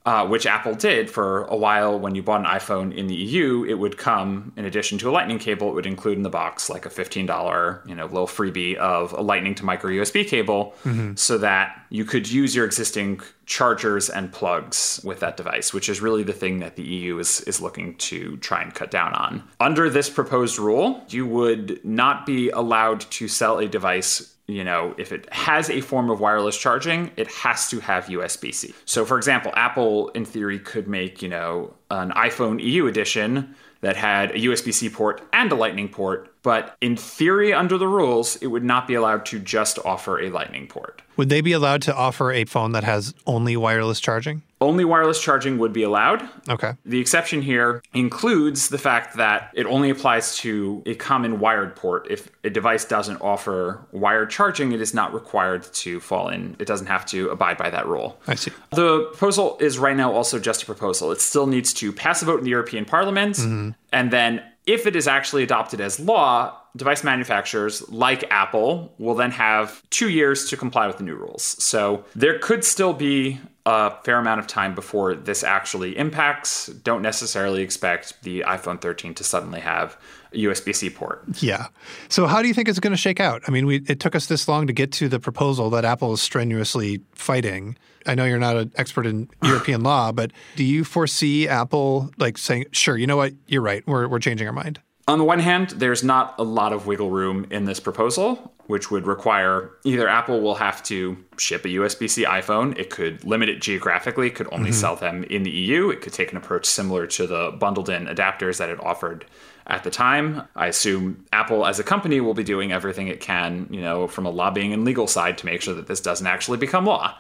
uh, 0.07 0.25
which 0.25 0.47
Apple 0.47 0.75
did 0.75 1.11
for 1.11 1.45
a 1.47 1.57
while 1.57 1.99
when 1.99 2.15
you 2.15 2.23
bought 2.23 2.41
an 2.41 2.47
iPhone 2.47 2.95
in 2.95 3.09
the 3.09 3.15
EU. 3.15 3.65
It 3.65 3.75
would 3.75 3.99
come 3.99 4.53
in 4.57 4.65
addition 4.65 4.99
to 4.99 5.11
a 5.11 5.13
Lightning 5.13 5.41
cable. 5.41 5.69
It 5.71 5.75
would 5.75 5.87
include 5.87 6.17
in 6.17 6.23
the 6.23 6.31
box 6.31 6.71
like 6.71 6.87
a 6.87 6.91
fifteen 6.91 7.27
dollar, 7.27 7.83
you 7.87 7.95
know, 7.95 8.07
little 8.07 8.29
freebie 8.29 8.77
of 8.77 9.13
a 9.13 9.21
Lightning 9.21 9.57
to 9.57 9.65
micro 9.65 9.91
USB 9.91 10.25
cable, 10.25 10.77
mm-hmm. 10.85 11.17
so 11.17 11.39
that 11.39 11.85
you 11.91 12.05
could 12.05 12.31
use 12.31 12.55
your 12.55 12.65
existing 12.65 13.21
chargers 13.47 14.09
and 14.09 14.33
plugs 14.33 15.01
with 15.03 15.19
that 15.21 15.37
device, 15.37 15.75
which 15.75 15.89
is 15.89 16.01
really 16.01 16.23
the 16.23 16.33
thing 16.33 16.61
that 16.61 16.77
the 16.77 16.85
EU 16.85 17.19
is 17.19 17.41
is 17.43 17.61
looking 17.61 17.97
to 17.97 18.37
try 18.37 18.63
and 18.63 18.73
cut 18.75 18.93
down 18.93 19.13
on. 19.15 19.43
Under 19.59 19.91
this 19.91 20.09
proposed 20.09 20.57
rule, 20.57 21.03
you 21.09 21.27
would 21.27 21.85
not 21.85 22.27
be 22.27 22.51
allowed 22.51 23.01
to 23.01 23.27
sell 23.27 23.59
a 23.59 23.67
device 23.67 24.36
you 24.49 24.63
know, 24.63 24.95
if 24.97 25.11
it 25.11 25.33
has 25.33 25.69
a 25.71 25.81
form 25.81 26.09
of 26.09 26.21
wireless 26.21 26.57
charging, 26.57 27.11
it 27.17 27.29
has 27.29 27.69
to 27.71 27.81
have 27.81 28.07
USB 28.07 28.55
C. 28.55 28.75
So, 28.85 29.05
for 29.05 29.17
example, 29.17 29.53
Apple, 29.57 30.11
in 30.11 30.25
theory, 30.25 30.59
could 30.59 30.87
make, 30.87 31.21
you 31.21 31.29
know, 31.29 31.75
an 31.91 32.11
iPhone 32.11 32.63
EU 32.63 32.87
edition 32.87 33.57
that 33.81 33.97
had 33.97 34.31
a 34.31 34.39
USB 34.39 34.73
C 34.73 34.89
port 34.89 35.21
and 35.33 35.51
a 35.51 35.55
Lightning 35.57 35.89
port, 35.89 36.33
But 36.47 36.77
in 36.81 36.97
theory, 36.97 37.53
under 37.53 37.77
the 37.77 37.89
rules, 37.89 38.37
it 38.37 38.47
would 38.47 38.63
not 38.63 38.87
be 38.87 38.95
allowed 38.95 39.27
to 39.27 39.41
just 39.41 39.81
offer 39.85 40.21
a 40.21 40.31
Lightning 40.31 40.69
port. 40.69 41.03
Would 41.17 41.29
they 41.29 41.41
be 41.41 41.51
allowed 41.51 41.83
to 41.83 41.95
offer 41.97 42.31
a 42.31 42.45
phone 42.45 42.71
that 42.71 42.85
has 42.85 43.15
only 43.27 43.57
wireless 43.57 43.99
charging? 43.99 44.43
Only 44.61 44.85
wireless 44.85 45.21
charging 45.21 45.59
would 45.59 45.73
be 45.73 45.83
allowed. 45.83 46.23
Okay. 46.49 46.75
The 46.85 47.01
exception 47.01 47.43
here 47.43 47.83
includes 47.95 48.69
the 48.69 48.79
fact 48.79 49.17
that 49.17 49.51
it 49.55 49.67
only 49.67 49.91
applies 49.91 50.37
to 50.37 50.85
a 50.87 50.95
common 50.95 51.41
wired 51.41 51.75
port. 51.75 52.07
If 52.09 52.31
a 52.45 52.51
device 52.51 52.85
doesn't 52.85 53.21
offer 53.21 53.85
wired 53.91 54.31
charging, 54.31 54.71
it 54.71 54.81
is 54.81 54.95
not 54.95 55.13
required 55.13 55.65
to 55.65 55.99
fall 55.99 56.29
in. 56.29 56.55
It 56.61 56.69
doesn't 56.69 56.87
have 56.87 57.05
to 57.07 57.31
abide 57.31 57.59
by 57.59 57.71
that 57.71 57.89
rule. 57.89 58.21
I 58.29 58.37
see. 58.37 58.53
The 58.71 59.07
proposal 59.07 59.59
is 59.59 59.81
right 59.81 59.97
now 59.97 60.13
also 60.13 60.39
just 60.39 60.63
a 60.63 60.67
proposal. 60.67 61.11
It 61.11 61.21
still 61.21 61.49
needs 61.49 61.73
to 61.75 61.93
pass 61.93 62.23
a 62.23 62.25
vote 62.25 62.39
in 62.39 62.45
the 62.45 62.51
European 62.51 62.85
Parliament, 62.85 63.35
mm-hmm. 63.35 63.71
and 63.93 64.13
then 64.13 64.45
if 64.67 64.87
it 64.87 64.97
is 64.97 65.07
actually 65.07 65.45
adopted 65.45 65.81
as 65.81 66.01
law, 66.01 66.57
device 66.75 67.05
manufacturers 67.05 67.89
like 67.89 68.25
Apple 68.31 68.93
will 68.99 69.15
then 69.15 69.31
have 69.31 69.83
two 69.91 70.11
years 70.11 70.51
to 70.51 70.57
comply 70.57 70.87
with 70.87 70.99
the 70.99 71.05
new 71.05 71.15
rules. 71.15 71.43
So 71.43 72.05
there 72.15 72.39
could 72.39 72.65
still 72.65 72.93
be 72.93 73.41
a 73.65 73.93
fair 74.03 74.19
amount 74.19 74.41
of 74.41 74.47
time 74.47 74.75
before 74.75 75.15
this 75.15 75.43
actually 75.43 75.97
impacts. 75.97 76.67
Don't 76.67 77.03
necessarily 77.03 77.63
expect 77.63 78.23
the 78.23 78.41
iPhone 78.47 78.81
13 78.81 79.15
to 79.15 79.25
suddenly 79.25 79.61
have 79.61 79.97
a 80.33 80.37
USB 80.37 80.75
C 80.75 80.91
port. 80.91 81.25
Yeah. 81.41 81.67
So, 82.09 82.27
how 82.27 82.43
do 82.43 82.49
you 82.49 82.55
think 82.55 82.69
it's 82.69 82.81
going 82.81 82.93
to 82.93 82.97
shake 82.97 83.21
out? 83.21 83.43
I 83.47 83.51
mean, 83.51 83.67
we, 83.67 83.77
it 83.87 84.01
took 84.01 84.15
us 84.15 84.27
this 84.27 84.49
long 84.49 84.67
to 84.67 84.73
get 84.73 84.93
to 84.93 85.09
the 85.09 85.21
proposal 85.21 85.71
that 85.71 85.85
Apple 85.85 86.13
is 86.13 86.21
strenuously 86.21 87.01
fighting. 87.13 87.77
I 88.07 88.15
know 88.15 88.25
you're 88.25 88.39
not 88.39 88.57
an 88.57 88.73
expert 88.77 89.07
in 89.07 89.29
European 89.43 89.83
law, 89.83 90.13
but 90.13 90.33
do 90.55 90.65
you 90.65 90.85
foresee 90.85 91.49
Apple 91.49 92.11
like 92.19 92.39
saying, 92.39 92.67
sure, 92.73 92.97
you 92.97 93.07
know 93.07 93.17
what, 93.17 93.33
you're 93.47 93.63
right, 93.63 93.87
we're, 93.87 94.09
we're 94.09 94.21
changing 94.21 94.47
our 94.47 94.53
mind? 94.53 94.81
On 95.09 95.19
the 95.19 95.25
one 95.25 95.39
hand, 95.39 95.71
there's 95.71 96.03
not 96.03 96.35
a 96.37 96.43
lot 96.43 96.73
of 96.73 96.89
wiggle 96.89 97.11
room 97.11 97.47
in 97.51 97.65
this 97.65 97.79
proposal, 97.79 98.53
which 98.67 98.91
would 98.91 99.07
require 99.07 99.71
either 99.85 100.09
Apple 100.09 100.41
will 100.41 100.57
have 100.57 100.83
to 100.85 101.17
ship 101.39 101.65
a 101.65 101.69
USB 101.69 102.11
C 102.11 102.25
iPhone, 102.25 102.77
it 102.77 102.91
could 102.91 103.25
limit 103.25 103.49
it 103.49 103.63
geographically, 103.63 104.31
could 104.31 104.49
only 104.51 104.71
mm-hmm. 104.71 104.81
sell 104.81 104.97
them 104.97 105.23
in 105.25 105.45
the 105.45 105.51
EU, 105.51 105.91
it 105.91 106.01
could 106.01 106.13
take 106.13 106.33
an 106.33 106.37
approach 106.37 106.67
similar 106.67 107.07
to 107.07 107.27
the 107.29 107.57
bundled 107.57 107.89
in 107.89 108.07
adapters 108.07 108.59
that 108.59 108.69
it 108.69 108.83
offered 108.83 109.25
at 109.67 109.85
the 109.85 109.91
time. 109.91 110.43
I 110.55 110.69
assume 110.69 111.25
Apple 111.33 111.67
as 111.67 111.79
a 111.79 111.85
company 111.85 112.21
will 112.21 112.35
be 112.35 112.45
doing 112.45 112.73
everything 112.73 113.09
it 113.09 113.21
can, 113.21 113.69
you 113.71 113.81
know, 113.81 114.07
from 114.07 114.27
a 114.27 114.31
lobbying 114.31 114.73
and 114.73 114.85
legal 114.85 115.07
side 115.07 115.39
to 115.39 115.47
make 115.47 115.63
sure 115.63 115.75
that 115.75 115.87
this 115.87 116.01
doesn't 116.01 116.27
actually 116.27 116.59
become 116.59 116.87
law. 116.87 117.17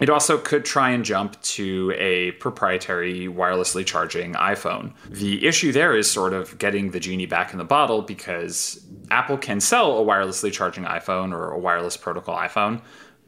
It 0.00 0.10
also 0.10 0.38
could 0.38 0.64
try 0.64 0.90
and 0.90 1.04
jump 1.04 1.40
to 1.42 1.92
a 1.96 2.32
proprietary 2.32 3.28
wirelessly 3.28 3.86
charging 3.86 4.32
iPhone. 4.34 4.92
The 5.08 5.46
issue 5.46 5.70
there 5.70 5.96
is 5.96 6.10
sort 6.10 6.32
of 6.32 6.58
getting 6.58 6.90
the 6.90 6.98
genie 6.98 7.26
back 7.26 7.52
in 7.52 7.58
the 7.58 7.64
bottle 7.64 8.02
because 8.02 8.84
Apple 9.12 9.38
can 9.38 9.60
sell 9.60 10.00
a 10.00 10.04
wirelessly 10.04 10.52
charging 10.52 10.82
iPhone 10.82 11.32
or 11.32 11.52
a 11.52 11.58
wireless 11.58 11.96
protocol 11.96 12.36
iPhone, 12.36 12.80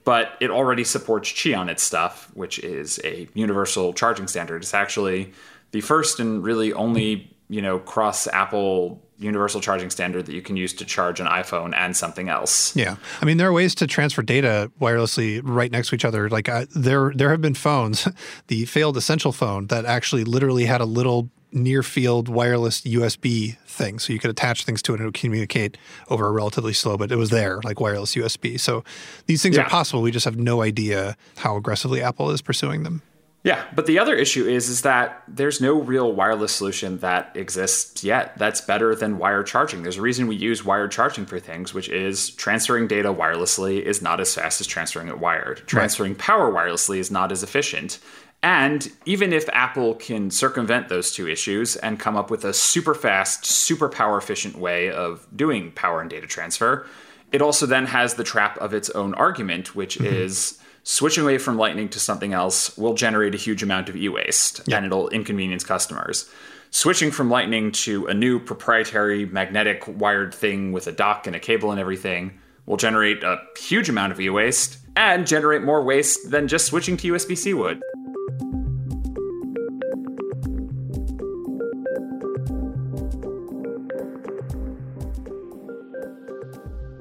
but 0.03 0.33
it 0.41 0.51
already 0.51 0.83
supports 0.83 1.31
Qi 1.31 1.57
on 1.57 1.69
its 1.69 1.85
stuff, 1.85 2.33
which 2.35 2.59
is 2.59 2.99
a 3.05 3.29
universal 3.35 3.93
charging 3.93 4.27
standard. 4.27 4.63
It's 4.63 4.75
actually 4.75 5.33
the 5.71 5.81
first 5.83 6.19
and 6.19 6.43
really 6.43 6.73
only, 6.73 7.36
you 7.49 7.63
know, 7.63 7.79
cross 7.79 8.27
Apple 8.29 9.03
universal 9.19 9.61
charging 9.61 9.91
standard 9.91 10.27
that 10.27 10.35
you 10.35 10.43
can 10.43 10.57
use 10.57 10.75
to 10.75 10.85
charge 10.85 11.21
an 11.21 11.27
iPhone 11.27 11.75
and 11.75 11.97
something 11.97 12.29
else. 12.29 12.75
Yeah, 12.77 12.97
I 13.21 13.25
mean 13.25 13.39
there 13.39 13.49
are 13.49 13.53
ways 13.53 13.75
to 13.77 13.87
transfer 13.87 14.23
data 14.23 14.71
wirelessly 14.81 15.41
right 15.43 15.71
next 15.71 15.89
to 15.89 15.95
each 15.95 16.05
other. 16.05 16.29
Like 16.29 16.49
uh, 16.49 16.67
there, 16.75 17.13
there 17.15 17.31
have 17.31 17.41
been 17.41 17.55
phones, 17.55 18.09
the 18.49 18.65
failed 18.67 18.97
Essential 18.97 19.33
phone 19.33 19.69
that 19.69 19.85
actually 19.85 20.25
literally 20.25 20.67
had 20.67 20.81
a 20.81 20.85
little 20.85 21.31
near 21.53 21.83
field 21.83 22.29
wireless 22.29 22.83
USB 22.83 23.57
thing, 23.61 23.99
so 23.99 24.13
you 24.13 24.19
could 24.19 24.31
attach 24.31 24.65
things 24.65 24.83
to 24.83 24.93
it 24.93 24.97
and 24.97 25.03
it 25.03 25.07
would 25.07 25.15
communicate 25.15 25.79
over 26.09 26.27
a 26.27 26.33
relatively 26.33 26.73
slow, 26.73 26.97
but 26.97 27.11
it 27.11 27.17
was 27.17 27.31
there 27.31 27.61
like 27.65 27.81
wireless 27.81 28.15
USB. 28.15 28.61
So 28.61 28.85
these 29.27 29.43
things 29.43 29.57
yeah. 29.57 29.63
are 29.63 29.69
possible. 29.69 30.03
We 30.03 30.11
just 30.11 30.25
have 30.25 30.37
no 30.37 30.63
idea 30.63 31.17
how 31.37 31.57
aggressively 31.57 32.03
Apple 32.03 32.31
is 32.31 32.43
pursuing 32.43 32.83
them. 32.83 33.03
Yeah, 33.47 33.63
but 33.73 33.87
the 33.87 34.01
other 34.01 34.17
issue 34.17 34.45
is 34.45 34.69
is 34.69 34.83
that 34.83 35.23
there's 35.29 35.61
no 35.61 35.81
real 35.81 36.13
wireless 36.13 36.51
solution 36.51 36.99
that 36.99 37.31
exists 37.37 38.03
yet 38.03 38.37
that's 38.37 38.61
better 38.61 38.93
than 38.97 39.19
wired 39.19 39.47
charging. 39.47 39.85
There's 39.85 39.99
a 39.99 40.03
reason 40.03 40.27
we 40.27 40.35
use 40.35 40.65
wired 40.65 40.91
charging 40.91 41.27
for 41.27 41.39
things, 41.39 41.73
which 41.73 41.89
is 41.89 42.31
transferring 42.31 42.89
data 42.89 43.15
wirelessly 43.15 43.81
is 43.81 44.03
not 44.03 44.19
as 44.19 44.35
fast 44.35 44.61
as 44.61 44.67
transferring 44.67 45.07
it 45.07 45.21
wired. 45.21 45.59
Transferring 45.69 46.15
right. 46.15 46.19
power 46.19 46.51
wirelessly 46.51 46.99
is 46.99 47.13
not 47.13 47.31
as 47.31 47.45
efficient. 47.45 48.01
And 48.43 48.91
even 49.05 49.33
if 49.33 49.49
Apple 49.51 49.95
can 49.95 50.33
circumvent 50.33 50.89
those 50.89 51.13
two 51.13 51.29
issues 51.29 51.77
and 51.77 52.01
come 52.01 52.17
up 52.17 52.33
with 52.33 52.45
a 52.45 52.53
super 52.53 52.97
fast, 52.97 53.47
super 53.47 53.89
power 53.89 54.19
efficient 54.19 54.59
way 54.59 54.91
of 54.91 55.25
doing 55.37 55.71
power 55.71 56.01
and 56.01 56.11
data 56.11 56.27
transfer, 56.27 56.85
it 57.31 57.41
also 57.41 57.65
then 57.65 57.87
has 57.87 58.15
the 58.15 58.25
trap 58.25 58.59
of 58.59 58.75
its 58.75 58.91
own 58.91 59.15
argument, 59.15 59.77
which 59.77 59.99
mm-hmm. 59.99 60.13
is 60.13 60.59
switching 60.89 61.25
away 61.25 61.37
from 61.37 61.59
Lightning 61.59 61.89
to 61.89 61.99
something 61.99 62.33
else 62.33 62.79
will 62.79 62.95
generate 62.95 63.35
a 63.35 63.39
huge 63.39 63.61
amount 63.61 63.89
of 63.89 63.97
e 63.97 64.09
waste 64.09 64.61
yeah. 64.67 64.77
and 64.77 64.87
it'll 64.87 65.09
inconvenience 65.09 65.65
customers. 65.65 66.31
Switching 66.71 67.11
from 67.11 67.29
Lightning 67.29 67.73
to 67.73 68.07
a 68.07 68.15
new 68.15 68.39
proprietary 68.39 69.27
magnetic 69.27 69.83
wired 69.89 70.33
thing 70.33 70.71
with 70.71 70.87
a 70.87 70.93
dock 70.93 71.27
and 71.27 71.35
a 71.35 71.41
cable 71.41 71.73
and 71.73 71.81
everything 71.81 72.39
will 72.67 72.77
generate 72.77 73.25
a 73.25 73.37
huge 73.59 73.89
amount 73.89 74.13
of 74.13 74.21
e 74.21 74.31
waste 74.31 74.79
and 74.95 75.27
generate 75.27 75.63
more 75.63 75.83
waste 75.83 76.31
than 76.31 76.47
just 76.47 76.67
switching 76.67 76.97
to 76.97 77.13
USB 77.13 77.37
C 77.37 77.53
would. 77.53 77.83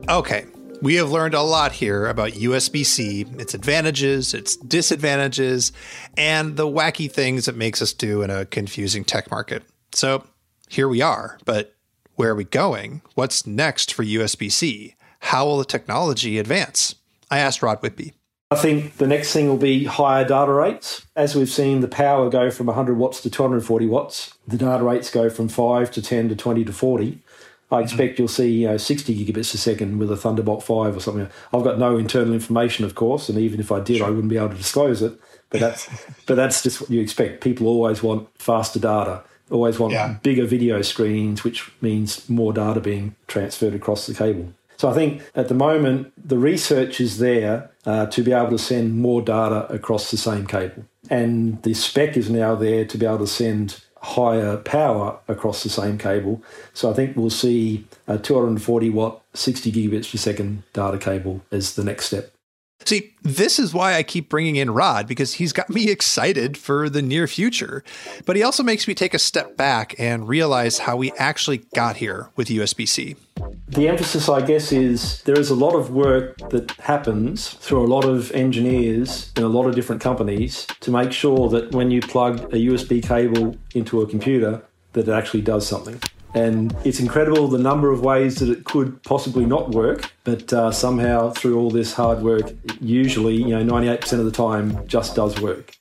Okay, 0.09 0.45
we 0.81 0.95
have 0.95 1.11
learned 1.11 1.33
a 1.33 1.41
lot 1.41 1.71
here 1.71 2.07
about 2.07 2.31
USB 2.31 2.85
C, 2.85 3.25
its 3.37 3.53
advantages, 3.53 4.33
its 4.33 4.55
disadvantages, 4.57 5.71
and 6.17 6.57
the 6.57 6.67
wacky 6.67 7.11
things 7.11 7.47
it 7.47 7.55
makes 7.55 7.81
us 7.81 7.93
do 7.93 8.21
in 8.21 8.29
a 8.29 8.45
confusing 8.45 9.03
tech 9.03 9.29
market. 9.31 9.63
So 9.93 10.25
here 10.69 10.87
we 10.87 11.01
are, 11.01 11.37
but 11.45 11.75
where 12.15 12.31
are 12.31 12.35
we 12.35 12.43
going? 12.43 13.01
What's 13.15 13.45
next 13.45 13.93
for 13.93 14.03
USB 14.03 14.51
C? 14.51 14.95
How 15.19 15.45
will 15.45 15.57
the 15.57 15.65
technology 15.65 16.37
advance? 16.37 16.95
I 17.31 17.39
asked 17.39 17.61
Rod 17.61 17.81
Whitby. 17.81 18.13
I 18.51 18.55
think 18.55 18.97
the 18.97 19.07
next 19.07 19.33
thing 19.33 19.47
will 19.47 19.57
be 19.57 19.85
higher 19.85 20.23
data 20.23 20.51
rates. 20.51 21.05
As 21.15 21.35
we've 21.35 21.49
seen 21.49 21.81
the 21.81 21.87
power 21.87 22.29
go 22.29 22.51
from 22.51 22.67
100 22.67 22.95
watts 22.95 23.21
to 23.21 23.29
240 23.29 23.87
watts, 23.87 24.37
the 24.47 24.55
data 24.55 24.83
rates 24.83 25.09
go 25.09 25.31
from 25.31 25.49
5 25.49 25.89
to 25.91 26.01
10 26.01 26.29
to 26.29 26.35
20 26.35 26.63
to 26.63 26.71
40. 26.71 27.19
I 27.75 27.81
expect 27.81 28.19
you'll 28.19 28.27
see 28.27 28.49
you 28.49 28.67
know 28.67 28.77
60 28.77 29.25
gigabits 29.25 29.53
a 29.53 29.57
second 29.57 29.99
with 29.99 30.11
a 30.11 30.17
Thunderbolt 30.17 30.63
5 30.63 30.97
or 30.97 30.99
something. 30.99 31.27
I've 31.53 31.63
got 31.63 31.77
no 31.77 31.97
internal 31.97 32.33
information, 32.33 32.85
of 32.85 32.95
course, 32.95 33.29
and 33.29 33.37
even 33.37 33.59
if 33.59 33.71
I 33.71 33.79
did, 33.79 34.01
I 34.01 34.09
wouldn't 34.09 34.29
be 34.29 34.37
able 34.37 34.49
to 34.49 34.55
disclose 34.55 35.01
it. 35.01 35.19
But 35.49 35.59
that's 35.59 35.89
but 36.25 36.35
that's 36.35 36.63
just 36.63 36.81
what 36.81 36.89
you 36.89 37.01
expect. 37.01 37.43
People 37.43 37.67
always 37.67 38.01
want 38.01 38.29
faster 38.39 38.79
data, 38.79 39.23
always 39.51 39.79
want 39.79 39.93
yeah. 39.93 40.17
bigger 40.23 40.45
video 40.45 40.81
screens, 40.81 41.43
which 41.43 41.71
means 41.81 42.27
more 42.29 42.53
data 42.53 42.79
being 42.79 43.15
transferred 43.27 43.73
across 43.73 44.07
the 44.07 44.13
cable. 44.13 44.53
So 44.77 44.89
I 44.89 44.93
think 44.93 45.21
at 45.35 45.47
the 45.47 45.53
moment 45.53 46.11
the 46.17 46.37
research 46.37 46.99
is 46.99 47.17
there 47.19 47.71
uh, 47.85 48.07
to 48.07 48.23
be 48.23 48.33
able 48.33 48.49
to 48.49 48.57
send 48.57 48.95
more 48.95 49.21
data 49.21 49.71
across 49.73 50.11
the 50.11 50.17
same 50.17 50.45
cable, 50.47 50.85
and 51.09 51.61
the 51.63 51.73
spec 51.73 52.17
is 52.17 52.29
now 52.29 52.55
there 52.55 52.85
to 52.85 52.97
be 52.97 53.05
able 53.05 53.19
to 53.19 53.27
send 53.27 53.81
higher 54.05 54.57
power 54.57 55.17
across 55.27 55.63
the 55.63 55.69
same 55.69 55.97
cable. 55.97 56.43
So 56.73 56.91
I 56.91 56.93
think 56.93 57.17
we'll 57.17 57.31
see 57.31 57.87
a 58.07 58.19
240 58.19 58.89
watt, 58.91 59.21
60 59.33 59.71
gigabits 59.71 60.11
per 60.11 60.17
second 60.17 60.63
data 60.73 60.99
cable 60.99 61.41
as 61.51 61.75
the 61.75 61.83
next 61.83 62.05
step. 62.05 62.34
See, 62.85 63.15
this 63.23 63.57
is 63.57 63.73
why 63.73 63.95
I 63.95 64.03
keep 64.03 64.29
bringing 64.29 64.57
in 64.57 64.69
Rod 64.69 65.07
because 65.07 65.33
he's 65.33 65.51
got 65.51 65.69
me 65.69 65.89
excited 65.95 66.55
for 66.55 66.87
the 66.89 67.01
near 67.01 67.27
future. 67.27 67.83
But 68.25 68.35
he 68.35 68.43
also 68.43 68.63
makes 68.63 68.87
me 68.87 68.93
take 68.93 69.13
a 69.13 69.19
step 69.19 69.57
back 69.57 69.95
and 69.97 70.27
realize 70.27 70.79
how 70.79 70.95
we 70.95 71.11
actually 71.17 71.59
got 71.73 71.97
here 71.97 72.29
with 72.35 72.47
USB 72.47 72.87
C. 72.87 73.15
The 73.67 73.87
emphasis, 73.87 74.29
I 74.29 74.45
guess, 74.45 74.71
is 74.71 75.23
there 75.23 75.37
is 75.37 75.49
a 75.49 75.55
lot 75.55 75.73
of 75.75 75.89
work 75.89 76.37
that 76.49 76.71
happens 76.73 77.49
through 77.55 77.83
a 77.83 77.87
lot 77.87 78.05
of 78.05 78.31
engineers 78.31 79.31
in 79.35 79.43
a 79.43 79.47
lot 79.47 79.65
of 79.65 79.73
different 79.73 80.01
companies 80.01 80.67
to 80.81 80.91
make 80.91 81.11
sure 81.11 81.49
that 81.49 81.71
when 81.71 81.89
you 81.89 82.01
plug 82.01 82.41
a 82.53 82.57
USB 82.57 83.03
cable 83.03 83.57
into 83.73 84.01
a 84.01 84.07
computer, 84.07 84.61
that 84.93 85.07
it 85.07 85.11
actually 85.11 85.41
does 85.41 85.67
something. 85.67 85.99
And 86.35 86.75
it's 86.83 86.99
incredible 86.99 87.47
the 87.47 87.57
number 87.57 87.91
of 87.91 88.01
ways 88.01 88.35
that 88.35 88.49
it 88.49 88.65
could 88.65 89.01
possibly 89.03 89.45
not 89.45 89.71
work, 89.71 90.11
but 90.25 90.51
uh, 90.51 90.71
somehow 90.71 91.31
through 91.31 91.57
all 91.57 91.71
this 91.71 91.93
hard 91.93 92.21
work, 92.21 92.51
usually, 92.81 93.35
you 93.35 93.57
know, 93.57 93.63
98% 93.63 94.19
of 94.19 94.25
the 94.25 94.31
time 94.31 94.85
just 94.85 95.15
does 95.15 95.39
work. 95.39 95.77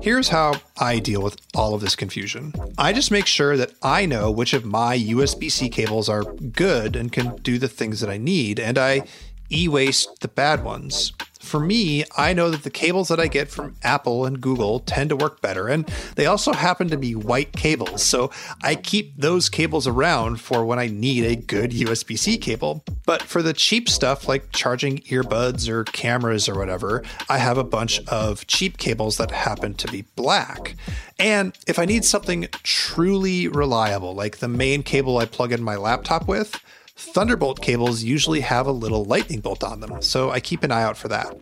Here's 0.00 0.28
how 0.28 0.54
I 0.78 1.00
deal 1.00 1.20
with 1.20 1.36
all 1.54 1.74
of 1.74 1.80
this 1.80 1.96
confusion. 1.96 2.52
I 2.78 2.92
just 2.92 3.10
make 3.10 3.26
sure 3.26 3.56
that 3.56 3.72
I 3.82 4.06
know 4.06 4.30
which 4.30 4.52
of 4.52 4.64
my 4.64 4.96
USB 4.96 5.50
C 5.50 5.68
cables 5.68 6.08
are 6.08 6.22
good 6.22 6.94
and 6.94 7.12
can 7.12 7.34
do 7.36 7.58
the 7.58 7.68
things 7.68 8.00
that 8.00 8.10
I 8.10 8.16
need, 8.16 8.60
and 8.60 8.78
I 8.78 9.02
e 9.50 9.68
waste 9.68 10.20
the 10.20 10.28
bad 10.28 10.64
ones. 10.64 11.12
For 11.46 11.60
me, 11.60 12.02
I 12.16 12.32
know 12.32 12.50
that 12.50 12.64
the 12.64 12.70
cables 12.70 13.06
that 13.06 13.20
I 13.20 13.28
get 13.28 13.48
from 13.48 13.76
Apple 13.84 14.26
and 14.26 14.40
Google 14.40 14.80
tend 14.80 15.10
to 15.10 15.16
work 15.16 15.40
better, 15.40 15.68
and 15.68 15.88
they 16.16 16.26
also 16.26 16.52
happen 16.52 16.88
to 16.88 16.96
be 16.96 17.14
white 17.14 17.52
cables, 17.52 18.02
so 18.02 18.32
I 18.64 18.74
keep 18.74 19.16
those 19.16 19.48
cables 19.48 19.86
around 19.86 20.40
for 20.40 20.64
when 20.64 20.80
I 20.80 20.88
need 20.88 21.24
a 21.24 21.36
good 21.36 21.70
USB 21.70 22.18
C 22.18 22.36
cable. 22.36 22.82
But 23.06 23.22
for 23.22 23.42
the 23.42 23.52
cheap 23.52 23.88
stuff 23.88 24.26
like 24.26 24.50
charging 24.50 24.98
earbuds 25.02 25.68
or 25.68 25.84
cameras 25.84 26.48
or 26.48 26.58
whatever, 26.58 27.04
I 27.28 27.38
have 27.38 27.58
a 27.58 27.64
bunch 27.64 28.00
of 28.08 28.44
cheap 28.48 28.76
cables 28.76 29.16
that 29.18 29.30
happen 29.30 29.74
to 29.74 29.86
be 29.86 30.02
black. 30.16 30.74
And 31.16 31.56
if 31.68 31.78
I 31.78 31.84
need 31.84 32.04
something 32.04 32.48
truly 32.64 33.46
reliable, 33.46 34.16
like 34.16 34.38
the 34.38 34.48
main 34.48 34.82
cable 34.82 35.18
I 35.18 35.26
plug 35.26 35.52
in 35.52 35.62
my 35.62 35.76
laptop 35.76 36.26
with, 36.26 36.60
Thunderbolt 36.96 37.60
cables 37.60 38.02
usually 38.02 38.40
have 38.40 38.66
a 38.66 38.72
little 38.72 39.04
lightning 39.04 39.40
bolt 39.40 39.62
on 39.62 39.80
them, 39.80 40.00
so 40.00 40.30
I 40.30 40.40
keep 40.40 40.62
an 40.62 40.72
eye 40.72 40.82
out 40.82 40.96
for 40.96 41.08
that. 41.08 41.38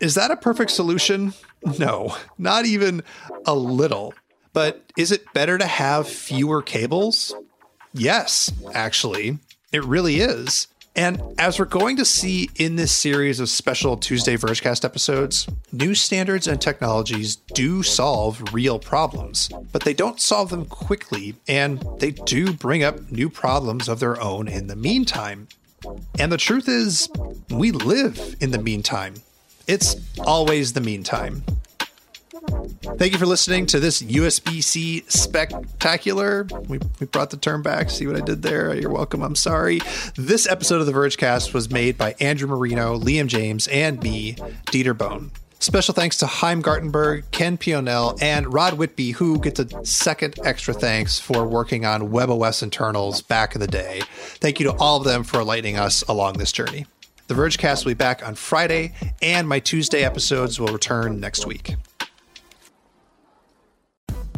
Is 0.00 0.14
that 0.14 0.30
a 0.30 0.36
perfect 0.36 0.70
solution? 0.70 1.34
No, 1.78 2.16
not 2.38 2.66
even 2.66 3.02
a 3.46 3.54
little. 3.54 4.14
But 4.52 4.92
is 4.96 5.12
it 5.12 5.32
better 5.32 5.58
to 5.58 5.66
have 5.66 6.08
fewer 6.08 6.62
cables? 6.62 7.34
Yes, 7.94 8.52
actually, 8.74 9.38
it 9.72 9.84
really 9.84 10.20
is. 10.20 10.68
And 10.94 11.22
as 11.38 11.58
we're 11.58 11.64
going 11.64 11.96
to 11.96 12.04
see 12.04 12.50
in 12.56 12.76
this 12.76 12.92
series 12.92 13.40
of 13.40 13.48
special 13.48 13.96
Tuesday 13.96 14.36
Vergecast 14.36 14.84
episodes, 14.84 15.48
new 15.72 15.94
standards 15.94 16.46
and 16.46 16.60
technologies 16.60 17.36
do 17.36 17.82
solve 17.82 18.52
real 18.52 18.78
problems, 18.78 19.48
but 19.72 19.84
they 19.84 19.94
don't 19.94 20.20
solve 20.20 20.50
them 20.50 20.66
quickly, 20.66 21.34
and 21.48 21.82
they 21.98 22.10
do 22.10 22.52
bring 22.52 22.82
up 22.82 23.10
new 23.10 23.30
problems 23.30 23.88
of 23.88 24.00
their 24.00 24.20
own 24.20 24.48
in 24.48 24.66
the 24.66 24.76
meantime. 24.76 25.48
And 26.18 26.30
the 26.30 26.36
truth 26.36 26.68
is, 26.68 27.08
we 27.48 27.72
live 27.72 28.36
in 28.40 28.50
the 28.50 28.58
meantime. 28.58 29.14
It's 29.66 29.96
always 30.20 30.74
the 30.74 30.80
meantime. 30.80 31.42
Thank 32.98 33.12
you 33.12 33.18
for 33.18 33.26
listening 33.26 33.66
to 33.66 33.80
this 33.80 34.02
USB 34.02 34.62
C 34.62 35.04
spectacular. 35.08 36.46
We, 36.68 36.80
we 37.00 37.06
brought 37.06 37.30
the 37.30 37.36
term 37.36 37.62
back. 37.62 37.90
See 37.90 38.06
what 38.06 38.16
I 38.16 38.20
did 38.20 38.42
there? 38.42 38.74
You're 38.74 38.90
welcome. 38.92 39.22
I'm 39.22 39.36
sorry. 39.36 39.80
This 40.16 40.48
episode 40.48 40.80
of 40.80 40.86
the 40.86 40.92
Vergecast 40.92 41.54
was 41.54 41.70
made 41.70 41.96
by 41.96 42.14
Andrew 42.20 42.48
Marino, 42.48 42.98
Liam 42.98 43.26
James, 43.26 43.68
and 43.68 44.02
me, 44.02 44.34
Dieter 44.66 44.96
Bohn. 44.96 45.30
Special 45.60 45.94
thanks 45.94 46.16
to 46.16 46.26
Chaim 46.26 46.60
Gartenberg, 46.60 47.22
Ken 47.30 47.56
Pillonel, 47.56 48.20
and 48.20 48.52
Rod 48.52 48.74
Whitby, 48.74 49.12
who 49.12 49.38
gets 49.38 49.60
a 49.60 49.84
second 49.86 50.34
extra 50.44 50.74
thanks 50.74 51.20
for 51.20 51.46
working 51.46 51.86
on 51.86 52.08
WebOS 52.08 52.64
internals 52.64 53.22
back 53.22 53.54
in 53.54 53.60
the 53.60 53.68
day. 53.68 54.02
Thank 54.16 54.58
you 54.58 54.66
to 54.66 54.76
all 54.78 54.96
of 54.96 55.04
them 55.04 55.22
for 55.22 55.40
enlightening 55.40 55.76
us 55.76 56.02
along 56.08 56.38
this 56.38 56.50
journey. 56.50 56.86
The 57.28 57.34
Vergecast 57.34 57.84
will 57.84 57.90
be 57.90 57.94
back 57.94 58.26
on 58.26 58.34
Friday, 58.34 58.94
and 59.22 59.48
my 59.48 59.60
Tuesday 59.60 60.02
episodes 60.02 60.58
will 60.58 60.72
return 60.72 61.20
next 61.20 61.46
week. 61.46 61.76